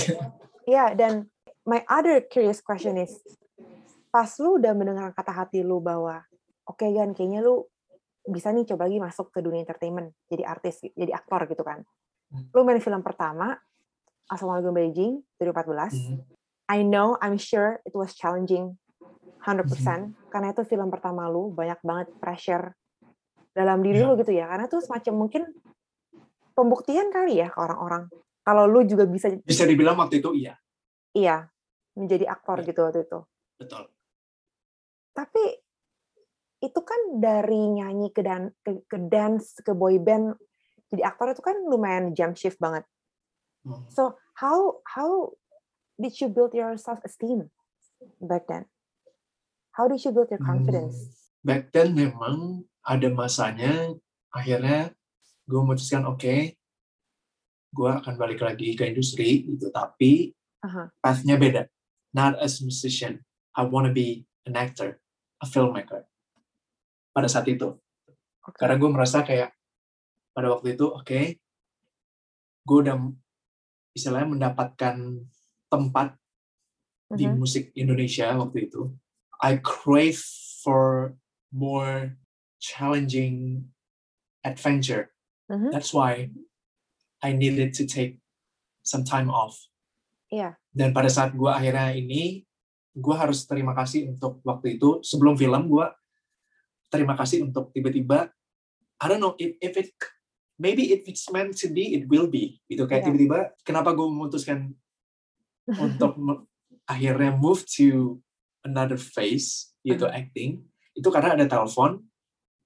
yeah 0.66 0.98
dan 0.98 1.30
my 1.66 1.82
other 1.90 2.22
curious 2.26 2.62
question 2.62 2.96
is 2.98 3.14
pas 4.10 4.30
lu 4.40 4.62
udah 4.62 4.72
mendengar 4.72 5.12
kata 5.12 5.34
hati 5.34 5.60
lu 5.66 5.82
bahwa 5.82 6.24
oke 6.66 6.86
Gan 6.86 7.12
kayaknya 7.12 7.42
lu 7.42 7.66
bisa 8.26 8.50
nih 8.50 8.66
coba 8.66 8.90
lagi 8.90 8.98
masuk 8.98 9.30
ke 9.30 9.42
dunia 9.42 9.62
entertainment 9.62 10.14
jadi 10.26 10.46
artis 10.48 10.82
jadi 10.94 11.12
aktor 11.14 11.46
gitu 11.46 11.62
kan 11.62 11.84
Hmm. 12.26 12.50
lu 12.58 12.66
main 12.66 12.82
film 12.82 13.06
pertama 13.06 13.54
Assalamualaikum 14.26 14.74
Beijing 14.74 15.14
2014 15.38 15.94
Mhm. 15.94 16.26
I 16.66 16.82
know 16.82 17.14
I'm 17.22 17.38
sure 17.38 17.78
it 17.86 17.94
was 17.94 18.18
challenging 18.18 18.82
100% 19.46 20.10
Mhm. 20.10 20.34
karena 20.34 20.50
itu 20.50 20.66
film 20.66 20.90
pertama 20.90 21.30
lu 21.30 21.54
banyak 21.54 21.78
banget 21.86 22.10
pressure 22.18 22.74
dalam 23.54 23.86
diri 23.86 24.02
Ya. 24.02 24.10
lu 24.10 24.18
gitu 24.18 24.34
ya 24.34 24.50
karena 24.50 24.66
itu 24.66 24.82
semacam 24.82 25.14
mungkin 25.22 25.44
pembuktian 26.58 27.14
kali 27.14 27.46
ya 27.46 27.54
ke 27.54 27.60
orang-orang 27.62 28.10
kalau 28.42 28.66
lu 28.66 28.82
juga 28.82 29.06
bisa 29.06 29.30
Bisa 29.46 29.70
dibilang 29.70 29.94
waktu 29.94 30.18
itu 30.18 30.34
iya, 30.34 30.58
iya 31.14 31.46
menjadi 31.96 32.28
aktor 32.30 32.60
Ya. 32.62 32.68
gitu 32.70 32.80
waktu 32.84 33.00
itu 33.08 33.20
betul. 33.58 33.84
tapi 35.12 35.44
itu 36.60 36.80
kan 36.82 37.02
dari 37.20 37.62
nyanyi 37.72 38.10
ke 38.12 38.20
dan 38.20 38.52
ke, 38.64 38.84
ke 38.88 38.98
dance 39.08 39.60
ke 39.60 39.72
boy 39.72 39.96
band 39.98 40.36
jadi 40.92 41.08
aktor 41.08 41.32
itu 41.32 41.42
kan 41.42 41.56
lumayan 41.66 42.12
jump 42.12 42.36
shift 42.36 42.60
banget 42.60 42.84
Hmm. 43.66 43.82
so 43.90 44.14
how 44.38 44.78
how 44.86 45.34
did 45.98 46.14
you 46.22 46.30
build 46.30 46.54
your 46.54 46.78
self 46.78 47.02
esteem 47.02 47.50
back 48.22 48.46
then 48.46 48.70
how 49.74 49.90
did 49.90 49.98
you 50.06 50.14
build 50.14 50.30
your 50.30 50.38
confidence 50.38 50.94
Hmm, 50.94 51.24
Back 51.46 51.74
then 51.74 51.94
memang 51.94 52.62
ada 52.82 53.10
masanya 53.10 53.94
akhirnya 54.30 54.94
gue 55.46 55.60
memutuskan 55.62 56.06
oke 56.06 56.58
gue 57.74 57.90
akan 57.90 58.14
balik 58.18 58.42
lagi 58.42 58.74
ke 58.74 58.86
industri 58.86 59.46
gitu 59.46 59.74
tapi 59.74 60.34
Aha. 60.62 60.90
pathnya 61.02 61.38
beda 61.38 61.66
not 62.16 62.40
as 62.40 62.64
musician 62.64 63.20
I 63.60 63.68
wanna 63.68 63.92
be 63.92 64.24
an 64.48 64.56
actor 64.56 65.04
a 65.44 65.46
filmmaker 65.46 66.08
pada 67.12 67.28
saat 67.28 67.48
itu 67.52 67.76
Oke. 68.48 68.56
karena 68.56 68.80
gue 68.80 68.90
merasa 68.90 69.20
kayak 69.28 69.52
pada 70.32 70.48
waktu 70.56 70.80
itu 70.80 70.88
oke 70.88 71.20
gue 72.66 72.78
udah 72.82 72.98
istilahnya 73.96 74.32
mendapatkan 74.32 74.96
tempat 75.70 76.18
di 77.14 77.30
Mhm. 77.30 77.38
musik 77.38 77.70
Indonesia 77.78 78.34
waktu 78.34 78.68
itu. 78.68 78.92
I 79.40 79.62
crave 79.62 80.20
for 80.66 81.14
more 81.54 82.18
challenging 82.58 83.70
adventure. 84.42 85.14
Mhm. 85.48 85.70
That's 85.70 85.94
why 85.94 86.34
I 87.22 87.32
needed 87.38 87.78
to 87.78 87.86
take 87.86 88.20
some 88.82 89.06
time 89.06 89.30
off. 89.30 89.70
Iya. 90.36 90.50
Dan 90.76 90.92
pada 90.92 91.08
saat 91.08 91.32
gue 91.32 91.48
akhirnya 91.48 91.96
ini, 91.96 92.44
gue 92.92 93.16
harus 93.16 93.48
terima 93.48 93.72
kasih 93.72 94.12
untuk 94.12 94.44
waktu 94.44 94.76
itu. 94.76 95.00
Sebelum 95.00 95.40
film, 95.40 95.72
gue 95.72 95.88
terima 96.92 97.16
kasih 97.16 97.48
untuk 97.48 97.72
tiba-tiba, 97.72 98.28
I 99.00 99.06
don't 99.08 99.24
know, 99.24 99.40
if, 99.40 99.56
if 99.64 99.74
it, 99.80 99.96
maybe 100.60 100.92
if 100.92 101.08
it's 101.08 101.24
meant 101.32 101.56
to 101.64 101.72
be, 101.72 101.96
it 101.96 102.12
will 102.12 102.28
be. 102.28 102.60
Gitu 102.68 102.84
kayak 102.84 103.04
Iya. 103.04 103.08
tiba-tiba, 103.12 103.40
kenapa 103.64 103.96
gue 103.96 104.04
memutuskan 104.04 104.76
untuk 105.66 106.20
akhirnya 106.86 107.34
move 107.34 107.66
to 107.66 108.20
another 108.62 109.00
phase 109.00 109.74
yaitu 109.82 110.06
Mhm. 110.06 110.14
acting 110.14 110.52
itu 110.94 111.08
karena 111.10 111.34
ada 111.34 111.46
telepon 111.50 112.02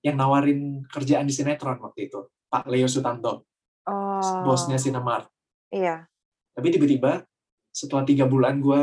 yang 0.03 0.15
nawarin 0.19 0.83
kerjaan 0.87 1.27
di 1.27 1.31
sinetron 1.35 1.79
waktu 1.79 2.11
itu 2.11 2.27
Pak 2.51 2.67
Leo 2.67 2.87
Sutanto 2.87 3.47
oh 3.87 4.43
bosnya 4.43 4.75
Sinemart 4.75 5.31
iya 5.71 6.07
tapi 6.51 6.67
tiba-tiba 6.75 7.23
setelah 7.69 8.03
tiga 8.03 8.25
bulan 8.25 8.59
gue 8.59 8.81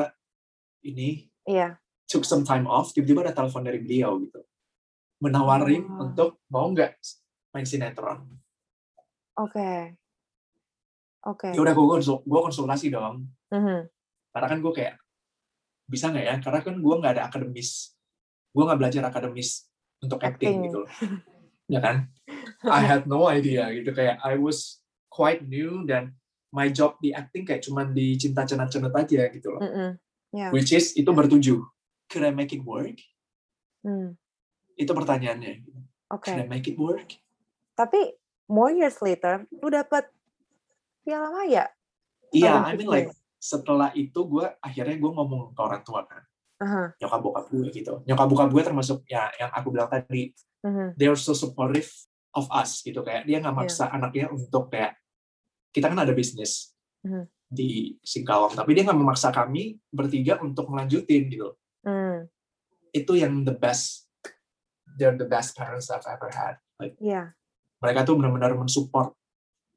ini 0.86 1.26
iya. 1.44 1.76
took 2.06 2.22
some 2.22 2.46
time 2.46 2.64
off 2.64 2.94
tiba-tiba 2.94 3.26
ada 3.26 3.34
telepon 3.34 3.66
dari 3.66 3.82
beliau 3.82 4.18
gitu. 4.22 4.40
Menawarin 5.18 5.84
Oh. 5.88 6.06
untuk 6.06 6.30
mau 6.48 6.68
nggak 6.70 6.96
main 7.52 7.66
sinetron. 7.66 8.26
Oke. 9.36 9.96
Oke. 11.26 11.48
Ya 11.50 11.60
udah 11.60 11.74
gue 11.74 11.86
konsul, 11.88 12.22
gue 12.22 12.40
konsultasi 12.40 12.88
dong. 12.88 13.26
Mhm. 13.50 13.86
karena 14.30 14.52
kan 14.52 14.60
gue 14.60 14.72
kayak 14.76 14.94
bisa 15.88 16.12
nggak 16.12 16.24
ya? 16.28 16.36
Karena 16.44 16.60
kan 16.60 16.76
gue 16.76 16.94
nggak 17.00 17.12
ada 17.16 17.24
akademis. 17.24 17.96
Gue 18.52 18.68
nggak 18.68 18.76
belajar 18.76 19.02
akademis 19.08 19.64
untuk 20.04 20.20
acting, 20.20 20.60
Acting. 20.60 20.64
gitu 20.68 20.78
loh. 20.84 20.90
Ya 21.66 21.80
kan? 21.80 22.12
I 22.68 22.82
had 22.84 23.08
no 23.08 23.26
idea 23.26 23.72
gitu. 23.72 23.90
Kayak 23.90 24.20
I 24.20 24.36
was 24.36 24.84
quite 25.08 25.48
new 25.48 25.88
dan 25.88 26.12
my 26.50 26.70
job 26.70 26.96
di 26.98 27.10
acting 27.10 27.42
kayak 27.42 27.62
cuman 27.62 27.90
di 27.90 28.14
cinta 28.14 28.42
cenat-cenat 28.42 28.92
aja 28.92 29.26
gitu 29.28 29.48
loh. 29.50 29.60
Mm-mm. 29.60 29.90
ya. 30.30 30.48
Which 30.50 30.70
is 30.70 30.94
itu 30.94 31.08
bertujuh 31.08 31.58
could 32.06 32.22
I 32.22 32.30
make 32.30 32.52
it 32.52 32.62
work? 32.62 32.98
Hmm. 33.80 34.18
itu 34.74 34.90
pertanyaannya. 34.90 35.64
Oke. 36.12 36.28
Could 36.28 36.42
I 36.42 36.46
make 36.46 36.66
it 36.66 36.76
work? 36.76 37.08
Tapi 37.72 38.12
more 38.46 38.70
years 38.70 38.98
later 39.00 39.46
lu 39.50 39.68
dapat 39.68 40.06
piala 41.00 41.30
maya. 41.30 41.70
Iya 42.30 42.60
Tahun 42.60 42.66
I 42.66 42.72
mean 42.76 42.86
15. 42.86 42.92
like 42.92 43.10
setelah 43.36 43.90
itu 43.94 44.20
gue 44.26 44.46
akhirnya 44.58 44.96
gue 44.96 45.10
ngomong 45.12 45.54
ke 45.54 45.60
orang 45.60 45.82
tua 45.82 46.02
kan. 46.04 46.22
Aha. 46.56 46.88
nyokap 46.96 47.20
bokap 47.20 47.44
gue 47.52 47.68
gitu. 47.70 48.00
Nyokap 48.04 48.26
bokap 48.26 48.48
gue 48.48 48.62
termasuk 48.64 48.98
ya 49.04 49.28
yang 49.36 49.52
aku 49.52 49.68
bilang 49.70 49.88
tadi. 49.88 50.32
Mhm. 50.64 50.96
they 50.98 51.06
are 51.06 51.14
so 51.14 51.30
supportive 51.30 51.86
of 52.32 52.48
us 52.50 52.80
gitu. 52.80 53.00
Kayak 53.00 53.22
dia 53.24 53.38
nggak 53.38 53.54
Iya. 53.54 53.60
maksa 53.64 53.84
anaknya 53.86 54.26
untuk 54.28 54.66
kayak 54.68 54.98
kita 55.76 55.92
kan 55.92 56.00
ada 56.00 56.16
bisnis 56.16 56.72
Mhm. 57.04 57.28
di 57.46 57.94
Singkawang 58.00 58.56
tapi 58.56 58.72
dia 58.72 58.82
nggak 58.82 58.96
memaksa 58.96 59.28
kami 59.28 59.76
bertiga 59.92 60.40
untuk 60.40 60.72
melanjutin 60.72 61.28
gitu 61.28 61.52
Hmm. 61.84 62.24
itu 62.90 63.12
yang 63.14 63.44
the 63.44 63.52
best 63.52 64.08
they're 64.96 65.14
the 65.14 65.28
best 65.28 65.52
parents 65.52 65.92
I've 65.92 66.08
ever 66.08 66.32
had 66.32 66.56
like 66.80 66.96
Iya. 66.96 67.36
mereka 67.78 68.02
tuh 68.02 68.16
benar-benar 68.16 68.56
mensupport 68.56 69.12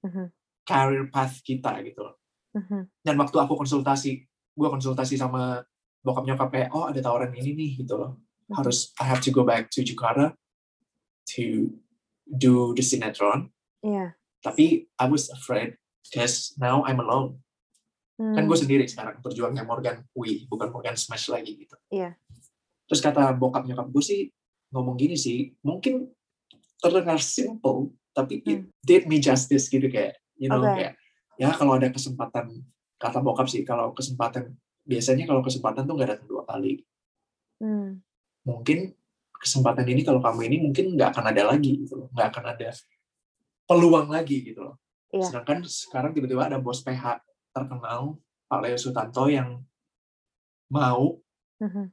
Mhm. 0.02 0.32
career 0.64 1.12
path 1.12 1.44
kita 1.44 1.76
gitu 1.84 2.08
loh. 2.08 2.16
Mhm. 2.50 2.90
dan 3.06 3.16
waktu 3.20 3.38
aku 3.38 3.54
konsultasi 3.54 4.26
gue 4.58 4.70
konsultasi 4.72 5.14
sama 5.16 5.62
bokap 6.02 6.26
nyokap 6.26 6.50
kayak 6.50 6.70
oh 6.74 6.90
ada 6.90 6.98
tawaran 6.98 7.30
ini 7.32 7.54
nih 7.54 7.72
gitu 7.86 7.94
loh 7.94 8.18
Mhm. 8.50 8.56
harus 8.58 8.90
I 8.98 9.06
have 9.06 9.22
to 9.22 9.30
go 9.30 9.46
back 9.46 9.70
to 9.78 9.86
Jakarta 9.86 10.34
to 11.36 11.70
do 12.26 12.74
the 12.74 12.82
sinetron 12.82 13.54
Iya. 13.80 14.18
tapi 14.42 14.90
I 14.98 15.06
was 15.06 15.30
afraid 15.30 15.78
because 16.02 16.56
now 16.56 16.82
I'm 16.84 17.00
alone 17.00 17.40
kan 18.20 18.44
gue 18.44 18.52
Hmm. 18.52 18.64
sendiri 18.68 18.84
sekarang 18.84 19.24
berjuangnya 19.24 19.64
Morgan 19.64 20.04
Wee 20.12 20.44
bukan 20.46 20.68
Morgan 20.70 21.00
Smash 21.00 21.32
lagi 21.32 21.56
gitu 21.56 21.76
Iya. 21.88 22.20
terus 22.86 23.00
kata 23.00 23.32
bokap 23.32 23.64
nyokap 23.64 23.88
gue 23.88 24.04
sih 24.04 24.22
ngomong 24.70 25.00
gini 25.00 25.16
sih 25.16 25.56
mungkin 25.62 26.12
terdengar 26.78 27.20
simple 27.20 27.96
tapi 28.12 28.44
it 28.44 28.68
did 28.82 29.08
me 29.08 29.18
justice 29.18 29.68
gitu 29.68 29.88
kayak 29.88 30.20
you 30.36 30.52
know 30.52 30.60
Oke. 30.60 30.76
kayak 30.76 30.94
ya 31.36 31.56
kalau 31.56 31.80
ada 31.80 31.88
kesempatan 31.88 32.60
kata 32.96 33.24
bokap 33.24 33.48
sih 33.48 33.64
kalau 33.64 33.96
kesempatan 33.96 34.52
biasanya 34.84 35.24
kalau 35.24 35.40
kesempatan 35.40 35.88
tuh 35.88 35.96
nggak 35.96 36.10
datang 36.20 36.28
dua 36.28 36.44
kali 36.44 36.84
Hmm. 37.60 38.00
mungkin 38.44 38.96
kesempatan 39.32 39.84
ini 39.84 40.04
kalau 40.04 40.20
kamu 40.20 40.48
ini 40.48 40.58
mungkin 40.60 40.96
nggak 40.96 41.16
akan 41.16 41.32
ada 41.32 41.56
lagi 41.56 41.84
gitu 41.84 41.96
loh 41.96 42.08
nggak 42.12 42.28
akan 42.36 42.46
ada 42.52 42.68
peluang 43.64 44.12
lagi 44.12 44.44
gitu 44.44 44.60
loh 44.60 44.76
Iya. 45.10 45.26
sedangkan 45.26 45.66
sekarang 45.66 46.12
tiba-tiba 46.14 46.46
ada 46.46 46.62
bos 46.62 46.86
PH 46.86 47.22
terkenal 47.50 48.22
Pak 48.46 48.60
Leo 48.62 48.78
Sutanto 48.78 49.26
yang 49.26 49.62
mau 50.70 51.18
Mhm. 51.58 51.90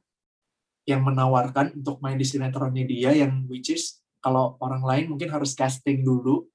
yang 0.87 1.03
menawarkan 1.03 1.75
untuk 1.75 1.99
main 1.99 2.15
di 2.15 2.23
sinetronnya 2.23 2.85
dia 2.85 3.11
yang 3.11 3.49
which 3.49 3.73
is 3.73 3.99
kalau 4.21 4.55
orang 4.61 4.85
lain 4.85 5.05
mungkin 5.11 5.33
harus 5.33 5.57
casting 5.57 6.05
dulu 6.05 6.47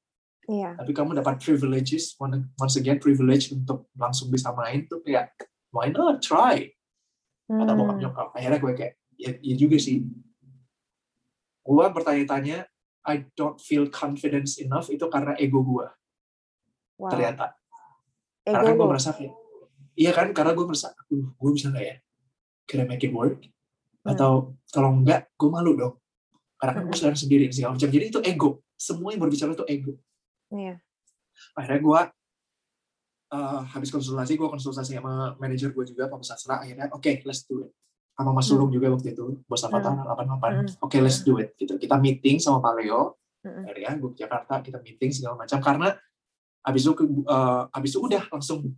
Iya. 0.46 0.78
tapi 0.78 0.92
kamu 0.94 1.18
dapat 1.18 1.42
privileges 1.42 2.14
once 2.58 2.76
again 2.78 2.98
privilege 2.98 3.50
untuk 3.50 3.90
langsung 3.94 4.30
bisa 4.30 4.54
main 4.54 4.86
tuh 4.86 5.02
kayak 5.02 5.34
why 5.70 5.90
not 5.90 6.22
try 6.22 6.70
kata 7.46 7.72
bokap 7.74 7.96
Hmm. 7.98 8.02
nyokap 8.02 8.28
akhirnya 8.32 8.60
gue 8.60 8.74
kayak 8.74 8.94
ya, 9.18 9.32
ya 9.38 9.56
juga 9.58 9.76
sih 9.76 10.02
gue 11.62 11.86
bertanya-tanya 11.94 12.66
I 13.02 13.26
don't 13.34 13.58
feel 13.58 13.90
confidence 13.90 14.58
enough 14.58 14.88
itu 14.88 15.04
karena 15.10 15.34
ego 15.38 15.62
gue 15.62 15.88
Wow. 17.02 17.10
ternyata. 17.10 17.46
Ego 18.42 18.54
karena 18.54 18.66
kan 18.70 18.76
gue 18.78 18.88
merasa 18.90 19.10
kayak 19.18 19.34
iya 19.98 20.12
kan? 20.14 20.28
Karena 20.32 20.52
gue 20.54 20.66
merasa 20.66 20.88
aduh 20.94 21.26
gue 21.34 21.52
bisa 21.52 21.68
nggak 21.74 21.86
ya? 21.86 21.96
I 22.72 22.86
make 22.88 23.04
it 23.04 23.12
work? 23.12 23.42
Hmm. 24.02 24.14
atau 24.18 24.32
kalau 24.70 24.98
enggak 24.98 25.30
gue 25.34 25.50
malu 25.50 25.74
dong. 25.74 25.94
Karena 26.58 26.78
kan 26.78 26.82
gue 26.86 26.94
Hmm. 26.94 27.00
sekarang 27.02 27.18
sendiri 27.18 27.46
sih 27.50 27.66
macam 27.66 27.90
jadi 27.90 28.06
itu 28.08 28.22
ego. 28.22 28.62
Semua 28.78 29.14
yang 29.14 29.22
berbicara 29.22 29.54
itu 29.54 29.66
ego. 29.68 29.94
Iya. 30.54 30.78
akhirnya 31.58 31.82
gue 31.82 32.02
uh, 33.34 33.62
habis 33.66 33.90
konsultasi 33.90 34.36
gue 34.36 34.46
konsultasi 34.46 34.94
sama 34.94 35.34
manajer 35.38 35.72
gue 35.72 35.86
juga 35.88 36.06
Pak 36.06 36.22
Sastra 36.22 36.62
akhirnya 36.62 36.92
oke 36.92 37.12
let's 37.26 37.46
do 37.46 37.66
it. 37.66 37.72
Sama 38.14 38.36
Mas 38.36 38.46
Hmm. 38.46 38.58
Sulung 38.60 38.70
juga 38.70 38.92
waktu 38.92 39.16
itu 39.16 39.42
bos 39.48 39.64
Avatar 39.64 39.96
88 40.06 40.54
Hmm. 40.54 40.68
oke 40.86 40.98
let's 41.02 41.22
do 41.24 41.40
it. 41.42 41.56
Gitu. 41.58 41.74
Kita 41.78 41.98
meeting 41.98 42.38
sama 42.38 42.62
Pak 42.62 42.74
Leo. 42.78 43.18
Mm-mm. 43.42 43.74
ya 43.74 43.98
gue 43.98 44.14
ke 44.14 44.22
Jakarta 44.22 44.62
kita 44.62 44.78
meeting 44.86 45.10
segala 45.10 45.34
macam. 45.42 45.58
Karena 45.58 45.90
abis 46.62 46.82
itu 46.84 46.94
ke- 46.94 47.08
eh, 47.08 47.64
abis 47.72 47.90
itu 47.92 48.00
udah 48.02 48.24
langsung 48.28 48.74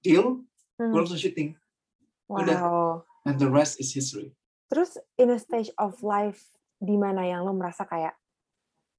deal 0.00 0.40
Hmm. 0.74 0.88
gue 0.88 0.98
langsung 0.98 1.18
syuting 1.18 1.58
udah. 2.28 2.58
Wow. 2.60 2.92
and 3.24 3.36
the 3.36 3.46
rest 3.46 3.76
is 3.76 3.90
history. 3.90 4.30
Terus 4.68 4.94
in 5.14 5.28
a 5.28 5.36
stage 5.36 5.68
of 5.74 6.00
life 6.00 6.44
di 6.76 6.94
mana 6.94 7.22
yang 7.22 7.42
lo 7.42 7.50
merasa 7.50 7.82
kayak 7.82 8.14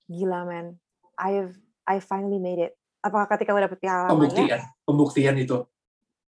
gila 0.05 0.43
man, 0.43 0.75
I've 1.15 1.55
I 1.83 1.97
finally 1.97 2.37
made 2.37 2.59
it. 2.59 2.73
Apakah 2.99 3.31
ketika 3.31 3.49
lo 3.49 3.59
dapet 3.59 3.79
piala 3.79 4.05
pembuktian. 4.07 4.59
Pembuktian 4.83 5.35
itu. 5.35 5.57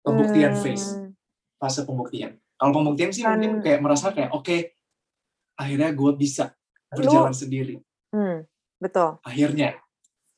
Pembuktian 0.01 0.53
Hmm, 0.53 0.61
phase. 0.61 0.88
Fase 1.55 1.80
pembuktian. 1.82 2.34
Kalau 2.55 2.72
pembuktian 2.72 3.11
sih 3.11 3.20
Kan- 3.20 3.36
mungkin 3.36 3.61
kayak 3.61 3.80
merasa 3.80 4.11
kayak 4.11 4.32
oke 4.32 4.57
akhirnya 5.55 5.90
gue 5.90 6.11
bisa 6.14 6.51
berjalan 6.88 7.30
sendiri. 7.30 7.78
Hmm, 8.11 8.47
betul, 8.76 9.18
akhirnya. 9.20 9.76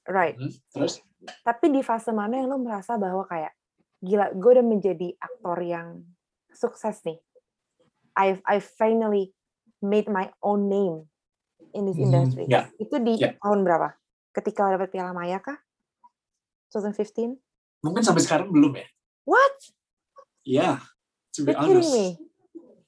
Right. 0.04 0.34
Hmm, 0.34 0.50
terus 0.68 0.98
Tapi 1.42 1.70
di 1.70 1.80
fase 1.82 2.10
mana 2.10 2.38
yang 2.42 2.50
lo 2.50 2.58
merasa 2.58 2.98
bahwa 2.98 3.22
kayak 3.26 3.54
gila, 4.02 4.34
gue 4.34 4.50
udah 4.58 4.66
menjadi 4.66 5.08
aktor 5.18 5.58
yang 5.62 6.02
sukses 6.50 7.02
nih. 7.06 7.18
I've 8.16 8.40
I 8.48 8.58
finally 8.58 9.36
made 9.84 10.08
my 10.08 10.32
own 10.40 10.66
name 10.72 11.06
in 11.76 11.84
this 11.84 12.00
Mhm, 12.00 12.08
industry. 12.08 12.44
ya. 12.48 12.72
Itu 12.80 12.96
di 12.98 13.20
Ya. 13.20 13.36
tahun 13.38 13.60
berapa? 13.62 13.92
Ketika 14.32 14.68
lo 14.68 14.76
dapet 14.76 14.92
piala 14.92 15.12
Maya 15.12 15.40
kah? 15.40 15.56
2015? 16.72 17.38
mungkin 17.80 18.02
sampai 18.02 18.22
sekarang 18.26 18.50
belum 18.50 18.82
ya 18.82 18.86
What? 19.22 19.54
yeah 20.42 20.82
to 21.30 21.46
be 21.46 21.54
You're 21.54 21.78
honest 21.78 21.92
me? 21.94 22.06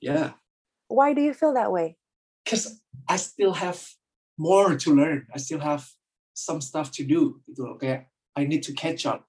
yeah 0.02 0.34
Why 0.90 1.12
do 1.14 1.20
you 1.22 1.30
feel 1.36 1.54
that 1.54 1.70
way? 1.70 1.94
because 2.42 2.82
I 3.06 3.14
still 3.20 3.54
have 3.62 3.78
more 4.34 4.74
to 4.74 4.88
learn 4.90 5.30
I 5.30 5.38
still 5.38 5.62
have 5.62 5.86
some 6.34 6.58
stuff 6.58 6.90
to 6.98 7.06
do 7.06 7.38
gitu 7.46 7.62
loh 7.62 7.78
kayak 7.78 8.10
I 8.36 8.44
need 8.44 8.64
to 8.66 8.72
catch 8.74 9.06
up 9.06 9.24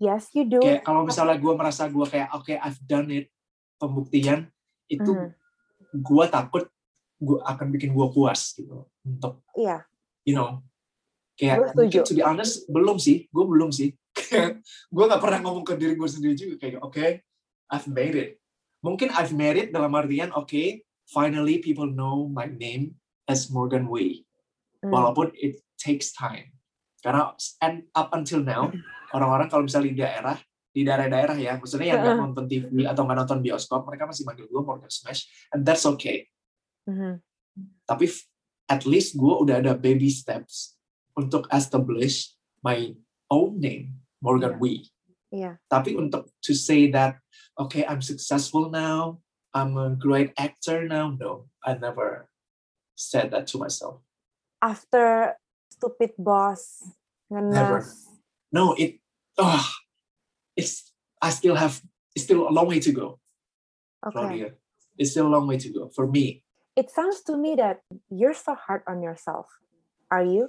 Yes, 0.00 0.32
you 0.32 0.48
do. 0.48 0.64
kayak 0.64 0.80
kalau 0.80 1.04
misalnya 1.04 1.36
gue 1.36 1.52
merasa 1.52 1.84
gue 1.84 2.06
kayak 2.08 2.32
oke 2.32 2.52
I've 2.56 2.80
done 2.80 3.12
it 3.12 3.28
pembuktian 3.76 4.48
itu 4.88 5.12
Mhm. 5.12 5.28
gue 6.00 6.24
takut 6.28 6.64
gue 7.20 7.36
akan 7.44 7.66
bikin 7.68 7.92
gue 7.92 8.06
puas 8.08 8.56
gitu 8.56 8.88
untuk 9.04 9.44
Iya. 9.52 9.84
you 10.24 10.32
know 10.32 10.64
kayak 11.36 11.76
mungkin 11.76 12.00
to 12.00 12.16
be 12.16 12.24
honest 12.24 12.64
belum 12.66 12.96
sih 12.96 13.28
gue 13.28 13.44
belum 13.44 13.68
sih 13.68 13.92
gue 14.94 15.04
nggak 15.04 15.20
pernah 15.20 15.40
ngomong 15.44 15.64
ke 15.64 15.76
diri 15.76 15.92
gue 15.94 16.08
sendiri 16.08 16.32
juga 16.32 16.56
kayak 16.56 16.80
oke 16.80 17.04
I've 17.68 17.88
made 17.88 18.16
it 18.16 18.30
mungkin 18.80 19.12
I've 19.12 19.36
made 19.36 19.60
it 19.60 19.68
dalam 19.68 19.92
artian 19.92 20.32
oke 20.32 20.80
finally 21.04 21.60
people 21.60 21.88
know 21.88 22.24
my 22.24 22.48
name 22.48 22.96
as 23.28 23.52
Morgan 23.52 23.84
Wei 23.86 24.24
Hmm. 24.80 24.96
walaupun 24.96 25.28
it 25.36 25.60
takes 25.76 26.08
time 26.08 26.56
karena 27.00 27.32
and 27.60 27.88
up 27.96 28.12
until 28.12 28.40
now 28.40 28.68
orang-orang 29.16 29.48
kalau 29.48 29.64
misalnya 29.66 29.90
di 29.90 29.98
daerah 29.98 30.36
di 30.70 30.86
daerah-daerah 30.86 31.34
ya 31.34 31.52
maksudnya 31.58 31.96
yang 31.96 32.00
nggak 32.00 32.14
Heeh. 32.14 32.24
nonton 32.30 32.44
TV 32.46 32.86
atau 32.86 33.02
nggak 33.02 33.18
nonton 33.26 33.38
bioskop 33.42 33.82
mereka 33.84 34.06
masih 34.06 34.22
manggil 34.22 34.46
gue 34.46 34.62
Morgan 34.62 34.92
Smash 34.92 35.26
and 35.50 35.66
that's 35.66 35.82
okay 35.84 36.30
Mhm. 36.86 37.18
tapi 37.84 38.06
f- 38.06 38.24
at 38.70 38.86
least 38.86 39.18
gue 39.18 39.34
udah 39.34 39.58
ada 39.58 39.74
baby 39.74 40.08
steps 40.08 40.78
untuk 41.18 41.50
establish 41.50 42.32
my 42.62 42.94
own 43.28 43.58
name 43.58 43.98
Morgan 44.22 44.56
Iya. 44.56 44.60
Wee 44.62 44.80
Iya. 45.34 45.52
tapi 45.66 45.98
untuk 45.98 46.30
to 46.38 46.54
say 46.54 46.86
that 46.94 47.18
okay 47.58 47.82
I'm 47.82 47.98
successful 48.00 48.70
now 48.70 49.18
I'm 49.50 49.74
a 49.74 49.90
great 49.98 50.30
actor 50.38 50.86
now 50.86 51.10
no 51.10 51.50
I 51.66 51.74
never 51.74 52.30
said 52.94 53.34
that 53.34 53.50
to 53.50 53.58
myself 53.58 54.06
After 54.62 55.34
stupid 55.80 56.12
boss 56.20 56.84
Never. 57.32 57.80
ngenes. 57.80 58.04
no 58.52 58.76
it 58.76 59.00
oh 59.40 59.64
it's 60.52 60.92
I 61.24 61.32
still 61.32 61.56
have 61.56 61.80
it's 62.12 62.28
still 62.28 62.44
a 62.44 62.52
long 62.52 62.68
way 62.68 62.84
to 62.84 62.92
go 62.92 63.16
Oke. 64.04 64.12
Claudia 64.12 64.60
it's 65.00 65.16
still 65.16 65.24
a 65.24 65.32
long 65.32 65.48
way 65.48 65.56
to 65.56 65.68
go 65.72 65.88
for 65.88 66.04
me 66.04 66.44
It 66.78 66.86
sounds 66.88 67.20
to 67.26 67.34
me 67.36 67.58
that 67.58 67.82
you're 68.08 68.32
so 68.32 68.54
hard 68.54 68.86
on 68.86 69.02
yourself. 69.02 69.50
Are 70.08 70.22
you? 70.22 70.48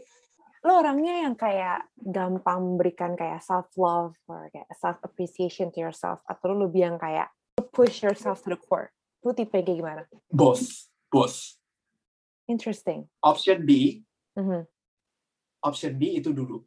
Lo 0.63 0.77
orangnya 0.79 1.25
yang 1.25 1.33
kayak 1.33 1.89
gampang 1.97 2.61
memberikan 2.61 3.17
kayak 3.17 3.41
self 3.41 3.67
love 3.75 4.13
or 4.29 4.47
kayak 4.53 4.69
self 4.77 5.01
appreciation 5.01 5.73
to 5.73 5.81
yourself 5.81 6.21
atau 6.29 6.53
lo 6.53 6.69
lebih 6.69 6.87
yang 6.87 6.97
kayak 7.01 7.33
push 7.73 8.05
yourself 8.05 8.45
to 8.45 8.53
the 8.53 8.59
core. 8.61 8.93
Lo 9.25 9.33
tipe 9.33 9.49
kayak 9.49 9.65
gimana? 9.65 10.01
both 10.29 10.61
both 11.09 11.57
Interesting. 12.47 13.09
option 13.25 13.65
B 13.65 14.05
Mhm. 14.37 14.69
Option 15.61 15.95
B 15.97 16.17
itu 16.21 16.33
dulu 16.33 16.61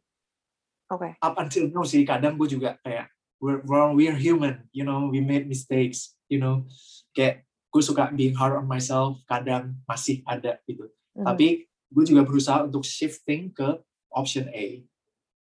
Oke. 0.91 1.17
up 1.19 1.35
until 1.41 1.67
now 1.71 1.83
sih 1.83 2.03
kadang 2.05 2.37
gue 2.39 2.47
juga 2.47 2.77
kayak 2.85 3.09
we're, 3.41 3.61
we're 3.65 3.91
we're 3.93 4.17
human 4.17 4.65
you 4.71 4.85
know 4.85 5.09
we 5.11 5.19
made 5.19 5.45
mistakes 5.49 6.15
you 6.31 6.39
know 6.39 6.63
kayak 7.11 7.43
gue 7.73 7.81
suka 7.83 8.07
being 8.15 8.31
hard 8.37 8.55
on 8.55 8.65
myself 8.69 9.19
kadang 9.27 9.75
masih 9.85 10.23
ada 10.25 10.59
gitu 10.69 10.87
Mhm. 11.15 11.23
tapi 11.23 11.47
gue 11.95 12.03
juga 12.03 12.27
berusaha 12.27 12.67
untuk 12.67 12.83
shifting 12.83 13.47
ke 13.55 13.79
option 14.11 14.51
A 14.51 14.83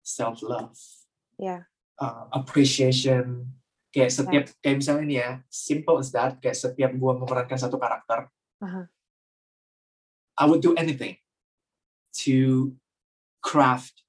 self 0.01 0.41
love 0.41 0.73
Ya. 1.39 1.69
appreciation 2.33 3.47
kayak 3.89 4.11
setiap 4.11 4.43
kayak 4.61 4.77
misalnya 4.81 5.03
ini 5.05 5.15
ya 5.21 5.29
simple 5.49 5.97
as 6.01 6.09
that 6.13 6.37
kayak 6.41 6.57
setiap 6.57 6.91
gue 6.93 7.11
memerankan 7.21 7.57
satu 7.57 7.77
karakter 7.77 8.27
Aha. 8.61 8.89
I 10.39 10.43
would 10.47 10.63
do 10.63 10.71
anything 10.75 11.19
to 12.23 12.71
craft 13.41 14.03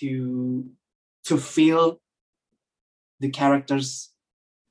to 0.00 0.64
to 1.24 1.34
feel 1.36 2.00
the 3.20 3.30
character's 3.30 4.10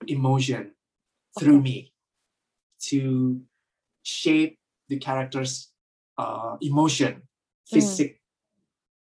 emotion 0.08 0.74
through 1.38 1.62
me 1.62 1.94
to 2.92 3.40
shape 4.04 4.58
the 4.90 4.98
character's 4.98 5.72
uh, 6.18 6.58
emotion 6.60 7.24
physic 7.70 8.20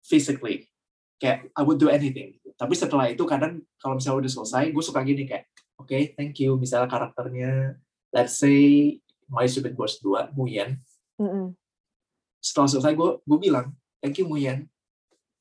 physically. 0.03 0.67
Kayak 1.17 1.49
I 1.55 1.61
would 1.63 1.79
do 1.79 1.89
anything. 1.89 2.37
Tapi 2.57 2.73
setelah 2.77 3.09
itu 3.09 3.25
kadang 3.25 3.65
kalau 3.81 3.97
misalnya 3.97 4.27
udah 4.27 4.31
selesai 4.37 4.63
gue 4.69 4.83
suka 4.85 5.01
gini 5.01 5.25
kayak 5.25 5.49
oke 5.81 5.97
thank 6.13 6.37
you 6.37 6.53
misalnya 6.61 6.85
karakternya 6.85 7.81
let's 8.13 8.37
say 8.37 8.97
My 9.25 9.49
Stupid 9.49 9.73
Boss 9.73 9.97
2 9.97 10.37
Muyen 10.37 10.77
Mhm. 11.17 11.53
setelah 12.41 12.69
selesai 12.69 12.93
gue 12.93 13.09
gue 13.21 13.39
bilang 13.41 13.73
thank 13.97 14.21
you 14.21 14.29
Muyen 14.29 14.69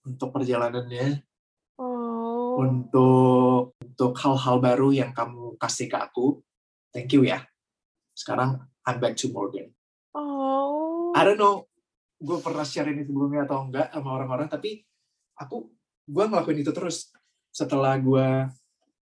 untuk 0.05 0.31
perjalanannya 0.31 1.25
Oh. 1.81 2.61
untuk 2.61 3.73
untuk 3.81 4.13
hal-hal 4.21 4.61
baru 4.61 4.93
yang 4.93 5.17
kamu 5.17 5.57
kasih 5.57 5.89
ke 5.89 5.97
aku 5.97 6.45
thank 6.93 7.09
you 7.17 7.25
ya 7.25 7.41
sekarang 8.13 8.61
I'm 8.85 9.01
back 9.01 9.17
to 9.17 9.33
Morgan 9.33 9.73
Oh. 10.13 11.17
I 11.17 11.25
don't 11.25 11.41
know 11.41 11.65
gue 12.21 12.37
pernah 12.45 12.61
share 12.63 12.93
ini 12.93 13.01
sebelumnya 13.03 13.49
atau 13.49 13.65
enggak 13.65 13.89
sama 13.89 14.13
orang-orang 14.13 14.53
tapi 14.53 14.85
aku 15.35 15.73
gue 16.05 16.25
ngelakuin 16.29 16.61
itu 16.61 16.69
terus 16.71 17.09
setelah 17.49 17.97
gue 17.97 18.29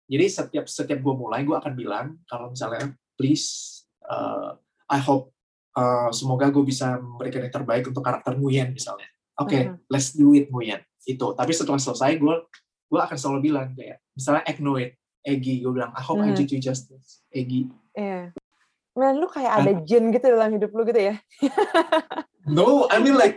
jadi 0.05 0.27
setiap 0.29 0.69
setiap 0.69 1.01
gue 1.01 1.15
mulai 1.17 1.41
gue 1.43 1.57
akan 1.57 1.73
bilang 1.73 2.07
kalau 2.29 2.53
misalnya 2.53 2.93
please 3.17 3.81
uh, 4.05 4.53
I 4.87 5.01
hope 5.01 5.33
uh, 5.75 6.13
semoga 6.13 6.53
gue 6.53 6.61
bisa 6.61 7.01
memberikan 7.01 7.41
yang 7.41 7.55
terbaik 7.57 7.89
untuk 7.89 8.05
karakter 8.05 8.37
Nguyen 8.37 8.71
misalnya 8.71 9.09
oke 9.41 9.57
Mhm. 9.57 9.89
let's 9.89 10.13
do 10.13 10.37
it 10.37 10.47
Nguyen 10.53 10.85
itu 11.07 11.27
tapi 11.33 11.51
setelah 11.51 11.79
selesai 11.79 12.19
gue 12.19 12.35
gue 12.87 13.01
akan 13.01 13.17
selalu 13.17 13.41
bilang 13.45 13.71
kayak 13.73 14.03
misalnya 14.13 14.43
acknowledge 14.45 14.95
Egi 15.23 15.59
gue 15.59 15.73
bilang 15.73 15.91
I 15.91 16.03
hope 16.03 16.19
I 16.19 16.31
Mhm. 16.31 16.37
did 16.37 16.51
you 16.51 16.59
justice 16.59 17.23
Egi 17.31 17.71
Iya. 17.95 18.31
Man, 18.93 19.21
lu 19.21 19.29
kayak 19.29 19.53
ada 19.61 19.73
jin 19.85 20.09
gitu 20.09 20.25
dalam 20.27 20.53
hidup 20.53 20.73
lu 20.73 20.81
gitu 20.83 20.97
ya? 20.97 21.21
No, 22.47 22.89
I 22.89 22.97
mean 22.97 23.13
like 23.13 23.35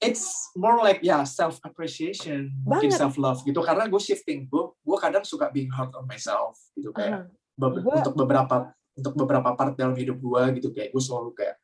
it's 0.00 0.26
more 0.52 0.76
like 0.76 0.98
ya 1.00 1.22
self 1.22 1.56
appreciation, 1.62 2.50
mungkin 2.60 2.90
self 2.90 3.14
love 3.16 3.40
gitu. 3.40 3.62
Karena 3.62 3.86
gue 3.86 3.96
shifting, 3.98 4.44
gue 4.44 4.64
gue 4.74 4.98
kadang 4.98 5.22
suka 5.22 5.48
being 5.48 5.70
hard 5.70 5.94
on 5.94 6.04
myself 6.04 6.58
gitu 6.74 6.90
kayak 6.90 7.24
Aha. 7.24 7.30
be- 7.56 7.80
Gua- 7.80 8.02
untuk 8.02 8.14
beberapa 8.16 8.56
untuk 8.92 9.14
beberapa 9.14 9.48
part 9.54 9.72
dalam 9.74 9.94
hidup 9.94 10.18
gue 10.18 10.42
gitu 10.58 10.68
kayak 10.72 10.90
gue 10.90 11.00
selalu 11.00 11.30
kayak 11.32 11.56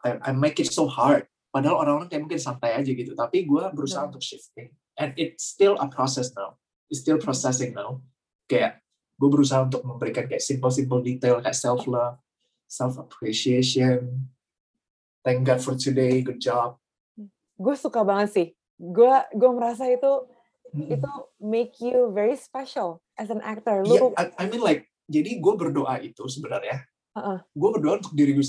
I, 0.00 0.10
I 0.20 0.32
make 0.32 0.56
it 0.56 0.70
so 0.70 0.86
hard. 0.86 1.26
Padahal 1.52 1.84
orang-orang 1.84 2.08
kayak 2.08 2.24
mungkin 2.24 2.40
santai 2.40 2.72
aja 2.72 2.88
gitu, 2.88 3.12
tapi 3.12 3.44
gue 3.44 3.64
berusaha 3.76 4.08
Hmm. 4.08 4.10
untuk 4.10 4.24
shifting. 4.24 4.72
And 4.96 5.12
it's 5.20 5.44
still 5.44 5.76
a 5.76 5.84
process 5.86 6.32
now. 6.32 6.56
It's 6.88 7.04
still 7.04 7.20
processing 7.20 7.76
now. 7.76 8.00
Kayak 8.48 8.80
gue 9.20 9.28
berusaha 9.28 9.68
untuk 9.68 9.84
memberikan 9.84 10.24
kayak 10.24 10.40
simple-simple 10.40 11.04
detail 11.04 11.44
kayak 11.44 11.56
self 11.56 11.84
love, 11.84 12.16
self 12.64 12.96
appreciation. 12.96 14.32
Thank 15.22 15.44
God 15.44 15.60
for 15.60 15.76
today, 15.76 16.24
good 16.24 16.40
job. 16.40 16.80
Gue 17.60 17.76
suka 17.76 18.00
banget 18.02 18.28
sih. 18.32 18.46
Gue 18.80 19.12
gue 19.36 19.50
merasa 19.52 19.86
itu 19.86 20.26
Mm-mm. 20.72 20.88
itu 20.88 21.12
make 21.36 21.76
you 21.84 22.08
very 22.16 22.34
special 22.34 23.04
as 23.20 23.28
an 23.28 23.44
actor. 23.44 23.84
I, 24.16 24.32
I 24.40 24.44
mean 24.48 24.64
like, 24.64 24.88
jadi 25.04 25.36
gue 25.36 25.54
berdoa 25.54 26.00
itu 26.00 26.24
sebenarnya 26.26 26.88
Uh-uh. 27.12 27.38
gue 27.44 27.70
berdoa 27.76 28.00
untuk 28.00 28.16
diri 28.16 28.32
gue 28.32 28.46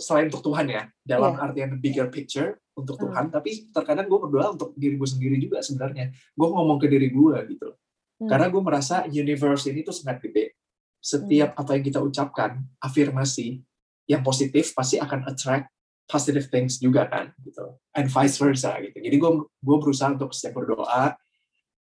selain 0.00 0.32
untuk 0.32 0.40
Tuhan 0.40 0.66
ya 0.66 0.88
dalam 1.04 1.36
Iya. 1.36 1.44
artian 1.44 1.70
bigger 1.76 2.08
picture 2.08 2.56
untuk 2.72 2.96
Hmm. 2.96 3.12
Tuhan 3.12 3.24
tapi 3.28 3.68
terkadang 3.68 4.08
gue 4.08 4.18
berdoa 4.18 4.56
untuk 4.56 4.72
diri 4.72 4.96
gue 4.96 5.04
sendiri 5.04 5.36
juga 5.36 5.60
sebenarnya 5.60 6.08
gue 6.10 6.48
ngomong 6.48 6.80
ke 6.80 6.88
diri 6.88 7.12
gue 7.12 7.36
gitu 7.52 7.76
Hmm. 8.16 8.28
karena 8.28 8.48
gue 8.48 8.62
merasa 8.64 9.04
universe 9.04 9.68
ini 9.68 9.84
tuh 9.84 9.92
sangat 9.92 10.24
gede 10.24 10.56
setiap 10.96 11.52
Hmm. 11.52 11.60
apa 11.60 11.70
yang 11.76 11.84
kita 11.84 12.00
ucapkan 12.00 12.50
afirmasi 12.80 13.60
yang 14.08 14.24
positif 14.24 14.72
pasti 14.72 14.96
akan 14.96 15.28
attract 15.28 15.68
positive 16.08 16.48
things 16.48 16.80
juga 16.80 17.04
kan 17.06 17.30
gitu 17.44 17.76
and 17.94 18.08
vice 18.08 18.40
versa 18.40 18.80
gitu 18.80 18.96
jadi 18.96 19.14
gue 19.14 19.30
gue 19.44 19.76
berusaha 19.76 20.08
untuk 20.10 20.32
setiap 20.32 20.56
berdoa 20.58 21.14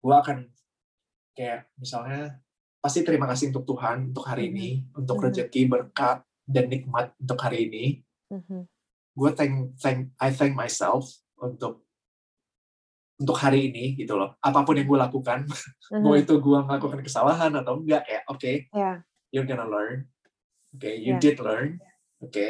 gue 0.04 0.16
akan 0.20 0.51
kayak 1.34 1.66
misalnya 1.80 2.43
pasti 2.84 2.99
terima 3.01 3.31
kasih 3.31 3.55
untuk 3.55 3.63
Tuhan 3.63 4.11
untuk 4.11 4.27
hari 4.27 4.51
ini 4.51 4.84
untuk 4.91 5.15
Mhm. 5.15 5.23
rezeki 5.23 5.61
berkat 5.71 6.19
dan 6.43 6.67
nikmat 6.67 7.15
untuk 7.15 7.39
hari 7.39 7.71
ini 7.71 7.86
Mhm. 8.27 8.67
gue 9.15 9.29
thank 9.31 9.53
thank 9.79 10.11
I 10.19 10.36
thank 10.36 10.51
myself 10.51 11.07
untuk 11.39 11.88
untuk 13.15 13.39
hari 13.39 13.71
ini 13.71 13.95
gitu 13.95 14.19
loh 14.19 14.36
apa 14.38 14.67
pun 14.67 14.75
yang 14.75 14.84
gue 14.84 14.99
lakukan 14.99 15.47
mau 16.03 16.11
Mhm. 16.11 16.27
itu 16.27 16.34
gue 16.36 16.57
melakukan 16.59 16.99
kesalahan 16.99 17.55
atau 17.55 17.79
enggak 17.79 18.03
kayak 18.03 18.23
oke 18.27 18.51
Ya. 18.75 18.99
you're 19.31 19.47
gonna 19.47 19.63
learn 19.63 20.11
oke 20.75 20.89
you 20.91 21.15
Yeah. 21.15 21.23
did 21.23 21.39
learn 21.39 21.79
oke 22.19 22.47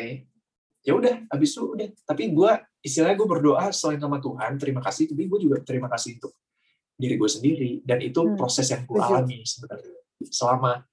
ya 0.81 0.91
udah 0.97 1.29
habis 1.29 1.53
itu 1.53 1.61
udah 1.61 1.87
tapi 2.09 2.33
gue 2.33 2.51
istilahnya 2.81 3.15
gue 3.15 3.29
berdoa 3.29 3.69
selain 3.69 4.01
sama 4.01 4.17
Tuhan 4.17 4.57
terima 4.57 4.81
kasih 4.81 5.13
tapi 5.13 5.29
gue 5.29 5.39
juga 5.45 5.61
terima 5.61 5.87
kasih 5.93 6.17
untuk 6.17 6.33
diri 6.97 7.21
gue 7.21 7.29
sendiri 7.29 7.71
dan 7.85 8.01
itu 8.01 8.17
Hmm, 8.17 8.33
proses 8.33 8.65
yang 8.73 8.81
gue 8.83 8.97
alami 8.97 9.45
sebenarnya 9.45 9.93
selama 10.29 10.85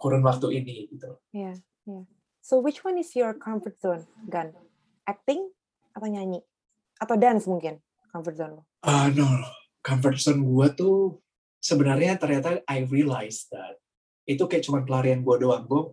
kurun 0.00 0.24
waktu 0.24 0.64
ini 0.64 0.88
gitu 0.88 1.20
Ya. 1.30 1.52
Ya. 1.84 2.04
So 2.40 2.56
which 2.60 2.80
one 2.80 2.96
is 2.96 3.12
your 3.12 3.36
comfort 3.36 3.76
zone, 3.80 4.08
Gan? 4.28 4.56
Acting 5.04 5.52
atau 5.92 6.08
nyanyi? 6.08 6.40
Atau 6.96 7.20
dance 7.20 7.44
mungkin 7.44 7.84
comfort 8.08 8.36
zone 8.40 8.52
lo? 8.60 8.62
Ah 8.80 9.12
no, 9.12 9.28
comfort 9.84 10.16
zone 10.16 10.40
gue 10.40 10.68
tuh 10.72 11.20
sebenarnya 11.60 12.16
ternyata 12.16 12.64
I 12.64 12.88
realize 12.88 13.44
that 13.52 13.76
itu 14.24 14.40
kayak 14.48 14.64
cuma 14.64 14.80
pelarian 14.84 15.20
gue 15.20 15.36
doang. 15.36 15.68
Gue 15.68 15.92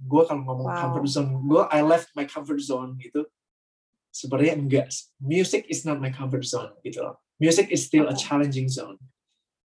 gue 0.00 0.22
kalau 0.24 0.42
ngomong 0.44 0.68
Wow. 0.72 0.80
comfort 0.80 1.06
zone, 1.08 1.28
gue 1.44 1.62
I 1.68 1.80
left 1.84 2.12
my 2.16 2.24
comfort 2.24 2.60
zone 2.64 2.96
gitu. 3.00 3.28
Sebenarnya 4.14 4.56
enggak. 4.56 4.88
Music 5.20 5.68
is 5.68 5.84
not 5.84 6.00
my 6.00 6.08
comfort 6.08 6.46
zone 6.48 6.72
gitu 6.80 7.04
loh. 7.04 7.20
Music 7.36 7.68
is 7.68 7.84
still 7.84 8.06
a 8.08 8.14
challenging 8.16 8.70
zone 8.70 8.96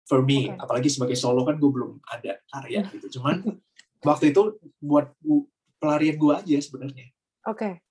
for 0.07 0.23
me. 0.23 0.49
Oke. 0.49 0.57
Apalagi 0.63 0.89
sebagai 0.89 1.19
solo 1.19 1.43
kan 1.43 1.59
gue 1.59 1.67
belum 1.67 1.99
ada 2.07 2.39
karya 2.47 2.87
gitu. 2.95 3.19
Cuman 3.19 3.43
waktu 4.01 4.31
itu 4.31 4.55
buat 4.79 5.11
pelarian 5.77 6.15
gue 6.17 6.33
aja 6.33 6.57
sebenarnya. 6.63 7.11
Oke. 7.45 7.83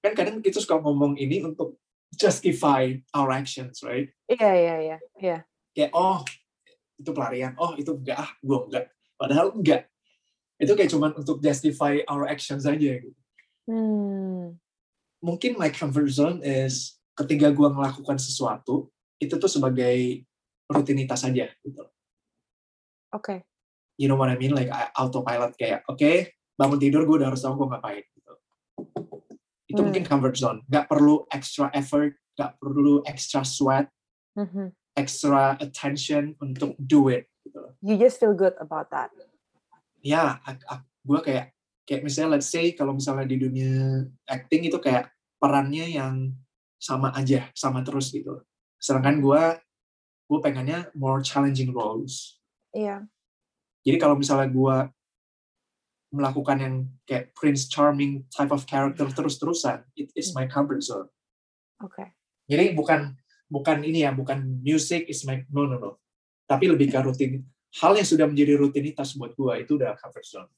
Kan 0.00 0.12
kadang 0.14 0.38
kita 0.40 0.62
suka 0.62 0.78
ngomong 0.78 1.18
ini 1.18 1.42
untuk 1.42 1.76
justify 2.14 2.94
our 3.10 3.34
actions, 3.34 3.82
right? 3.82 4.08
Iya, 4.30 4.50
iya, 4.54 4.74
iya. 4.78 4.98
Iya. 5.18 5.38
kayak 5.74 5.90
oh 5.90 6.22
itu 6.94 7.10
pelarian 7.10 7.58
oh 7.58 7.74
itu 7.74 7.90
enggak 7.90 8.22
ah 8.22 8.30
gue 8.38 8.58
enggak 8.70 8.84
padahal 9.18 9.50
enggak 9.58 9.90
itu 10.62 10.70
kayak 10.78 10.90
cuman 10.94 11.10
untuk 11.18 11.42
justify 11.42 11.98
our 12.06 12.30
actions 12.30 12.62
aja 12.64 13.02
gitu 13.02 13.18
Hmm. 13.64 14.60
mungkin 15.18 15.56
my 15.56 15.72
comfort 15.72 16.06
zone 16.12 16.44
is 16.44 17.00
ketika 17.16 17.48
gue 17.48 17.68
melakukan 17.72 18.20
sesuatu 18.20 18.92
itu 19.16 19.34
tuh 19.34 19.48
sebagai 19.48 20.22
rutinitas 20.66 21.22
saja 21.22 21.48
gitu 21.60 21.84
Oke. 23.14 23.46
you 23.94 24.10
know 24.10 24.18
what 24.18 24.26
I 24.28 24.36
mean 24.36 24.52
like 24.52 24.70
autopilot 24.96 25.54
kayak 25.54 25.86
oke 25.86 26.34
bangun 26.54 26.78
tidur 26.78 27.06
gue 27.06 27.22
udah 27.22 27.30
harus 27.30 27.42
tahu 27.42 27.58
gue 27.58 27.68
ngapain 27.70 28.04
gitu 28.04 28.32
itu 29.64 29.80
Hmm. 29.80 29.86
mungkin 29.90 30.04
comfort 30.06 30.34
zone 30.34 30.58
nggak 30.66 30.86
perlu 30.86 31.26
extra 31.30 31.70
effort 31.74 32.14
nggak 32.34 32.52
perlu 32.58 33.02
extra 33.06 33.42
sweat 33.46 33.86
Mhm. 34.34 34.74
extra 34.98 35.54
attention 35.58 36.34
untuk 36.38 36.74
do 36.78 37.06
it 37.10 37.30
gitu 37.46 37.62
You 37.84 37.94
just 37.94 38.18
feel 38.18 38.34
good 38.34 38.54
about 38.58 38.90
that. 38.90 39.10
ya 40.02 40.42
gue 41.04 41.20
kayak 41.22 41.54
kayak 41.84 42.02
misalnya 42.02 42.38
let's 42.38 42.48
say 42.48 42.72
kalau 42.72 42.96
misalnya 42.96 43.24
di 43.28 43.36
dunia 43.38 44.04
acting 44.26 44.66
itu 44.66 44.76
kayak 44.80 45.12
perannya 45.38 45.86
yang 45.92 46.32
sama 46.76 47.12
aja 47.12 47.48
sama 47.52 47.80
terus 47.86 48.10
gitu 48.10 48.42
sedangkan 48.76 49.20
gue 49.20 49.42
gue 50.24 50.38
pengennya 50.40 50.88
more 50.96 51.20
challenging 51.20 51.70
roles. 51.72 52.40
Iya. 52.74 53.06
jadi 53.86 54.02
kalau 54.02 54.18
misalnya 54.18 54.50
gue 54.50 54.76
melakukan 56.10 56.58
yang 56.58 56.74
kayak 57.06 57.30
Prince 57.38 57.70
Charming 57.70 58.26
type 58.26 58.50
of 58.50 58.66
character 58.66 59.06
terus-terusan 59.06 59.86
it 59.94 60.10
is 60.18 60.34
my 60.34 60.48
comfort 60.50 60.82
zone. 60.82 61.06
Oke. 61.82 62.14
jadi 62.50 62.74
bukan 62.74 63.14
bukan 63.46 63.84
ini 63.86 64.02
ya 64.02 64.10
bukan 64.10 64.58
music 64.64 65.06
is 65.06 65.22
my 65.22 65.44
no 65.54 65.70
no 65.70 65.76
no. 65.78 65.90
Tapi 66.44 66.68
lebih 66.68 66.92
ke 66.92 66.98
rutin. 67.00 67.46
Hal 67.78 67.94
yang 67.94 68.06
sudah 68.06 68.26
menjadi 68.26 68.58
rutinitas 68.58 69.14
buat 69.18 69.34
gue 69.34 69.66
itu 69.66 69.78
udah 69.78 69.94
comfort 69.98 70.26
zone. 70.26 70.50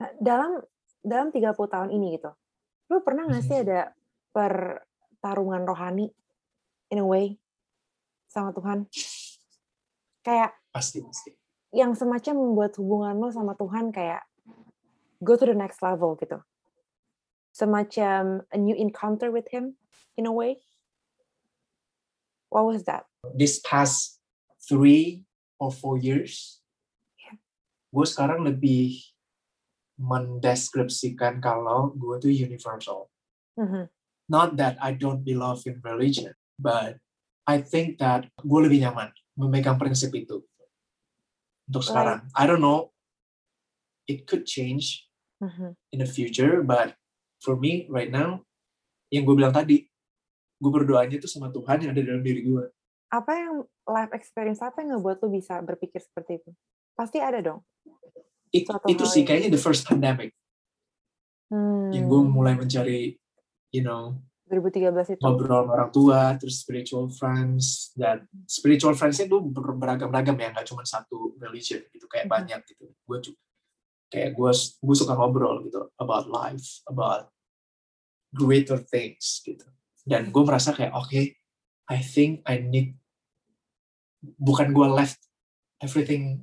Nah, 0.00 0.10
dalam 0.20 0.60
dalam 1.02 1.28
30 1.32 1.56
tahun 1.56 1.90
ini 1.92 2.16
gitu. 2.20 2.30
Lu 2.92 3.04
pernah 3.04 3.28
nggak 3.28 3.44
sih 3.44 3.60
ada 3.60 3.92
pertarungan 4.32 5.64
rohani? 5.68 6.12
In 6.88 7.04
a 7.04 7.06
way 7.06 7.36
sama 8.28 8.52
Tuhan? 8.54 8.86
Kayak 10.22 10.52
pasti 10.70 11.00
pasti 11.00 11.32
yang 11.72 11.92
semacam 11.92 12.34
membuat 12.36 12.72
hubungan 12.80 13.16
lo 13.20 13.28
sama 13.28 13.52
Tuhan 13.52 13.92
kayak 13.92 14.24
go 15.20 15.36
to 15.36 15.44
the 15.44 15.56
next 15.56 15.84
level 15.84 16.16
gitu. 16.16 16.40
Semacam 17.52 18.46
a 18.48 18.56
new 18.56 18.76
encounter 18.76 19.28
with 19.28 19.50
him 19.52 19.76
in 20.16 20.24
a 20.24 20.32
way. 20.32 20.62
What 22.48 22.64
was 22.64 22.88
that? 22.88 23.04
this 23.34 23.60
past 23.60 24.22
three 24.64 25.26
or 25.60 25.68
four 25.74 25.98
years, 25.98 26.62
Yeah. 27.18 27.36
gue 27.92 28.06
sekarang 28.06 28.46
lebih 28.46 29.02
mendeskripsikan 29.98 31.42
kalau 31.42 31.92
gue 31.98 32.14
tuh 32.22 32.30
universal. 32.30 33.10
Mhm. 33.58 33.90
Not 34.30 34.54
that 34.56 34.78
I 34.78 34.94
don't 34.94 35.26
believe 35.26 35.66
in 35.66 35.82
religion, 35.82 36.32
but 36.56 37.02
I 37.48 37.64
think 37.64 37.96
that 38.04 38.28
gue 38.36 38.60
lebih 38.60 38.84
nyaman 38.84 39.08
memegang 39.32 39.80
prinsip 39.80 40.12
itu 40.12 40.44
untuk 41.64 41.80
sekarang. 41.80 42.28
I 42.36 42.44
don't 42.44 42.60
know, 42.60 42.92
it 44.04 44.28
could 44.28 44.44
change 44.44 45.08
Mhm. 45.40 45.72
in 45.96 46.04
the 46.04 46.08
future, 46.08 46.60
but 46.60 46.92
for 47.40 47.56
me 47.56 47.88
right 47.88 48.12
now, 48.12 48.44
yang 49.08 49.24
gue 49.24 49.32
bilang 49.32 49.56
tadi, 49.56 49.88
gue 50.60 50.70
berdoanya 50.70 51.16
tuh 51.16 51.30
sama 51.30 51.48
Tuhan 51.48 51.88
yang 51.88 51.90
ada 51.96 52.02
dalam 52.04 52.20
diri 52.20 52.44
gue. 52.44 52.68
Apa 53.08 53.32
yang 53.32 53.64
life 53.88 54.12
experience 54.12 54.60
apa 54.60 54.84
yang 54.84 55.00
ngebuat 55.00 55.24
lo 55.24 55.32
bisa 55.32 55.64
berpikir 55.64 56.04
seperti 56.04 56.44
itu? 56.44 56.50
Pasti 56.92 57.16
ada 57.22 57.40
dong. 57.40 57.64
It- 58.52 58.68
itu 58.68 59.04
sih 59.08 59.24
kayaknya 59.24 59.56
the 59.56 59.60
first 59.60 59.88
pandemic 59.88 60.32
Hmm. 61.48 61.92
yang 61.96 62.08
gue 62.12 62.20
mulai 62.28 62.52
mencari 62.56 63.16
you 63.72 63.80
know 63.80 64.16
2013 64.48 65.14
itu. 65.14 65.20
ngobrol 65.20 65.62
sama 65.62 65.72
orang 65.76 65.90
tua 65.92 66.20
terus 66.36 66.56
spiritual 66.58 67.06
friends 67.08 67.92
dan 67.92 68.24
spiritual 68.44 68.92
friends 68.92 69.20
itu 69.20 69.36
ber- 69.38 69.76
beragam-ragam 69.76 70.34
ya 70.34 70.48
nggak 70.50 70.66
cuma 70.66 70.82
satu 70.82 71.36
religion 71.38 71.84
gitu 71.92 72.08
kayak 72.08 72.26
Mhm. 72.26 72.32
banyak 72.32 72.60
gitu 72.66 72.84
gue 72.88 73.18
juga 73.22 73.40
kayak 74.08 74.30
gue 74.32 74.50
gue 74.56 74.96
suka 74.96 75.12
ngobrol 75.12 75.62
gitu 75.62 75.84
about 75.96 76.26
life 76.26 76.80
about 76.84 77.28
greater 78.32 78.80
things 78.80 79.40
gitu 79.40 79.64
dan 80.04 80.28
gue 80.28 80.42
merasa 80.42 80.72
kayak 80.72 80.92
oke 80.92 81.20
I 81.88 81.98
think 82.00 82.40
I 82.44 82.60
need 82.60 82.96
bukan 84.36 84.72
gue 84.72 84.88
left 84.88 85.20
everything 85.78 86.42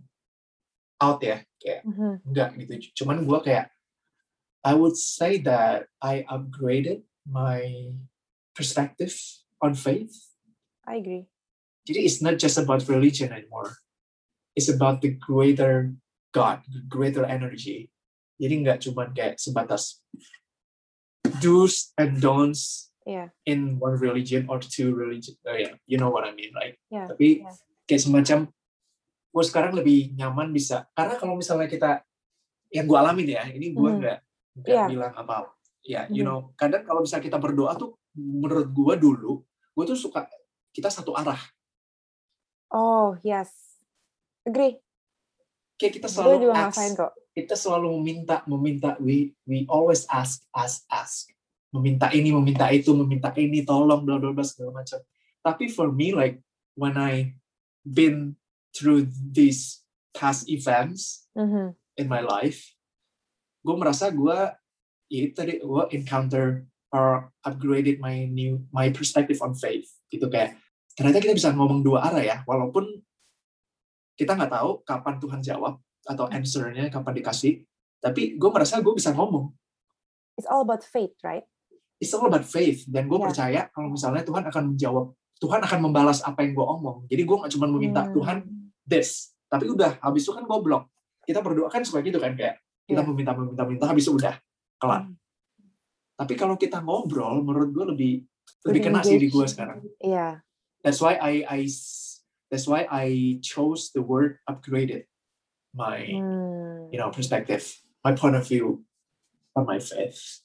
out 0.97 1.19
ya 1.19 1.43
kayak 1.59 1.81
Mhm. 1.83 2.23
enggak 2.23 2.49
gitu 2.55 2.73
cuman 3.03 3.25
gue 3.25 3.39
kayak 3.41 3.67
I 4.65 4.73
would 4.73 4.97
say 4.97 5.37
that 5.45 5.85
I 6.01 6.25
upgraded 6.25 7.05
my 7.27 7.91
perspective 8.53 9.13
on 9.59 9.73
faith 9.73 10.13
I 10.85 11.01
agree. 11.01 11.25
jadi 11.85 12.05
it's 12.05 12.21
not 12.21 12.37
just 12.37 12.55
about 12.57 12.85
religion 12.87 13.33
anymore 13.33 13.77
it's 14.55 14.69
about 14.69 15.01
the 15.01 15.13
greater 15.17 15.91
God 16.31 16.61
the 16.69 16.85
greater 16.85 17.25
energy 17.25 17.89
jadi 18.37 18.53
nggak 18.61 18.77
cuman 18.85 19.11
kayak 19.11 19.39
sebatas 19.39 20.03
do's 21.41 21.91
and 21.97 22.21
don'ts 22.21 22.89
Iya. 23.05 23.29
in 23.45 23.77
one 23.77 24.01
religion 24.01 24.49
or 24.49 24.57
two 24.57 24.89
religion 24.89 25.37
oh 25.45 25.53
yeah, 25.53 25.77
you 25.85 25.93
know 26.01 26.09
what 26.09 26.25
I 26.25 26.33
mean 26.33 26.49
right 26.57 26.73
Iya, 26.89 27.05
tapi 27.13 27.45
iya. 27.45 27.53
kayak 27.85 28.01
semacam 28.01 28.49
gue 29.29 29.43
sekarang 29.45 29.77
lebih 29.77 30.17
nyaman 30.17 30.49
bisa 30.49 30.89
karena 30.97 31.13
kalau 31.13 31.37
misalnya 31.37 31.69
kita 31.69 32.01
yang 32.73 32.89
gue 32.89 32.97
alamin 32.97 33.29
ya 33.29 33.45
ini 33.53 33.77
gue 33.77 33.89
Mhm. 33.93 33.97
nggak 34.01 34.17
nggak 34.57 34.73
Iya. 34.73 34.85
bilang 34.89 35.13
apa 35.13 35.53
ya 35.85 36.09
you 36.09 36.21
Mhm. 36.21 36.27
know 36.27 36.39
kadang 36.53 36.81
kalau 36.81 36.99
misalnya 36.99 37.25
kita 37.25 37.37
berdoa 37.37 37.77
tuh 37.77 37.93
menurut 38.17 38.67
gue 38.67 38.93
dulu 38.97 39.31
gue 39.45 39.83
tuh 39.85 39.95
suka 39.95 40.25
kita 40.71 40.89
satu 40.89 41.13
arah 41.13 41.39
Oh, 42.67 43.15
yes. 43.21 43.79
Agree. 44.43 44.81
kayak 45.75 45.93
kita 45.95 46.07
Gue 46.07 46.15
selalu 46.17 46.35
juga 46.41 46.53
acts 46.57 46.75
ngerasain 46.75 46.93
kok. 46.93 47.11
kita 47.31 47.55
selalu 47.55 47.87
meminta, 47.95 48.35
meminta. 48.45 48.89
We 48.97 49.37
we 49.43 49.63
always 49.67 50.03
ask, 50.07 50.43
ask, 50.51 50.83
ask. 50.87 51.29
Meminta 51.69 52.09
ini, 52.09 52.31
meminta 52.31 52.67
itu, 52.67 52.91
meminta 52.91 53.31
ini, 53.35 53.63
tolong, 53.63 54.03
bla 54.03 54.17
bla 54.17 54.31
bla 54.31 54.43
segala 54.43 54.81
macam. 54.81 54.99
Tapi 55.39 55.67
for 55.67 55.87
me, 55.87 56.11
like 56.11 56.41
when 56.73 56.95
I 56.95 57.35
been 57.83 58.35
through 58.71 59.07
these 59.11 59.83
past 60.11 60.47
events 60.47 61.27
Mhm. 61.31 61.75
in 61.95 62.07
my 62.07 62.19
life, 62.19 62.75
gue 63.61 63.75
merasa 63.77 64.09
gue 64.09 64.35
itu 65.07 65.31
tadi 65.31 65.59
gue 65.59 65.83
encounter 65.93 66.65
or 66.89 67.29
upgraded 67.41 67.97
my 67.99 68.25
new 68.25 68.63
my 68.71 68.89
perspective 68.89 69.37
on 69.39 69.53
faith 69.53 69.85
gitu 70.09 70.25
kayak 70.27 70.57
ternyata 70.95 71.19
kita 71.19 71.33
bisa 71.33 71.49
ngomong 71.51 71.83
dua 71.83 72.07
arah 72.07 72.23
ya 72.23 72.37
walaupun 72.43 72.87
kita 74.15 74.31
nggak 74.33 74.51
tahu 74.51 74.71
kapan 74.81 75.15
Tuhan 75.19 75.39
jawab 75.43 75.73
atau 76.05 76.25
answernya 76.29 76.87
kapan 76.87 77.13
dikasih 77.15 77.53
tapi 77.99 78.37
gue 78.37 78.49
merasa 78.49 78.79
gue 78.79 78.93
bisa 78.93 79.11
ngomong 79.11 79.51
It's 80.35 80.43
all 80.51 80.67
about 80.67 80.83
faith, 80.83 81.15
right? 81.23 81.47
it's 81.95 82.11
all 82.11 82.27
about 82.27 82.43
faith 82.43 82.83
dan 82.91 83.07
gue 83.07 83.15
Ya. 83.15 83.23
percaya 83.23 83.61
kalau 83.71 83.87
misalnya 83.87 84.19
Tuhan 84.21 84.43
akan 84.45 84.63
menjawab 84.75 85.15
Tuhan 85.35 85.63
akan 85.63 85.79
membalas 85.81 86.19
apa 86.21 86.43
yang 86.43 86.51
gue 86.53 86.65
omong 86.65 86.97
jadi 87.07 87.23
gue 87.23 87.35
nggak 87.39 87.51
cuma 87.55 87.67
meminta 87.71 88.03
Hmm. 88.03 88.13
Tuhan 88.15 88.37
this 88.83 89.31
tapi 89.47 89.67
udah 89.67 89.99
habis 89.99 90.23
itu 90.23 90.31
kan 90.31 90.43
gue 90.43 90.59
blok 90.59 90.87
kita 91.23 91.39
berdoa 91.39 91.71
kan 91.71 91.81
suka 91.81 92.03
gitu 92.03 92.19
kan 92.19 92.35
kayak 92.35 92.59
kita 92.85 92.99
Iya. 92.99 93.07
meminta 93.07 93.31
meminta 93.33 93.63
meminta 93.63 93.85
habis 93.87 94.05
itu 94.05 94.13
udah 94.13 94.35
kelar 94.77 95.07
Hmm. 95.07 95.15
tapi 96.15 96.33
kalau 96.35 96.55
kita 96.55 96.79
ngobrol 96.79 97.43
menurut 97.43 97.69
gue 97.71 97.85
lebih 97.95 98.13
lebih 98.65 98.81
kena 98.81 99.01
sih 99.01 99.17
di 99.17 99.27
gue 99.27 99.45
sekarang 99.45 99.83
Iya. 99.99 100.41
that's 100.81 100.99
why 100.99 101.15
I 101.17 101.43
I 101.45 101.59
that's 102.47 102.65
why 102.65 102.85
I 102.87 103.37
chose 103.41 103.91
the 103.91 104.03
word 104.03 104.39
upgraded 104.45 105.07
my 105.75 106.05
Hmm. 106.07 106.87
you 106.91 106.99
know 106.99 107.11
perspective 107.11 107.63
my 108.05 108.15
point 108.15 108.35
of 108.35 108.45
view 108.45 108.83
on 109.55 109.67
my 109.67 109.79
faith 109.79 110.43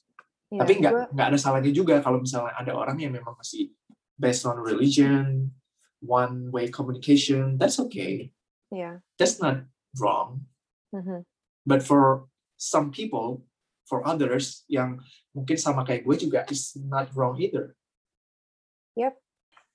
Iya, 0.51 0.59
tapi 0.67 0.71
nggak 0.83 1.15
nggak 1.15 1.27
ada 1.31 1.39
salahnya 1.39 1.71
juga 1.71 2.03
kalau 2.03 2.19
misalnya 2.19 2.51
ada 2.59 2.75
orang 2.75 2.99
yang 2.99 3.15
memang 3.15 3.39
masih 3.39 3.71
based 4.19 4.43
on 4.43 4.59
religion 4.59 5.55
one 6.03 6.51
way 6.51 6.67
communication 6.67 7.55
that's 7.55 7.79
okay 7.79 8.33
Iya. 8.67 8.99
that's 9.15 9.39
not 9.39 9.63
wrong 9.99 10.43
Mhm. 10.91 11.23
but 11.63 11.79
for 11.79 12.27
some 12.59 12.91
people 12.91 13.47
for 13.91 14.07
others 14.07 14.63
yang 14.71 14.95
mungkin 15.35 15.59
sama 15.59 15.83
kayak 15.83 16.07
gue 16.07 16.15
juga 16.15 16.47
is 16.47 16.79
not 16.87 17.11
wrong 17.11 17.35
either 17.35 17.75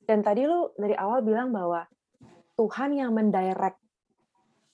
Dan 0.06 0.22
tadi 0.22 0.46
lu 0.46 0.70
dari 0.78 0.94
awal 0.94 1.26
bilang 1.26 1.50
bahwa 1.50 1.82
Tuhan 2.54 2.94
yang 2.94 3.10
mendirect 3.10 3.82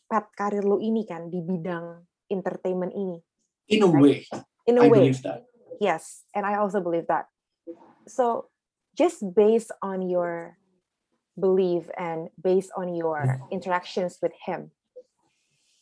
path 0.05 0.29
karir 0.37 0.61
lu 0.61 0.77
ini 0.77 1.09
kan 1.09 1.33
di 1.33 1.41
bidang 1.41 2.05
entertainment 2.29 2.93
ini. 2.93 3.17
in 3.73 3.81
a 3.81 3.89
way 3.89 4.21
In 4.69 4.77
a 4.77 4.85
I 4.85 4.93
way, 4.93 5.09
believe 5.09 5.25
that 5.25 5.49
yes, 5.81 6.29
and 6.37 6.45
I 6.45 6.61
also 6.61 6.79
believe 6.79 7.09
that. 7.09 7.27
So, 8.05 8.53
just 8.95 9.25
based 9.25 9.73
on 9.81 10.05
your 10.07 10.61
belief 11.35 11.89
and 11.97 12.29
based 12.39 12.71
on 12.77 12.93
your 12.93 13.41
interactions 13.51 14.21
with 14.21 14.37
Him, 14.47 14.71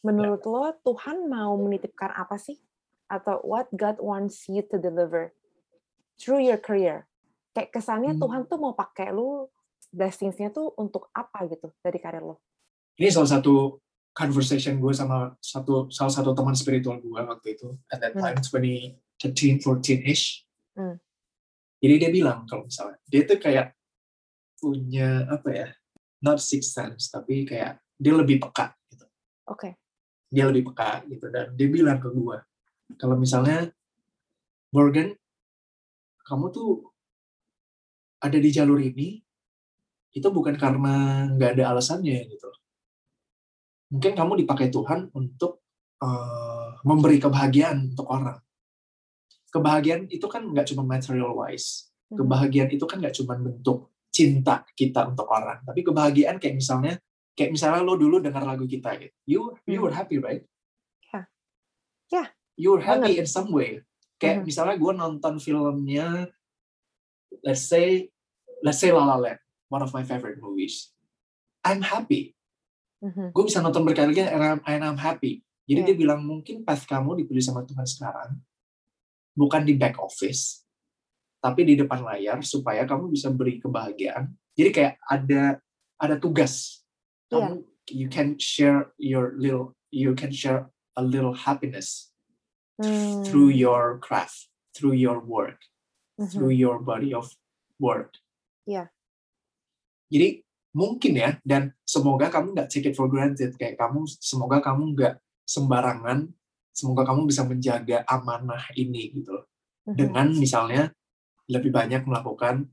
menurut 0.01 0.47
lo 0.49 0.73
Tuhan 0.87 1.29
mau 1.29 1.59
menitipkan 1.61 2.15
apa 2.15 2.39
sih? 2.41 2.57
Atau 3.11 3.43
what 3.43 3.67
God 3.75 3.99
wants 3.99 4.47
you 4.47 4.63
to 4.71 4.79
deliver 4.79 5.35
through 6.15 6.41
your 6.41 6.57
career? 6.57 7.11
Kayak 7.51 7.75
kesannya 7.75 8.15
Hmm. 8.15 8.23
Tuhan 8.23 8.43
tuh 8.47 8.59
mau 8.63 8.73
pakai 8.73 9.11
lu 9.11 9.51
blessings-nya 9.91 10.55
tuh 10.55 10.71
untuk 10.79 11.11
apa 11.11 11.43
gitu 11.51 11.75
dari 11.83 11.99
karir 11.99 12.23
lo? 12.23 12.39
ini 12.95 13.09
salah 13.09 13.33
satu 13.33 13.81
conversation 14.13 14.77
gue 14.77 14.93
sama 14.93 15.33
satu 15.41 15.89
salah 15.89 16.13
satu 16.13 16.37
teman 16.37 16.53
spiritual 16.53 17.01
gue 17.01 17.17
waktu 17.17 17.57
itu 17.57 17.73
at 17.89 17.97
that 17.99 18.13
Hmm. 18.13 18.21
time 18.21 18.39
2013 18.39 19.57
14 19.57 20.05
ish 20.05 20.45
Hmm. 20.77 21.01
jadi 21.81 21.97
dia 21.97 22.11
bilang 22.13 22.45
kalau 22.45 22.69
misalnya 22.69 23.01
dia 23.09 23.25
tuh 23.25 23.41
kayak 23.41 23.73
punya 24.61 25.25
apa 25.33 25.49
ya 25.49 25.69
not 26.21 26.39
six 26.39 26.71
sense 26.71 27.09
tapi 27.09 27.49
kayak 27.49 27.81
dia 27.97 28.13
lebih 28.13 28.37
peka 28.37 28.77
gitu 28.93 29.09
Oke. 29.49 29.81
dia 30.29 30.45
lebih 30.45 30.69
peka 30.69 31.01
gitu 31.09 31.27
dan 31.33 31.57
dia 31.57 31.69
bilang 31.73 31.97
ke 31.99 32.13
gue 32.13 32.37
kalau 32.97 33.15
misalnya 33.19 33.71
Morgan 34.71 35.15
kamu 36.27 36.47
tuh 36.55 36.91
ada 38.23 38.39
di 38.39 38.51
jalur 38.53 38.79
ini 38.79 39.19
itu 40.15 40.29
bukan 40.31 40.55
karena 40.59 41.27
nggak 41.35 41.59
ada 41.59 41.75
alasannya 41.75 42.27
gitu. 42.31 42.51
Mungkin 43.91 44.15
kamu 44.15 44.47
dipakai 44.47 44.71
Tuhan 44.71 45.11
untuk 45.15 45.63
eh, 46.03 46.71
memberi 46.87 47.19
kebahagiaan 47.19 47.95
untuk 47.95 48.07
orang. 48.07 48.39
Kebahagiaan 49.51 50.07
itu 50.07 50.27
kan 50.31 50.47
nggak 50.47 50.71
cuma 50.71 50.83
material 50.87 51.35
wise. 51.35 51.91
Mhm. 52.11 52.27
kebahagiaan 52.27 52.71
itu 52.75 52.85
kan 52.91 52.99
nggak 52.99 53.15
cuma 53.15 53.39
bentuk 53.39 53.95
cinta 54.11 54.67
kita 54.75 55.07
untuk 55.07 55.31
orang. 55.31 55.63
Tapi 55.63 55.81
kebahagiaan 55.87 56.43
kayak 56.43 56.59
misalnya 56.59 56.99
kayak 57.39 57.55
misalnya 57.55 57.87
lo 57.87 57.95
dulu 57.95 58.19
dengar 58.19 58.43
lagu 58.43 58.67
kita 58.67 58.99
gitu. 58.99 59.15
You 59.31 59.41
you 59.71 59.79
were 59.79 59.95
happy 59.95 60.19
right? 60.19 60.43
Ya. 61.15 61.21
Ya, 62.11 62.25
you 62.61 62.77
were 62.77 62.85
happy 62.85 63.17
in 63.17 63.25
some 63.25 63.49
way. 63.49 63.81
Kayak 64.21 64.45
Mhm. 64.45 64.47
misalnya 64.53 64.77
gue 64.77 64.93
nonton 64.93 65.35
filmnya 65.41 66.29
let's 67.41 67.65
say 67.65 68.13
let's 68.61 68.77
say 68.77 68.93
La 68.93 69.09
La 69.09 69.17
Land 69.17 69.41
one 69.73 69.81
of 69.81 69.97
my 69.97 70.05
favorite 70.05 70.37
movies. 70.37 70.93
I'm 71.65 71.81
happy. 71.81 72.37
Mhm. 73.01 73.33
gue 73.33 73.45
bisa 73.49 73.65
nonton 73.65 73.81
berkali-kali 73.89 74.29
and 74.29 74.45
I'm, 74.45 74.61
and 74.69 74.85
I'm 74.85 75.01
happy. 75.01 75.41
Jadi 75.65 75.81
Iya. 75.81 75.89
dia 75.89 75.97
bilang 75.97 76.21
mungkin 76.21 76.69
path 76.69 76.85
kamu 76.85 77.25
dipilih 77.25 77.41
sama 77.41 77.65
Tuhan 77.65 77.89
sekarang 77.89 78.37
bukan 79.33 79.65
di 79.65 79.73
back 79.73 79.97
office 79.97 80.69
tapi 81.41 81.65
di 81.65 81.81
depan 81.81 82.05
layar 82.05 82.45
supaya 82.45 82.85
kamu 82.85 83.09
bisa 83.09 83.33
beri 83.33 83.57
kebahagiaan. 83.57 84.29
Jadi 84.53 84.69
kayak 84.69 84.95
ada 85.09 85.57
ada 85.97 86.21
tugas. 86.21 86.85
Kamu 87.33 87.65
you 87.89 88.13
can 88.13 88.37
share 88.37 88.93
your 89.01 89.33
little 89.41 89.73
you 89.89 90.13
can 90.13 90.29
share 90.29 90.69
a 90.99 91.03
little 91.03 91.33
happiness 91.33 92.10
Hmm. 92.81 93.21
through 93.29 93.53
your 93.53 94.01
craft 94.01 94.49
through 94.73 94.97
your 94.97 95.21
work 95.21 95.61
Mhm. 96.17 96.33
through 96.33 96.55
your 96.57 96.81
body 96.81 97.13
of 97.13 97.29
work 97.77 98.17
Iya. 98.65 98.89
jadi 100.09 100.41
mungkin 100.73 101.13
ya 101.19 101.31
dan 101.45 101.77
semoga 101.85 102.31
kamu 102.33 102.57
nggak 102.57 102.71
take 102.73 102.89
it 102.89 102.97
for 102.97 103.11
granted 103.11 103.53
kayak 103.61 103.77
kamu 103.77 104.07
semoga 104.09 104.63
kamu 104.65 104.97
nggak 104.97 105.15
sembarangan 105.45 106.31
semoga 106.71 107.03
kamu 107.05 107.27
bisa 107.29 107.43
menjaga 107.45 108.01
amanah 108.09 108.65
ini 108.79 109.13
gitu 109.13 109.35
loh 109.37 109.45
Mhm. 109.85 109.97
dengan 109.99 110.27
misalnya 110.33 110.83
lebih 111.51 111.75
banyak 111.75 112.07
melakukan 112.07 112.71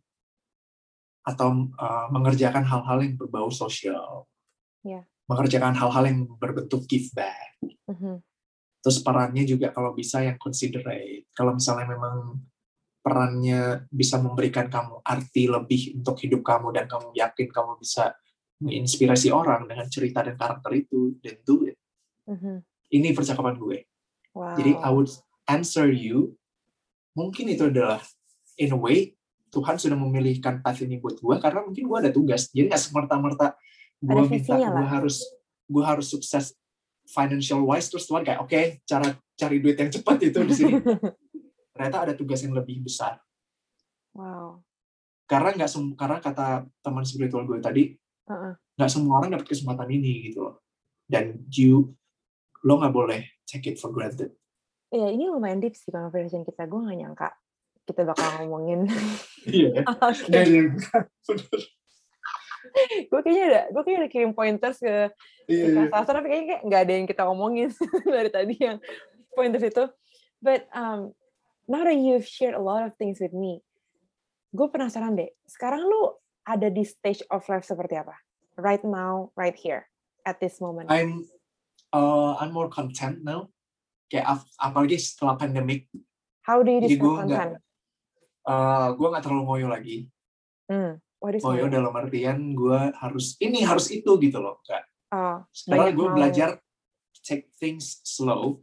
atau 1.27 1.49
uh, 1.75 2.07
mengerjakan 2.13 2.63
hal-hal 2.63 3.03
yang 3.03 3.19
berbau 3.19 3.51
sosial 3.51 4.23
Iya. 4.87 5.03
mengerjakan 5.27 5.75
hal-hal 5.75 6.03
yang 6.07 6.19
berbentuk 6.39 6.87
give 6.87 7.11
back 7.11 7.57
Mhm. 7.89 8.23
Terus 8.87 9.03
perannya 9.03 9.43
juga 9.43 9.75
kalau 9.75 9.91
bisa 9.91 10.23
yang 10.23 10.39
considerate. 10.39 11.27
Kalau 11.35 11.59
misalnya 11.59 11.91
memang 11.91 12.39
perannya 13.03 13.83
bisa 13.91 14.15
memberikan 14.15 14.71
kamu 14.71 15.03
arti 15.03 15.43
lebih 15.51 15.99
untuk 15.99 16.15
hidup 16.23 16.39
kamu 16.39 16.71
dan 16.71 16.87
kamu 16.87 17.11
yakin 17.11 17.51
kamu 17.51 17.75
bisa 17.83 18.15
menginspirasi 18.63 19.27
orang 19.27 19.67
dengan 19.67 19.91
cerita 19.91 20.23
dan 20.23 20.39
karakter 20.39 20.71
itu 20.71 21.19
then 21.19 21.35
do 21.43 21.67
it. 21.67 21.75
Mhm. 22.31 22.63
ini 22.95 23.11
percakapan 23.11 23.59
gue. 23.59 23.83
Wow. 24.31 24.55
jadi 24.55 24.71
I 24.79 24.89
would 24.95 25.11
answer 25.51 25.91
you 25.91 26.39
mungkin 27.11 27.51
itu 27.51 27.67
adalah 27.67 27.99
in 28.55 28.71
a 28.71 28.79
way 28.79 29.19
Tuhan 29.51 29.75
sudah 29.75 29.99
memilihkan 29.99 30.63
path 30.63 30.79
ini 30.79 30.95
buat 31.03 31.19
gue 31.19 31.35
karena 31.43 31.67
mungkin 31.67 31.83
gue 31.83 31.97
ada 32.07 32.11
tugas. 32.15 32.47
Jadi 32.55 32.71
nggak 32.71 32.83
semerta-merta 32.87 33.59
gue 33.99 34.23
minta 34.31 34.55
gue 34.55 34.85
harus 34.87 35.27
gue 35.67 35.83
harus 35.83 36.07
sukses 36.07 36.55
financial 37.07 37.63
wise 37.63 37.87
terus 37.87 38.05
Tuhan 38.05 38.21
kayak 38.27 38.43
oke 38.43 38.83
cara 38.83 39.15
cari 39.33 39.57
duit 39.63 39.79
yang 39.79 39.89
cepat 39.89 40.17
itu 40.27 40.39
di 40.43 40.53
sini. 40.53 40.75
Ternyata 41.73 41.97
ada 42.09 42.13
tugas 42.13 42.43
yang 42.43 42.53
lebih 42.53 42.83
besar. 42.83 43.17
Wow. 44.17 44.65
karena 45.27 45.53
nggak 45.53 45.69
karena 45.99 46.17
kata 46.23 46.47
teman 46.81 47.05
spiritual 47.05 47.43
gue 47.45 47.59
tadi 47.61 47.93
nggak 48.79 48.89
semua 48.89 49.19
orang 49.21 49.35
dapat 49.35 49.45
kesempatan 49.45 49.85
ini 49.91 50.31
gitu 50.31 50.47
loh. 50.47 50.63
Dan 51.05 51.43
you 51.51 51.93
lo 52.65 52.79
nggak 52.81 52.95
boleh 52.95 53.21
take 53.45 53.71
it 53.71 53.77
for 53.77 53.91
granted. 53.93 54.33
Iya, 54.87 55.11
ini 55.11 55.27
lumayan 55.27 55.59
deep 55.59 55.75
sih 55.75 55.91
conversation 55.91 56.47
kita. 56.47 56.63
Gue 56.63 56.79
gak 56.79 56.95
nyangka 56.95 57.29
kita 57.83 58.07
bakal 58.07 58.47
ngomongin. 58.47 58.87
iya. 59.47 59.83
Dan 60.31 60.47
yang- 60.47 60.75
gue 63.11 63.19
kayaknya 63.21 63.43
ada, 63.47 63.61
gue 63.71 63.81
kayaknya 63.81 64.01
ada 64.03 64.11
kirim 64.11 64.31
pointers 64.31 64.77
ke 64.77 65.11
si 65.47 65.55
iya. 65.67 65.87
Kak 65.87 66.03
Sastra, 66.05 66.19
tapi 66.19 66.27
kayaknya 66.29 66.47
kayak 66.47 66.61
nggak 66.65 66.81
ada 66.83 66.93
yang 66.93 67.07
kita 67.07 67.23
omongin 67.25 67.69
dari 68.15 68.29
tadi 68.29 68.55
yang 68.57 68.77
pointers 69.31 69.63
itu. 69.63 69.83
But 70.39 70.67
um, 70.71 71.11
now 71.65 71.81
that 71.83 71.97
you've 71.97 72.27
shared 72.27 72.53
a 72.53 72.61
lot 72.61 72.85
of 72.85 72.93
things 72.95 73.17
with 73.17 73.33
me, 73.33 73.63
gue 74.51 74.67
penasaran 74.69 75.17
deh. 75.17 75.31
Sekarang 75.45 75.85
lu 75.85 76.13
ada 76.43 76.67
di 76.67 76.83
stage 76.83 77.23
of 77.27 77.43
life 77.45 77.65
seperti 77.65 77.97
apa? 77.99 78.15
Right 78.57 78.81
now, 78.81 79.29
right 79.37 79.53
here, 79.53 79.85
at 80.25 80.41
this 80.41 80.57
moment. 80.57 80.89
I'm 80.89 81.27
uh, 81.93 82.35
I'm 82.41 82.51
more 82.51 82.67
content 82.67 83.21
now 83.21 83.51
kayak 84.07 84.23
ap- 84.23 84.51
apalagi 84.55 84.95
setelah 84.95 85.35
pandemik 85.35 85.91
How 86.47 86.63
do 86.63 86.71
you 86.71 86.79
nggak- 86.79 86.95
konten? 86.95 87.49
eh 88.47 88.87
gue 88.95 89.07
nggak 89.11 89.23
terlalu 89.23 89.43
ngoyo 89.43 89.67
lagi 89.67 89.97
Hmm. 90.67 90.99
What 91.17 91.33
is 91.33 91.41
ngoyo 91.41 91.65
ngoyo? 91.65 91.73
dalam 91.73 91.93
artian 91.97 92.53
gue 92.53 92.79
harus 92.97 93.35
ini 93.41 93.65
harus 93.65 93.89
itu 93.89 94.11
gitu 94.21 94.37
loh 94.37 94.61
Nggak. 94.65 94.83
Oh, 95.13 95.37
sekarang 95.55 95.95
gue 95.95 96.07
belajar 96.13 96.49
take 97.23 97.49
things 97.57 97.99
slow 98.05 98.61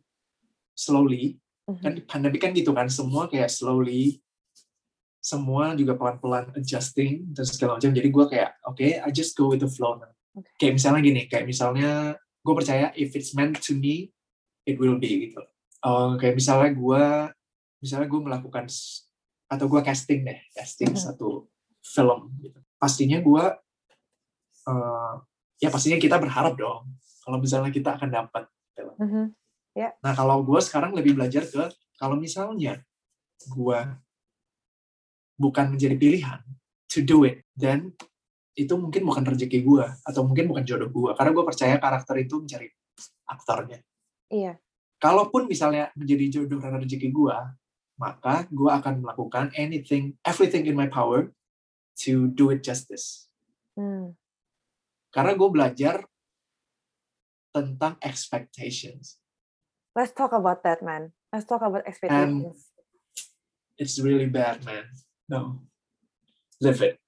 slowly 0.77 1.41
mhm. 1.67 1.81
kan 1.83 1.93
pandemi 2.07 2.39
kan 2.39 2.53
gitu 2.55 2.71
kan 2.77 2.87
semua 2.89 3.27
kayak 3.29 3.51
slowly 3.51 4.21
semua 5.25 5.73
juga 5.73 5.97
pelan-pelan 5.97 6.53
adjusting 6.53 7.25
dan 7.33 7.49
segala 7.49 7.81
macam 7.81 7.91
jadi 7.97 8.09
gue 8.13 8.25
kayak 8.29 8.51
oke 8.69 8.85
I 8.85 9.09
just 9.09 9.33
go 9.35 9.49
with 9.49 9.65
the 9.65 9.71
flow 9.71 9.97
now. 9.97 10.13
Oke. 10.37 10.51
kayak 10.61 10.77
misalnya 10.77 11.01
gini 11.01 11.23
kayak 11.31 11.47
misalnya 11.49 12.19
gue 12.45 12.55
percaya 12.55 12.93
if 12.93 13.17
it's 13.17 13.33
meant 13.33 13.57
to 13.57 13.73
me 13.73 14.13
it 14.69 14.77
will 14.77 15.01
be 15.01 15.31
gitu 15.31 15.41
Eh, 15.85 16.13
kayak 16.17 16.41
misalnya 16.41 16.73
gue 16.73 17.05
misalnya 17.85 18.09
gue 18.09 18.21
melakukan 18.25 18.65
atau 19.53 19.67
gue 19.69 19.81
casting 19.85 20.25
deh 20.25 20.41
casting 20.57 20.97
Mhm. 20.97 21.01
satu 21.01 21.45
film 21.85 22.33
gitu 22.41 22.59
pastinya 22.81 23.21
gue 23.21 23.45
eh, 24.73 25.13
ya 25.61 25.69
pastinya 25.69 26.01
kita 26.01 26.17
berharap 26.17 26.57
dong 26.57 26.89
kalau 27.21 27.37
misalnya 27.41 27.69
kita 27.69 28.01
akan 28.01 28.09
dapat 28.09 28.45
Mhm. 28.99 29.25
Nah, 30.03 30.13
kalau 30.15 30.43
gue 30.47 30.61
sekarang 30.63 30.95
lebih 30.95 31.19
belajar 31.19 31.43
ke 31.47 31.71
kalau 31.99 32.19
misalnya 32.19 32.83
gue 33.51 33.81
bukan 35.35 35.67
menjadi 35.75 35.99
pilihan 35.99 36.41
to 36.87 37.03
do 37.03 37.27
it, 37.27 37.43
then 37.59 37.91
itu 38.55 38.71
mungkin 38.79 39.03
bukan 39.03 39.27
rezeki 39.27 39.67
gue 39.67 39.87
atau 40.07 40.23
mungkin 40.23 40.47
bukan 40.47 40.63
jodoh 40.63 40.91
gue. 40.91 41.11
Karena 41.19 41.31
gue 41.35 41.45
percaya 41.45 41.75
karakter 41.83 42.23
itu 42.23 42.39
mencari 42.39 42.71
aktornya. 43.27 43.83
Iya. 44.31 44.63
Kalaupun 45.03 45.51
misalnya 45.51 45.91
menjadi 45.99 46.41
jodoh 46.41 46.63
dan 46.63 46.79
rezeki 46.79 47.11
gue, 47.11 47.37
maka 47.99 48.47
gue 48.47 48.71
akan 48.71 49.03
melakukan 49.03 49.51
anything, 49.59 50.15
everything 50.23 50.71
in 50.71 50.79
my 50.79 50.87
power 50.87 51.35
to 52.03 52.27
do 52.29 52.51
it 52.51 52.63
justice. 52.67 53.29
Hmm. 53.79 54.19
Karena 55.15 55.39
gue 55.39 55.51
belajar 55.51 55.97
tentang 57.55 57.95
expectations. 58.03 59.23
Let's 59.95 60.11
talk 60.11 60.35
about 60.35 60.67
that, 60.67 60.83
man. 60.83 61.15
Let's 61.31 61.47
talk 61.47 61.63
about 61.63 61.87
expectations. 61.87 62.75
it's 63.79 63.99
really 63.99 64.27
bad, 64.27 64.65
man. 64.65 64.85
No. 65.29 65.63
Live 66.61 66.83
it. 66.83 66.99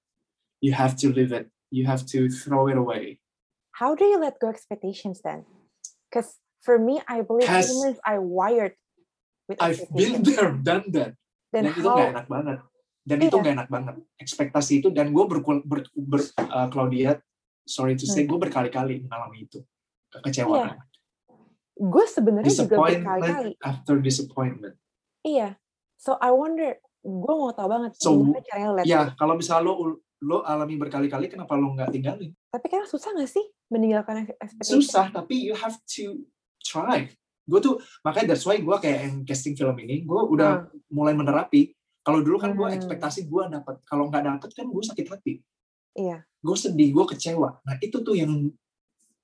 You 0.61 0.73
have 0.73 0.95
to 0.97 1.11
live 1.11 1.31
it. 1.31 1.49
You 1.71 1.85
have 1.85 2.05
to 2.07 2.29
throw 2.29 2.67
it 2.67 2.77
away. 2.77 3.19
How 3.71 3.95
do 3.95 4.05
you 4.05 4.19
let 4.19 4.39
go 4.39 4.49
expectations 4.49 5.21
then? 5.21 5.45
Because 6.09 6.39
for 6.63 6.79
me, 6.79 7.01
I 7.07 7.21
believe 7.21 7.47
humans 7.47 7.99
are 8.05 8.21
wired 8.21 8.73
with 9.47 9.61
I've 9.61 9.83
been 9.93 10.23
there, 10.23 10.51
done 10.51 10.91
that. 10.91 11.13
Then 11.53 11.71
itu 11.71 11.83
how? 11.83 12.11
enak 12.11 12.27
banget. 12.27 12.59
Dan 13.07 13.23
itu 13.23 13.31
Iya. 13.31 13.39
nggak 13.39 13.55
enak 13.55 13.69
banget. 13.71 13.95
Ekspektasi 14.19 14.83
itu, 14.83 14.87
dan 14.91 15.15
gue 15.15 15.23
berkul 15.23 15.63
ber, 15.63 15.87
ber, 15.95 16.19
uh, 16.43 16.67
Claudia, 16.67 17.15
sorry 17.63 17.95
to 17.95 18.03
say, 18.03 18.27
Hmm. 18.27 18.35
gue 18.35 18.39
berkali-kali 18.43 19.07
mengalami 19.07 19.47
itu. 19.47 19.63
Kekecewaan. 20.11 20.75
Gue 21.77 22.03
sebenarnya 22.03 22.51
juga 22.51 22.75
berkali-kali. 22.83 23.55
After 23.63 23.95
disappointment. 24.03 24.75
Iya. 25.23 25.55
So 25.95 26.19
I 26.19 26.35
wonder, 26.35 26.75
gue 26.99 27.33
mau 27.33 27.55
tahu 27.55 27.67
banget 27.71 27.95
So, 27.95 28.11
gimana 28.19 28.43
caranya 28.43 28.69
let 28.75 28.83
Ya, 28.83 29.15
kalau 29.15 29.39
misalnya 29.39 29.71
lo 29.71 30.03
lo 30.17 30.41
alami 30.41 30.75
berkali-kali, 30.75 31.29
kenapa 31.29 31.53
lo 31.55 31.77
nggak 31.77 31.93
tinggalin? 31.93 32.33
Tapi 32.49 32.65
kan 32.67 32.83
susah 32.89 33.13
gak 33.13 33.29
sih 33.29 33.45
meninggalkan 33.69 34.25
expectation? 34.39 34.81
susah 34.81 35.05
tapi 35.11 35.35
you 35.43 35.53
have 35.53 35.75
to 35.83 36.23
try 36.63 37.07
gue 37.47 37.59
tuh 37.63 37.79
makanya 38.03 38.35
that's 38.35 38.43
why 38.43 38.59
gue 38.59 38.77
kayak 38.79 39.07
yang 39.07 39.15
casting 39.23 39.55
film 39.55 39.75
ini 39.79 40.03
gue 40.03 40.21
udah 40.27 40.67
mulai 40.91 41.15
menerapi 41.15 41.76
kalau 42.07 42.23
dulu 42.23 42.39
kan 42.39 42.55
gue 42.55 42.63
Hmm. 42.63 42.77
ekspektasi 42.79 43.27
gue 43.27 43.43
dapat 43.51 43.83
kalau 43.83 44.07
nggak 44.07 44.23
dapet 44.23 44.49
kan 44.55 44.63
gue 44.65 44.83
sakit 44.85 45.07
hati 45.11 45.33
Iya. 45.91 46.23
gue 46.23 46.55
sedih 46.55 46.95
gue 46.95 47.05
kecewa 47.11 47.59
nah 47.61 47.75
itu 47.77 47.99
tuh 47.99 48.15
yang 48.15 48.31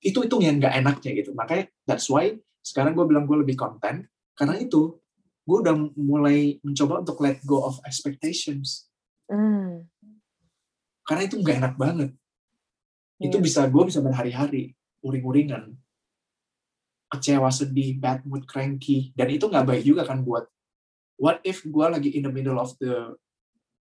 itu 0.04 0.18
itu 0.20 0.36
yang 0.38 0.60
nggak 0.60 0.74
enaknya 0.76 1.10
gitu 1.16 1.32
makanya 1.32 1.64
that's 1.88 2.12
why 2.12 2.28
sekarang 2.60 2.92
gue 2.92 3.08
bilang 3.08 3.24
gue 3.24 3.40
lebih 3.40 3.56
konten 3.56 4.04
karena 4.36 4.60
itu 4.60 5.00
gue 5.44 5.56
udah 5.60 5.72
mulai 5.96 6.60
mencoba 6.60 7.00
untuk 7.00 7.16
let 7.20 7.40
go 7.42 7.64
of 7.64 7.80
expectations 7.82 8.92
Hmm. 9.24 9.88
karena 11.02 11.24
itu 11.24 11.40
nggak 11.40 11.56
enak 11.56 11.74
banget 11.80 12.10
itu 13.16 13.32
Iya. 13.32 13.44
bisa 13.44 13.60
gue 13.64 13.82
bisa 13.88 14.04
berhari-hari 14.04 14.76
uring-uringan 15.00 15.72
kecewa 17.08 17.48
sedih 17.48 17.96
bad 17.96 18.26
mood 18.26 18.44
cranky 18.44 19.14
dan 19.14 19.30
itu 19.30 19.46
nggak 19.46 19.64
baik 19.64 19.84
juga 19.86 20.02
kan 20.02 20.20
buat 20.20 20.44
what 21.18 21.38
if 21.46 21.62
gue 21.62 21.86
lagi 21.86 22.10
in 22.14 22.26
the 22.26 22.32
middle 22.32 22.58
of 22.58 22.74
the 22.82 23.14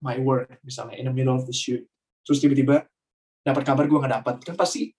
my 0.04 0.20
work 0.20 0.60
misalnya 0.62 1.00
in 1.00 1.08
the 1.08 1.16
middle 1.16 1.34
of 1.36 1.48
the 1.48 1.56
shoot. 1.56 1.84
Terus 2.24 2.40
tiba-tiba 2.40 2.88
dapat 3.44 3.64
kabar 3.68 3.86
gue 3.88 4.00
nggak 4.00 4.14
dapat 4.24 4.36
kan 4.44 4.56
pasti 4.56 4.92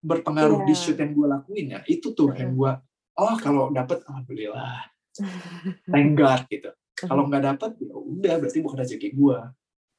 berpengaruh 0.00 0.64
di 0.64 0.72
Iya. 0.72 0.80
shoot 0.80 0.96
yang 0.96 1.12
gue 1.12 1.26
lakuin 1.28 1.66
ya. 1.76 1.80
Itu 1.84 2.12
tuh 2.16 2.32
yang 2.36 2.56
gue 2.56 2.72
oh 3.20 3.34
kalau 3.40 3.68
dapat 3.72 4.00
alhamdulillah. 4.08 4.88
Thank 5.92 6.16
God 6.16 6.46
gitu. 6.48 6.70
Kalau 6.96 7.28
nggak 7.28 7.44
dapat 7.56 7.70
ya 7.80 7.92
udah 7.96 8.34
berarti 8.40 8.58
bukan 8.60 8.78
rezeki 8.84 9.16
gue 9.16 9.38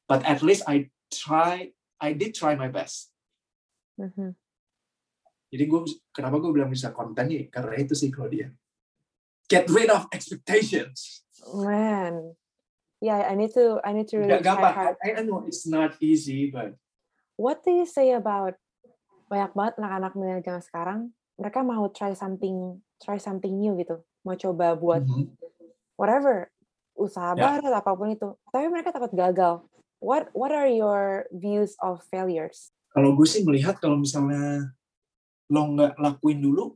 but 0.05 0.21
at 0.25 0.41
least 0.45 0.65
I 0.69 0.89
try 1.09 1.73
I 2.01 2.13
did 2.17 2.33
try 2.33 2.53
my 2.57 2.69
best. 2.69 3.13
Mhm. 3.97 4.33
Jadi 5.51 5.63
gue 5.67 5.79
kenapa 6.15 6.39
gue 6.39 6.51
bilang 6.55 6.71
bisa 6.71 6.95
konten 6.95 7.27
ya 7.27 7.43
karena 7.51 7.75
itu 7.77 7.91
sih 7.91 8.07
kalau 8.07 8.31
dia. 8.31 8.49
Get 9.51 9.67
rid 9.67 9.91
of 9.91 10.07
expectations. 10.15 11.27
Man. 11.49 12.37
Yeah, 13.01 13.25
I 13.25 13.33
need 13.33 13.49
to 13.57 13.81
I 13.81 13.97
need 13.97 14.07
to 14.13 14.21
really 14.21 14.37
Gak 14.37 14.45
try 14.45 14.61
gampang. 14.61 14.93
I, 15.01 15.09
I 15.17 15.21
know 15.25 15.41
it's 15.49 15.65
not 15.65 15.97
easy, 15.97 16.53
but 16.53 16.77
What 17.33 17.65
do 17.65 17.73
you 17.73 17.89
say 17.89 18.13
about 18.13 18.53
banyak 19.25 19.57
banget 19.57 19.73
anak-anak 19.81 20.13
milenial 20.13 20.43
zaman 20.43 20.61
sekarang 20.61 20.99
mereka 21.39 21.65
mau 21.65 21.87
try 21.89 22.13
something 22.13 22.77
try 22.99 23.15
something 23.17 23.55
new 23.57 23.73
gitu 23.79 24.03
mau 24.27 24.35
coba 24.35 24.75
buat 24.75 25.01
Mhm. 25.07 25.33
whatever 25.95 26.51
usaha 26.99 27.33
Ya. 27.33 27.57
baru 27.57 27.71
apa 27.71 27.91
pun 27.95 28.11
itu 28.11 28.35
tapi 28.51 28.67
mereka 28.67 28.91
takut 28.91 29.15
gagal 29.15 29.63
what 30.03 30.27
what 30.35 30.51
are 30.51 30.67
your 30.67 31.31
views 31.31 31.79
of 31.79 32.03
failures 32.11 32.75
kalau 32.91 33.15
gue 33.15 33.23
sih 33.23 33.47
melihat 33.47 33.79
kalau 33.79 33.95
misalnya 33.95 34.75
lo 35.47 35.61
nggak 35.75 35.95
lakuin 35.99 36.39
dulu, 36.43 36.75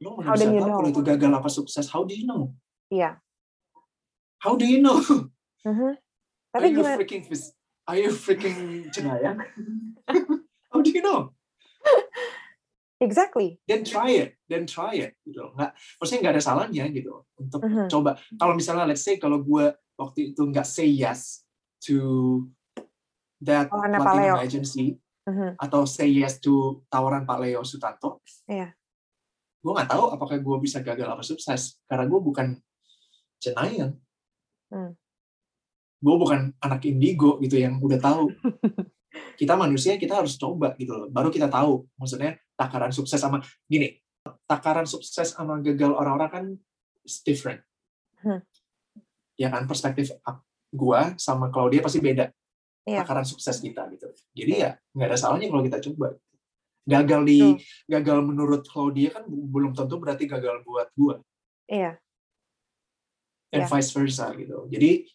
lo 0.00 0.08
nggak 0.16 0.28
bisa 0.36 0.52
tahu 0.56 0.68
kalau 0.76 0.88
itu 0.88 1.00
gagal 1.04 1.32
apa 1.36 1.48
sukses. 1.52 1.88
How 1.88 2.04
do 2.04 2.12
you 2.16 2.24
know? 2.24 2.52
iya 2.88 3.20
How 4.40 4.56
do 4.56 4.64
you 4.64 4.80
know? 4.80 4.96
Are 5.64 6.00
tapi 6.50 6.72
you 6.72 6.80
gimana 6.80 6.96
freaking 6.96 7.24
Are 7.84 7.98
you 8.00 8.10
freaking 8.10 8.88
cenayang? 8.88 9.36
How 10.72 10.80
do 10.80 10.90
you 10.90 11.04
know? 11.04 11.36
exactly 13.00 13.56
Then 13.64 13.80
try 13.84 14.12
it, 14.12 14.36
then 14.48 14.68
try 14.68 14.92
it. 14.96 15.16
Gitu. 15.24 15.40
Nggak, 15.56 15.72
maksudnya 15.72 16.20
nggak 16.20 16.34
ada 16.36 16.44
salahnya 16.44 16.84
gitu 16.92 17.24
untuk 17.36 17.64
Mhm. 17.64 17.88
coba 17.88 18.10
kalau 18.36 18.52
misalnya 18.52 18.84
let's 18.84 19.00
say 19.00 19.16
kalau 19.16 19.40
gue 19.40 19.72
waktu 19.96 20.32
itu 20.32 20.42
nggak 20.44 20.68
say 20.68 20.84
yes 20.88 21.44
to 21.80 21.96
that 23.40 23.72
platinum 23.72 24.36
Leo. 24.36 24.36
agency 24.36 25.00
Mhm. 25.24 25.56
atau 25.56 25.88
say 25.88 26.12
yes 26.12 26.36
to 26.40 26.84
tawaran 26.92 27.24
Pak 27.24 27.40
Leo 27.40 27.64
Sutanto 27.64 28.20
Iya. 28.44 28.76
gue 29.60 29.72
nggak 29.72 29.88
tahu 29.88 30.04
apakah 30.12 30.36
gue 30.36 30.56
bisa 30.60 30.84
gagal 30.84 31.08
apa 31.08 31.24
sukses 31.24 31.80
karena 31.88 32.04
gue 32.04 32.20
bukan 32.20 32.60
cenayang 33.40 33.96
Hmm. 34.70 34.94
gue 36.00 36.14
bukan 36.16 36.56
anak 36.64 36.80
indigo 36.88 37.36
gitu 37.44 37.60
yang 37.60 37.76
udah 37.82 38.00
tahu. 38.00 38.32
Kita 39.40 39.58
manusia 39.58 39.98
kita 39.98 40.22
harus 40.22 40.38
coba 40.38 40.72
gitu 40.78 40.94
loh. 40.94 41.08
Baru 41.10 41.34
kita 41.34 41.50
tahu 41.50 41.82
maksudnya 41.98 42.38
takaran 42.54 42.94
sukses 42.94 43.18
sama 43.18 43.42
gini 43.66 43.98
takaran 44.46 44.86
sukses 44.86 45.32
sama 45.34 45.58
gagal 45.64 45.90
orang-orang 45.96 46.30
kan 46.30 46.44
different. 47.24 47.60
Hmm. 48.20 48.44
ya 49.40 49.48
kan 49.48 49.64
perspektif 49.64 50.12
gue 50.70 51.00
sama 51.16 51.48
Claudia 51.48 51.80
pasti 51.80 51.98
beda. 52.04 52.28
Iya. 52.84 53.04
takaran 53.04 53.24
sukses 53.24 53.60
kita 53.60 53.88
gitu. 53.92 54.08
Jadi 54.36 54.52
ya 54.60 54.76
nggak 54.94 55.08
ada 55.08 55.18
salahnya 55.18 55.48
kalau 55.50 55.64
kita 55.64 55.80
coba. 55.90 56.16
Gagal 56.84 57.20
di 57.28 57.38
Betul. 57.40 57.56
gagal 57.92 58.18
menurut 58.24 58.62
Claudia 58.64 59.08
kan 59.12 59.24
belum 59.26 59.72
tentu 59.76 60.00
berarti 60.00 60.24
gagal 60.24 60.64
buat 60.64 60.88
gue 60.96 61.16
iya 61.70 61.94
and 63.50 63.66
Iya. 63.66 63.68
vice 63.68 63.90
versa 63.92 64.30
gitu. 64.34 64.66
Jadi 64.70 65.06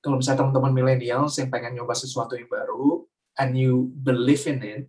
kalau 0.00 0.16
misalnya 0.20 0.44
teman-teman 0.44 0.72
millennials 0.72 1.36
yang 1.36 1.48
pengen 1.52 1.76
nyoba 1.76 1.92
sesuatu 1.92 2.36
yang 2.36 2.48
baru 2.48 3.04
and 3.36 3.56
you 3.56 3.92
believe 4.00 4.44
in 4.48 4.60
it, 4.60 4.82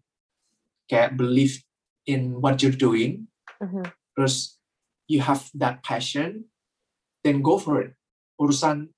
kayak 0.88 1.16
believe 1.16 1.60
in 2.08 2.39
what 2.39 2.60
you're 2.60 2.76
doing, 2.76 3.28
Mhm. 3.64 3.84
terus 4.16 4.60
you 5.08 5.20
have 5.24 5.48
that 5.56 5.84
passion, 5.84 6.48
then 7.24 7.39
go 7.44 7.56
for 7.60 7.80
it. 7.80 7.96
Urusan 8.39 8.92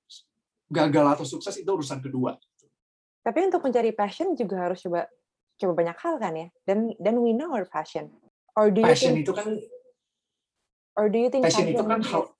gagal 0.70 1.06
atau 1.18 1.26
sukses 1.28 1.54
itu 1.58 1.68
urusan 1.68 2.02
kedua. 2.02 2.38
tapi 3.24 3.40
untuk 3.40 3.64
mencari 3.64 3.88
passion 3.96 4.36
juga 4.36 4.68
harus 4.68 4.84
coba 4.84 5.08
coba 5.56 5.72
banyak 5.72 5.96
hal 5.96 6.20
kan 6.20 6.36
ya 6.36 6.48
dan 6.68 6.92
dan 7.00 7.16
we 7.24 7.32
know 7.32 7.56
our 7.56 7.64
passion 7.64 8.12
or 8.52 8.68
do 8.68 8.84
you 8.84 8.88
Passion 8.92 9.16
think 9.16 9.24
itu 9.24 9.32
kan 9.32 9.48
or 10.92 11.08
do 11.08 11.16
you 11.16 11.32
think 11.32 11.40
passion 11.40 11.64
itu 11.72 11.80
kan 11.80 12.04
hal 12.04 12.33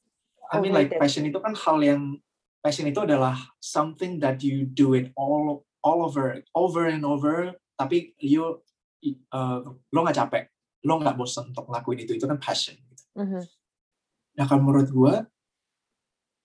I 0.52 0.60
mean 0.60 0.76
like 0.76 0.92
passion 0.96 1.24
itu 1.24 1.40
kan 1.40 1.56
hal 1.56 1.80
yang 1.80 2.20
passion 2.64 2.88
itu 2.88 3.00
adalah 3.04 3.36
something 3.60 4.20
that 4.20 4.40
you 4.40 4.64
do 4.64 4.96
it 4.96 5.12
all 5.16 5.64
all 5.84 6.04
over 6.04 6.40
over 6.56 6.88
and 6.88 7.04
over 7.04 7.52
tapi 7.76 8.16
you 8.20 8.60
uh, 9.32 9.60
lo 9.64 9.98
nggak 10.04 10.16
capek 10.16 10.44
lo 10.84 11.00
nggak 11.00 11.16
bosan 11.16 11.52
untuk 11.52 11.68
ngelakuin 11.68 12.04
itu 12.04 12.12
itu 12.16 12.24
kan 12.28 12.40
passion 12.40 12.76
gitu. 12.76 13.04
Mhm. 13.20 13.40
Nah 14.40 14.44
kalau 14.48 14.62
menurut 14.64 14.88
gua 14.92 15.14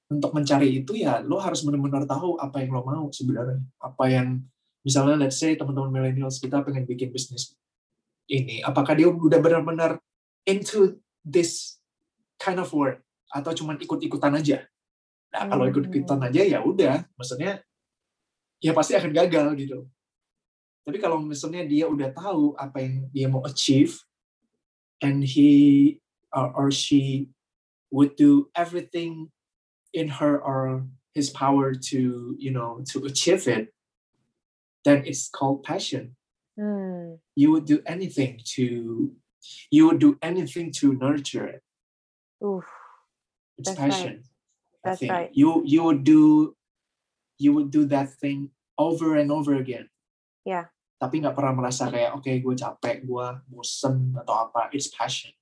untuk 0.09 0.33
mencari 0.33 0.81
itu 0.81 0.97
ya 0.97 1.21
lo 1.21 1.37
harus 1.37 1.61
benar-benar 1.61 2.09
tahu 2.09 2.39
apa 2.41 2.65
yang 2.65 2.71
lo 2.73 2.81
mau 2.81 3.05
sebenarnya 3.13 3.61
apa 3.77 4.05
yang 4.09 4.41
misalnya 4.81 5.15
let's 5.21 5.37
say 5.37 5.53
teman-teman 5.53 5.91
millennials 5.93 6.41
kita 6.41 6.65
pengen 6.65 6.87
bikin 6.89 7.13
bisnis 7.13 7.53
ini 8.25 8.65
apakah 8.65 8.97
dia 8.97 9.05
udah 9.05 9.37
benar-benar 9.37 10.01
into 10.49 10.97
this 11.21 11.77
kind 12.41 12.57
of 12.57 12.73
work 12.73 13.05
atau 13.29 13.51
cuman 13.53 13.77
ikut-ikutan 13.77 14.33
aja 14.35 14.65
nah 15.29 15.45
kalau 15.45 15.69
Hmm. 15.69 15.71
ikut-ikutan 15.77 16.19
aja 16.25 16.41
ya 16.41 16.59
udah 16.65 17.05
maksudnya 17.13 17.61
ya 18.59 18.73
pasti 18.73 18.97
akan 18.97 19.13
gagal 19.13 19.53
gitu 19.55 19.85
tapi 20.83 20.97
kalau 20.97 21.21
misalnya 21.21 21.63
dia 21.69 21.85
udah 21.85 22.09
tahu 22.09 22.57
apa 22.57 22.81
yang 22.81 23.05
dia 23.13 23.27
mau 23.29 23.45
achieve 23.45 23.93
and 25.05 25.21
he 25.21 26.01
or, 26.33 26.49
or 26.57 26.67
she 26.73 27.29
would 27.93 28.17
do 28.17 28.49
everything 28.57 29.29
in 29.93 30.09
her 30.17 30.41
or 30.41 30.85
his 31.13 31.29
power 31.29 31.73
to 31.77 32.33
you 32.41 32.49
know 32.49 32.81
to 32.85 33.05
achieve 33.05 33.45
it 33.45 33.69
then 34.85 35.05
it's 35.05 35.29
called 35.29 35.61
passion 35.61 36.17
Hmm. 36.59 37.15
you 37.39 37.55
would 37.55 37.63
do 37.63 37.79
anything 37.87 38.35
to 38.57 38.65
you 39.71 39.87
would 39.87 40.01
do 40.03 40.19
anything 40.19 40.75
to 40.83 40.91
nurture 40.99 41.47
it 41.47 41.63
Oof. 42.43 42.67
It's 43.59 43.67
That's 43.67 43.79
right. 43.79 43.91
passion 43.91 44.15
I 44.79 44.95
That's 44.95 44.99
think. 45.03 45.11
right. 45.11 45.29
you 45.35 45.59
you 45.67 45.83
would 45.83 46.07
do 46.07 46.55
you 47.35 47.51
would 47.51 47.67
do 47.69 47.83
that 47.91 48.15
thing 48.15 48.55
over 48.79 49.19
and 49.19 49.27
over 49.29 49.55
again 49.59 49.91
Yeah. 50.47 50.71
tapi 50.97 51.19
nggak 51.19 51.35
pernah 51.35 51.51
merasa 51.53 51.91
kayak 51.91 52.15
oke 52.15 52.31
gue 52.31 52.55
capek 52.55 53.03
gue 53.03 53.25
bosen 53.51 54.15
atau 54.15 54.47
apa 54.47 54.71
it's 54.71 54.87
passion 54.87 55.35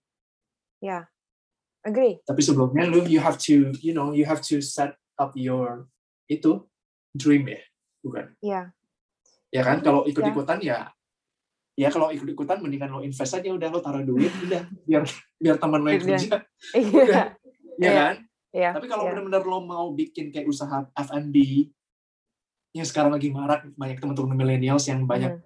Yeah. 0.77 1.09
Agree. 1.81 2.19
tapi 2.25 2.41
sebelumnya 2.43 2.89
lu 2.89 3.05
you 3.05 3.21
have 3.21 3.37
to 3.39 3.71
you 3.79 3.93
know 3.93 4.11
you 4.11 4.25
have 4.25 4.41
to 4.43 4.59
set 4.59 4.97
up 5.21 5.31
your 5.37 5.85
itu 6.27 6.65
dream 7.13 7.45
ya 7.47 7.61
bukan 8.01 8.33
Yeah. 8.43 8.73
ya 9.49 9.61
kan 9.63 9.79
kalau 9.79 10.03
ikut-ikutan 10.05 10.59
ya 10.59 10.91
ya 11.77 11.87
kalau 11.93 12.09
ikut-ikutan 12.09 12.57
mendingan 12.59 12.89
lo 12.89 13.05
invest 13.05 13.37
aja 13.37 13.47
udah 13.53 13.69
lo 13.69 13.79
taruh 13.79 14.01
duit 14.01 14.33
udah 14.43 14.65
biar 14.83 15.05
biar 15.39 15.55
teman 15.61 15.79
lo 15.85 15.89
yang 15.93 16.01
kerja 16.03 16.41
Iya. 16.77 17.37
Ya 17.77 17.85
Iya. 17.85 17.93
kan 17.95 18.15
Iya. 18.53 18.69
tapi 18.73 18.85
kalau 18.87 19.03
iya. 19.05 19.09
benar-benar 19.13 19.43
lo 19.45 19.59
mau 19.61 19.93
bikin 19.93 20.33
kayak 20.33 20.49
usaha 20.49 20.85
F&B 20.97 21.35
yang 22.73 22.85
sekarang 22.85 23.13
lagi 23.13 23.29
marak 23.29 23.69
banyak 23.73 23.97
teman-teman 23.97 24.35
millennials 24.35 24.85
yang 24.85 25.05
banyak 25.05 25.37
Mhm. 25.37 25.43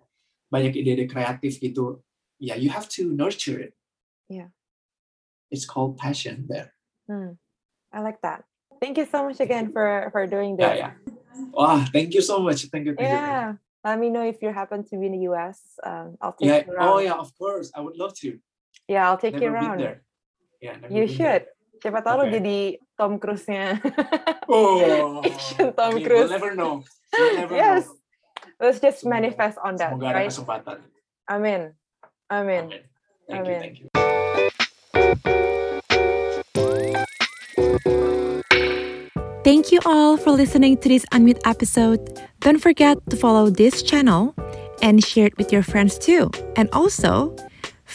banyak 0.52 0.72
ide-ide 0.76 1.06
kreatif 1.08 1.60
gitu 1.60 2.00
ya 2.40 2.56
you 2.56 2.72
have 2.72 2.88
to 2.88 3.12
nurture 3.12 3.60
it 3.60 3.74
Yeah. 4.32 4.50
it's 5.52 5.68
called 5.68 6.00
passion 6.00 6.48
there 6.48 6.72
Hmm. 7.12 7.36
I 7.92 8.00
like 8.00 8.24
that. 8.24 8.48
Thank 8.80 8.96
you 8.96 9.04
so 9.04 9.28
much 9.28 9.44
again 9.44 9.76
for 9.76 10.08
for 10.16 10.24
doing 10.24 10.56
this. 10.56 10.64
ya 10.64 10.74
ya 10.74 10.90
wah 11.52 11.84
thank 11.92 12.16
you 12.16 12.24
so 12.24 12.40
much 12.40 12.72
thank 12.72 12.88
you 12.88 12.96
thank 12.96 13.12
thank 13.12 13.20
you. 13.20 13.28
Yeah. 13.28 13.60
Let 13.84 13.98
me 14.00 14.14
know 14.14 14.22
if 14.24 14.40
you 14.46 14.54
happen 14.54 14.86
to 14.88 14.94
be 14.96 15.10
in 15.10 15.18
the 15.18 15.26
US. 15.34 15.76
Um, 15.82 16.14
I'll 16.22 16.38
take 16.38 16.48
Yeah. 16.48 16.62
you 16.70 16.78
around. 16.78 16.86
Oh 16.88 17.00
yeah, 17.02 17.18
of 17.18 17.34
course. 17.34 17.74
I 17.74 17.82
would 17.82 17.98
love 17.98 18.14
to. 18.22 18.38
Yeah, 18.86 19.10
I'll 19.10 19.18
take 19.18 19.34
Never 19.42 19.42
you 19.42 19.52
been 19.52 19.58
around. 19.58 19.78
there. 19.82 19.98
Yeah, 20.62 20.78
never 20.78 20.94
You 20.94 21.04
been 21.10 21.16
should. 21.18 21.44
Siapa 21.82 22.06
tahu 22.06 22.16
lo 22.22 22.24
Okay. 22.30 22.38
jadi 22.38 22.58
Tom 22.94 23.18
Cruise-nya. 23.18 23.82
Oh. 24.46 25.22
I 25.26 25.74
Tom 25.74 25.98
mean, 25.98 26.06
Cruise. 26.06 26.30
We'll 26.30 26.38
never 26.38 26.54
know. 26.54 26.86
We'll 27.10 27.36
never 27.42 27.56
yes. 27.58 27.90
know. 27.90 27.98
Let's 28.62 28.78
just 28.78 29.02
Semoga- 29.02 29.18
manifest 29.18 29.58
on 29.66 29.74
that, 29.82 29.98
Semoga 29.98 30.06
ada 30.14 30.18
right? 30.22 30.30
kesempatan. 30.30 30.78
Amin. 31.26 31.62
Amin. 32.30 32.64
Amin. 32.70 32.86
Thank 33.26 33.48
you, 33.50 33.54
Amin. 33.58 33.60
thank 33.60 33.76
you. 33.82 33.90
Thank 39.44 39.72
you 39.72 39.80
all 39.86 40.18
for 40.18 40.32
listening 40.32 40.78
to 40.78 40.88
this 40.90 41.06
Unmute 41.12 41.42
episode. 41.46 42.22
Don't 42.40 42.62
forget 42.62 42.98
to 43.10 43.16
follow 43.18 43.50
this 43.50 43.82
channel 43.82 44.36
and 44.82 45.04
share 45.04 45.26
it 45.28 45.38
with 45.38 45.52
your 45.52 45.64
friends 45.64 45.98
too. 45.98 46.30
And 46.56 46.70
also, 46.74 47.36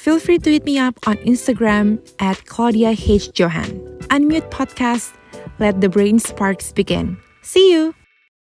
feel 0.07 0.20
free 0.20 0.38
to 0.38 0.52
hit 0.52 0.64
me 0.64 0.78
up 0.78 0.94
on 1.09 1.16
Instagram 1.26 1.98
at 2.20 2.46
Claudia 2.46 2.90
H. 2.90 3.28
Johan. 3.34 3.66
Unmute 4.14 4.48
Podcast. 4.52 5.12
Let 5.59 5.80
the 5.80 5.88
brain 5.88 6.20
sparks 6.20 6.70
begin. 6.70 7.16
See 7.42 7.72
you. 7.72 7.92